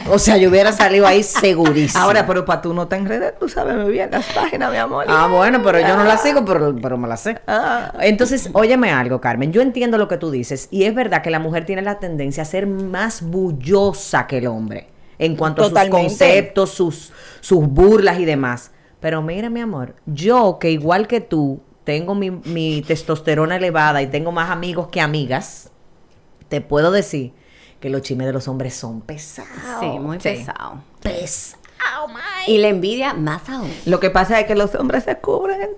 O 0.10 0.18
sea, 0.18 0.38
yo 0.38 0.50
hubiera 0.50 0.72
salido 0.72 1.06
ahí 1.06 1.22
segurísimo. 1.22 2.02
Ahora, 2.04 2.26
pero 2.26 2.44
para 2.44 2.60
tú 2.60 2.74
no 2.74 2.88
te 2.88 2.96
enredes, 2.96 3.38
tú 3.40 3.48
sabes 3.48 3.76
muy 3.76 3.92
bien 3.92 4.10
las 4.10 4.26
páginas, 4.34 4.72
mi 4.72 4.78
amor. 4.78 5.06
Ah, 5.08 5.28
bueno, 5.32 5.62
pero 5.64 5.80
yo 5.80 5.96
no 5.96 6.04
la 6.06 6.18
sigo, 6.18 6.44
pero, 6.44 6.76
pero 6.82 6.98
me 6.98 7.08
la 7.08 7.18
sé. 7.18 7.38
Ah. 7.46 7.94
Entonces, 8.02 8.50
óyeme 8.54 8.90
algo, 8.90 9.22
Carmen. 9.22 9.54
Yo 9.54 9.62
entiendo 9.62 10.00
lo 10.00 10.08
que 10.08 10.18
tú 10.18 10.32
dices. 10.32 10.70
Y 10.72 10.86
es 10.86 10.96
verdad 10.96 11.22
que 11.22 11.30
la 11.30 11.38
mujer 11.38 11.68
tiene 11.68 11.84
la 11.84 12.00
tendencia 12.00 12.42
a 12.42 12.46
ser 12.48 12.66
más 12.66 13.22
bullosa 13.22 14.26
que 14.26 14.40
el 14.40 14.48
hombre. 14.48 14.88
En 15.26 15.36
cuanto 15.36 15.64
a 15.64 15.70
sus 15.70 15.90
conceptos, 15.90 16.72
sus, 16.72 17.12
sus 17.42 17.66
burlas 17.68 18.20
y 18.20 18.26
demás. 18.26 18.72
Pero 19.00 19.22
mira, 19.22 19.50
mi 19.50 19.60
amor, 19.62 19.96
yo 20.06 20.58
que 20.60 20.72
igual 20.72 21.08
que 21.08 21.22
tú 21.22 21.62
tengo 21.84 22.16
mi, 22.16 22.32
mi 22.32 22.82
testosterona 22.82 23.58
elevada 23.58 24.02
y 24.02 24.08
tengo 24.08 24.32
más 24.32 24.50
amigos 24.50 24.88
que 24.88 25.02
amigas, 25.02 25.70
te 26.50 26.62
puedo 26.62 26.92
decir 26.92 27.34
que 27.82 27.90
los 27.90 28.02
chismes 28.02 28.28
de 28.28 28.34
los 28.34 28.48
hombres 28.48 28.74
son 28.74 29.02
pesados. 29.02 29.50
Sí, 29.82 29.88
muy 30.00 30.18
Sí. 30.18 30.30
pesado. 30.30 30.82
pesados. 31.02 31.58
Y 32.48 32.58
la 32.60 32.70
envidia 32.70 33.14
más 33.14 33.50
aún. 33.50 33.70
Lo 33.86 34.00
que 34.00 34.10
pasa 34.10 34.40
es 34.40 34.46
que 34.48 34.56
los 34.56 34.74
hombres 34.76 35.04
se 35.04 35.18
cubren 35.18 35.70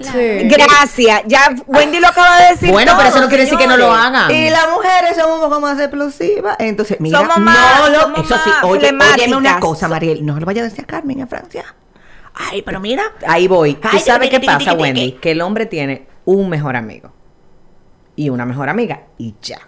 sí. 0.00 0.48
Gracias. 0.48 1.22
Ya 1.26 1.54
Wendy 1.66 2.00
lo 2.00 2.08
acaba 2.08 2.40
de 2.40 2.50
decir. 2.50 2.70
Bueno, 2.70 2.92
pero 2.96 3.08
eso 3.08 3.20
no 3.20 3.28
quiere 3.28 3.44
decir 3.44 3.58
que 3.58 3.66
no 3.66 3.76
lo 3.76 3.92
hagan. 3.92 4.30
Y 4.30 4.50
las 4.50 4.68
mujeres 4.70 5.16
somos 5.16 5.36
un 5.36 5.44
poco 5.48 5.60
más 5.60 5.78
explosivas. 5.78 6.56
Entonces, 6.58 6.98
mira, 7.00 7.18
Somos 7.20 7.38
más- 7.38 7.78
no 7.80 7.88
lo- 7.88 8.00
somos 8.02 8.18
eso 8.20 8.34
sí, 8.44 8.50
oye, 8.62 8.92
óyeme 9.14 9.36
una 9.36 9.58
cosa, 9.60 9.88
Mariel, 9.88 10.24
no 10.24 10.38
lo 10.38 10.46
vaya 10.46 10.62
a 10.62 10.64
decir 10.64 10.84
a 10.84 10.86
Carmen 10.86 11.20
en 11.20 11.28
Francia. 11.28 11.64
Ay, 12.34 12.62
pero 12.62 12.80
mira. 12.80 13.02
Ahí 13.26 13.48
voy. 13.48 13.74
¿Tú 13.74 13.98
sabes 13.98 14.28
qué 14.30 14.40
pasa. 14.40 14.74
Wendy? 14.74 15.12
Que 15.12 15.30
el 15.32 15.40
hombre 15.40 15.66
tiene 15.66 16.06
un 16.26 16.48
mejor 16.48 16.76
amigo 16.76 17.12
y 18.14 18.28
una 18.30 18.44
mejor 18.44 18.68
amiga 18.68 19.02
y 19.18 19.34
ya. 19.40 19.58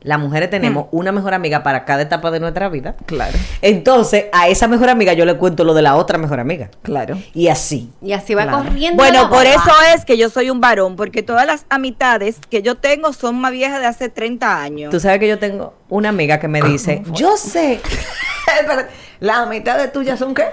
Las 0.00 0.20
mujeres 0.20 0.48
tenemos 0.48 0.86
una 0.92 1.10
mejor 1.10 1.34
amiga 1.34 1.64
para 1.64 1.84
cada 1.84 2.02
etapa 2.02 2.30
de 2.30 2.38
nuestra 2.38 2.68
vida. 2.68 2.94
Claro, 3.06 3.36
Entonces, 3.62 4.26
a 4.32 4.46
esa 4.48 4.68
mejor 4.68 4.88
amiga 4.90 5.12
yo 5.12 5.24
le 5.24 5.34
cuento 5.34 5.64
lo 5.64 5.74
de 5.74 5.82
la 5.82 5.96
otra 5.96 6.18
mejor 6.18 6.38
amiga. 6.38 6.70
claro. 6.82 7.18
Y 7.34 7.48
así. 7.48 7.90
Y 8.00 8.12
así 8.12 8.34
va 8.34 8.44
Claro. 8.44 8.58
corriendo. 8.64 8.96
Bueno, 9.02 9.22
la 9.24 9.28
por 9.28 9.44
eso 9.44 9.70
es 9.94 10.04
que 10.04 10.16
yo 10.16 10.30
soy 10.30 10.50
un 10.50 10.60
varón, 10.60 10.94
porque 10.94 11.24
todas 11.24 11.46
las 11.46 11.66
amistades 11.68 12.38
que 12.48 12.62
yo 12.62 12.76
tengo 12.76 13.12
son 13.12 13.40
más 13.40 13.50
viejas 13.50 13.80
de 13.80 13.86
hace 13.86 14.08
30 14.08 14.62
años. 14.62 14.90
Tú 14.92 15.00
sabes 15.00 15.18
que 15.18 15.26
yo 15.28 15.38
tengo 15.40 15.74
una 15.88 16.10
amiga 16.10 16.38
que 16.38 16.46
me 16.48 16.62
dice, 16.62 17.02
yo 17.12 17.36
sé, 17.36 17.80
¿Las 19.20 19.48
mitades 19.48 19.92
tuyas 19.92 20.18
son 20.18 20.32
qué? 20.32 20.44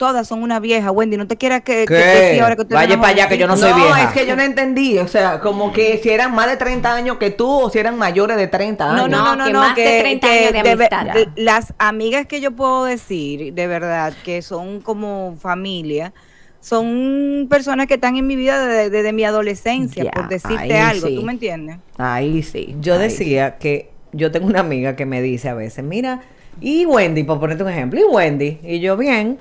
Todas 0.00 0.26
son 0.26 0.42
una 0.42 0.60
vieja, 0.60 0.90
Wendy. 0.90 1.18
No 1.18 1.26
te 1.26 1.36
quieras 1.36 1.60
que, 1.60 1.84
que- 1.84 2.40
ahora 2.40 2.56
que 2.56 2.62
ustedes 2.62 2.80
Vaya 2.80 2.96
para 2.98 3.08
allá, 3.12 3.28
que 3.28 3.36
yo 3.36 3.46
no 3.46 3.54
soy 3.54 3.70
vieja. 3.74 4.04
es 4.04 4.12
que 4.12 4.26
yo 4.26 4.34
no 4.34 4.40
entendí. 4.40 4.96
O 4.98 5.06
sea, 5.06 5.40
como 5.40 5.74
que 5.74 6.00
si 6.02 6.08
eran 6.08 6.34
más 6.34 6.48
de 6.48 6.56
30 6.56 6.94
años 6.94 7.18
que 7.18 7.28
tú 7.28 7.46
o 7.46 7.68
si 7.68 7.78
eran 7.78 7.98
mayores 7.98 8.38
de 8.38 8.46
30 8.46 8.92
años. 8.94 9.10
No, 9.10 9.18
no, 9.18 9.24
no, 9.24 9.36
no, 9.36 9.44
que 9.44 9.52
no, 9.52 9.58
más 9.58 9.76
de 9.76 9.84
que, 9.84 10.00
30 10.00 10.26
que 10.26 10.38
años 10.48 10.52
de 10.64 10.70
amistad. 10.70 11.04
de- 11.12 11.28
las 11.36 11.74
amigas 11.76 12.24
que 12.24 12.40
yo 12.40 12.52
puedo 12.52 12.86
decir, 12.86 13.52
de 13.52 13.66
verdad, 13.66 14.14
que 14.24 14.40
son 14.40 14.80
como 14.80 15.36
familia, 15.38 16.14
son 16.60 17.46
personas 17.50 17.86
que 17.86 17.94
están 17.94 18.16
en 18.16 18.26
mi 18.26 18.36
vida 18.36 18.66
desde, 18.66 18.88
desde 18.88 19.12
mi 19.12 19.24
adolescencia, 19.24 20.10
por 20.12 20.28
decirte 20.28 20.78
algo, 20.78 21.08
sí. 21.08 21.16
¿tú 21.16 21.22
me 21.22 21.32
entiendes? 21.32 21.76
Ahí 21.98 22.42
sí. 22.42 22.74
yo 22.80 22.94
ahí 22.94 23.00
decía 23.00 23.58
que 23.58 23.90
yo 24.12 24.30
tengo 24.30 24.46
una 24.46 24.60
amiga 24.60 24.96
que 24.96 25.04
me 25.04 25.20
dice 25.20 25.50
a 25.50 25.54
veces, 25.54 25.84
mira, 25.84 26.22
y 26.58 26.86
Wendy, 26.86 27.22
por 27.24 27.38
ponerte 27.38 27.62
un 27.64 27.68
ejemplo, 27.68 28.00
y 28.00 28.04
Wendy, 28.04 28.60
y 28.62 28.80
yo 28.80 28.96
bien. 28.96 29.38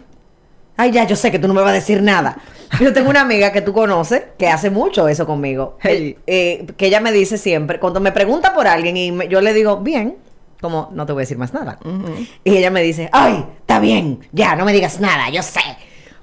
Ay, 0.81 0.91
ya, 0.91 1.03
yo 1.05 1.17
sé 1.17 1.29
que 1.29 1.39
tú 1.39 1.47
no 1.49 1.53
me 1.53 1.59
vas 1.61 1.71
a 1.71 1.73
decir 1.73 2.01
nada. 2.01 2.37
Yo 2.79 2.93
tengo 2.93 3.09
una 3.09 3.19
amiga 3.19 3.51
que 3.51 3.59
tú 3.61 3.73
conoces 3.73 4.23
que 4.37 4.47
hace 4.47 4.69
mucho 4.69 5.09
eso 5.09 5.25
conmigo. 5.25 5.77
Hey. 5.81 6.15
Eh, 6.25 6.63
eh, 6.65 6.73
que 6.77 6.85
ella 6.85 7.01
me 7.01 7.11
dice 7.11 7.37
siempre, 7.37 7.79
cuando 7.79 7.99
me 7.99 8.13
pregunta 8.13 8.53
por 8.53 8.65
alguien 8.65 8.95
y 8.95 9.11
me- 9.11 9.27
yo 9.27 9.41
le 9.41 9.53
digo, 9.53 9.77
bien, 9.81 10.15
como 10.61 10.89
no 10.93 11.05
te 11.05 11.11
voy 11.11 11.19
a 11.19 11.23
decir 11.23 11.37
más 11.37 11.53
nada. 11.53 11.79
Y 12.45 12.55
ella 12.55 12.71
me 12.71 12.81
dice, 12.81 13.09
ay, 13.11 13.45
está 13.59 13.81
bien, 13.81 14.21
ya, 14.31 14.55
no 14.55 14.63
me 14.63 14.71
digas 14.71 15.01
nada, 15.01 15.29
yo 15.29 15.43
sé. 15.43 15.59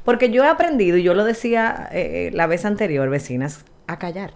Porque 0.06 0.30
yo 0.30 0.42
he 0.42 0.48
aprendido, 0.48 0.96
y 0.96 1.02
yo 1.02 1.12
lo 1.12 1.24
decía 1.24 1.90
eh, 1.92 2.30
la 2.32 2.46
vez 2.46 2.64
anterior, 2.64 3.10
vecinas, 3.10 3.64
a 3.86 3.98
callar. 3.98 4.32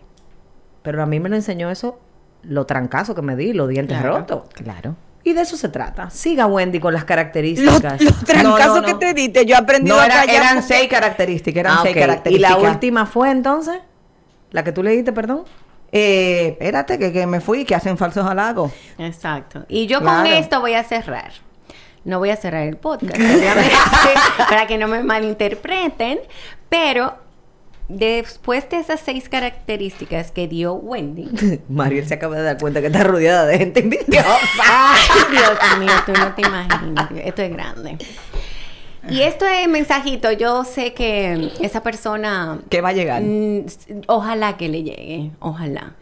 Pero 0.83 1.03
a 1.03 1.07
mí 1.07 1.19
me 1.19 1.31
lo 1.31 1.37
enseñó 1.37 1.71
eso, 1.71 1.99
lo 2.43 2.67
trancazo 2.67 3.15
que 3.15 3.23
me 3.23 3.37
di, 3.37 3.55
los 3.55 3.69
dientes 3.71 3.97
Claro, 3.99 4.19
rotos. 4.19 4.43
Claro. 4.53 4.97
Y 5.23 5.33
de 5.35 5.43
eso 5.43 5.57
se 5.57 5.69
trata. 5.69 6.09
Siga 6.11 6.47
Wendy 6.47 6.81
con 6.81 6.95
las 6.95 7.03
Los, 7.03 7.09
características. 7.09 8.01
los 8.01 8.25
trancazos 8.25 8.77
No, 8.77 8.81
no, 8.81 8.87
que 8.87 8.95
te 8.95 9.13
diste, 9.15 9.45
yo 9.45 9.55
he 9.55 9.59
aprendido 9.59 9.97
No, 9.97 10.03
era- 10.03 10.25
eran 10.25 10.57
porque- 10.61 10.75
seis 10.75 10.89
características. 10.89 11.61
Eran 11.61 11.73
Ah, 11.75 11.81
seis 11.83 11.95
ok. 11.95 11.97
Y 11.97 12.01
características. 12.01 12.51
la 12.63 12.71
última 12.71 13.07
fue 13.07 13.31
entonces, 13.31 13.79
la 14.51 14.65
que 14.65 14.73
tú 14.73 14.83
le 14.83 14.93
diste, 14.93 15.13
perdón. 15.13 15.45
Eh, 15.93 16.49
espérate, 16.53 16.99
que, 16.99 17.13
que 17.13 17.27
me 17.27 17.41
fui, 17.41 17.65
que 17.65 17.75
hacen 17.75 17.99
falsos 17.99 18.27
halagos. 18.27 18.73
Exacto. 18.97 19.65
Y 19.69 19.87
yo 19.89 20.01
Claro. 20.01 20.23
con 20.23 20.27
esto 20.33 20.61
voy 20.61 20.75
a 20.75 20.85
cerrar. 20.85 21.33
No 22.05 22.19
voy 22.19 22.31
a 22.31 22.37
cerrar 22.37 22.63
el 22.63 22.77
podcast, 22.79 23.15
obviamente, 23.21 23.73
para 24.49 24.67
que 24.67 24.79
no 24.79 24.89
me 24.89 25.03
malinterpreten, 25.03 26.19
pero 26.71 27.15
después 27.91 28.69
de 28.71 28.79
esas 28.79 29.01
seis 29.01 29.29
características 29.29 30.31
que 30.31 30.49
dio 30.49 30.75
Wendy, 30.75 31.29
Mariel 31.69 32.07
se 32.07 32.15
acaba 32.15 32.37
de 32.37 32.43
dar 32.43 32.59
cuenta 32.59 32.81
que 32.81 32.87
está 32.87 33.05
rodeada 33.05 33.47
de 33.47 33.59
gente 33.59 33.81
envidiosa. 33.81 34.39
Ay, 34.65 35.01
Dios 35.31 35.79
mío, 35.79 35.93
tú 36.07 36.13
no 36.13 36.35
te 36.35 36.43
imaginas. 36.43 37.11
Esto 37.25 37.43
es 37.43 37.51
grande. 37.51 37.99
Y 39.09 39.23
esto 39.23 39.47
es 39.47 39.67
mensajito. 39.67 40.31
Yo 40.33 40.63
sé 40.65 40.93
que 40.93 41.51
esa 41.61 41.83
persona. 41.83 42.59
Que 42.69 42.81
va 42.81 42.91
a 42.91 42.93
llegar. 42.93 43.23
mm, 43.23 43.65
ojalá 44.07 44.57
que 44.57 44.69
le 44.69 44.83
llegue. 44.83 45.31
Ojalá. 45.41 45.95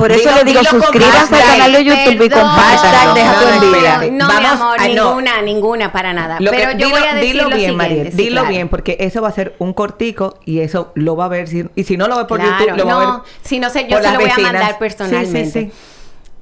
Por 0.00 0.12
eso 0.12 0.28
Dilo- 0.30 0.36
le 0.36 0.44
digo, 0.44 0.64
suscríbase 0.64 1.34
al 1.34 1.42
canal 1.42 1.72
de 1.72 1.84
YouTube 1.84 2.12
y 2.24 2.28
Perdón. 2.28 2.46
Hashtag 2.48 3.14
deja 3.14 3.34
tu 3.34 3.46
No, 3.46 3.54
envidia. 3.64 3.98
No, 4.10 4.40
mi 4.40 4.46
amor, 4.46 4.76
ay, 4.80 4.94
no. 4.94 5.04
ninguna, 5.04 5.42
ninguna 5.42 5.92
para 5.92 6.12
nada. 6.12 6.40
Lo 6.40 6.50
Pero 6.50 6.72
que- 6.72 6.78
yo 6.78 6.86
dilo, 6.86 6.98
voy 6.98 7.08
a 7.08 7.14
decir 7.14 7.32
dilo 7.32 7.48
lo 7.48 7.56
bien, 7.56 8.10
sí, 8.10 8.16
dilo 8.16 8.40
claro. 8.40 8.48
bien, 8.48 8.68
porque 8.68 8.96
eso 9.00 9.22
va 9.22 9.28
a 9.28 9.32
ser 9.32 9.54
un 9.58 9.72
cortico 9.72 10.38
y 10.44 10.60
eso 10.60 10.90
lo 10.94 11.14
va 11.16 11.26
a 11.26 11.28
ver. 11.28 11.46
Si, 11.48 11.64
y 11.76 11.84
si 11.84 11.96
no 11.96 12.08
lo 12.08 12.16
ve 12.16 12.24
por 12.24 12.40
Claro, 12.40 12.58
YouTube, 12.58 12.76
lo 12.78 12.86
va 12.86 12.92
a 12.92 13.04
no, 13.04 13.12
ver. 13.22 13.30
si 13.42 13.58
no 13.60 13.70
sé, 13.70 13.86
yo 13.88 13.98
se 13.98 14.10
lo 14.10 14.14
voy 14.16 14.24
vecinas. 14.24 14.38
a 14.50 14.52
mandar 14.52 14.78
personalmente. 14.78 15.44
sí, 15.44 15.50
sí. 15.70 15.72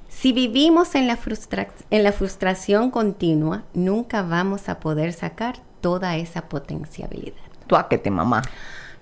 Si 0.09 0.33
vivimos 0.33 0.95
en 0.97 1.07
la, 1.07 1.17
frustra- 1.17 1.69
en 1.91 2.03
la 2.03 2.11
frustración 2.13 2.91
continua, 2.91 3.63
nunca 3.75 4.23
vamos 4.23 4.69
a 4.69 4.81
poder 4.81 5.13
sacar 5.13 5.57
toda 5.81 6.17
esa 6.17 6.49
potencialidad. 6.49 7.35
Tú 7.69 7.77
a 7.77 7.89
que 7.89 7.99
te 7.99 8.11
mamá. 8.11 8.43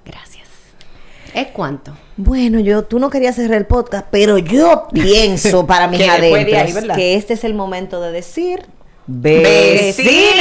Gracias. 0.04 0.46
¿Es 1.32 1.46
cuánto? 1.48 1.92
Bueno, 2.16 2.60
yo, 2.60 2.84
tú 2.84 2.98
no 2.98 3.10
querías 3.10 3.36
cerrar 3.36 3.58
el 3.58 3.66
podcast, 3.66 4.06
pero 4.10 4.38
yo 4.38 4.88
pienso 4.92 5.66
para 5.66 5.86
mis 5.86 6.08
adentros 6.08 6.84
que 6.96 7.14
este 7.14 7.34
es 7.34 7.44
el 7.44 7.54
momento 7.54 8.00
de 8.00 8.12
decir 8.12 8.64
¡Vecinas! 9.06 10.36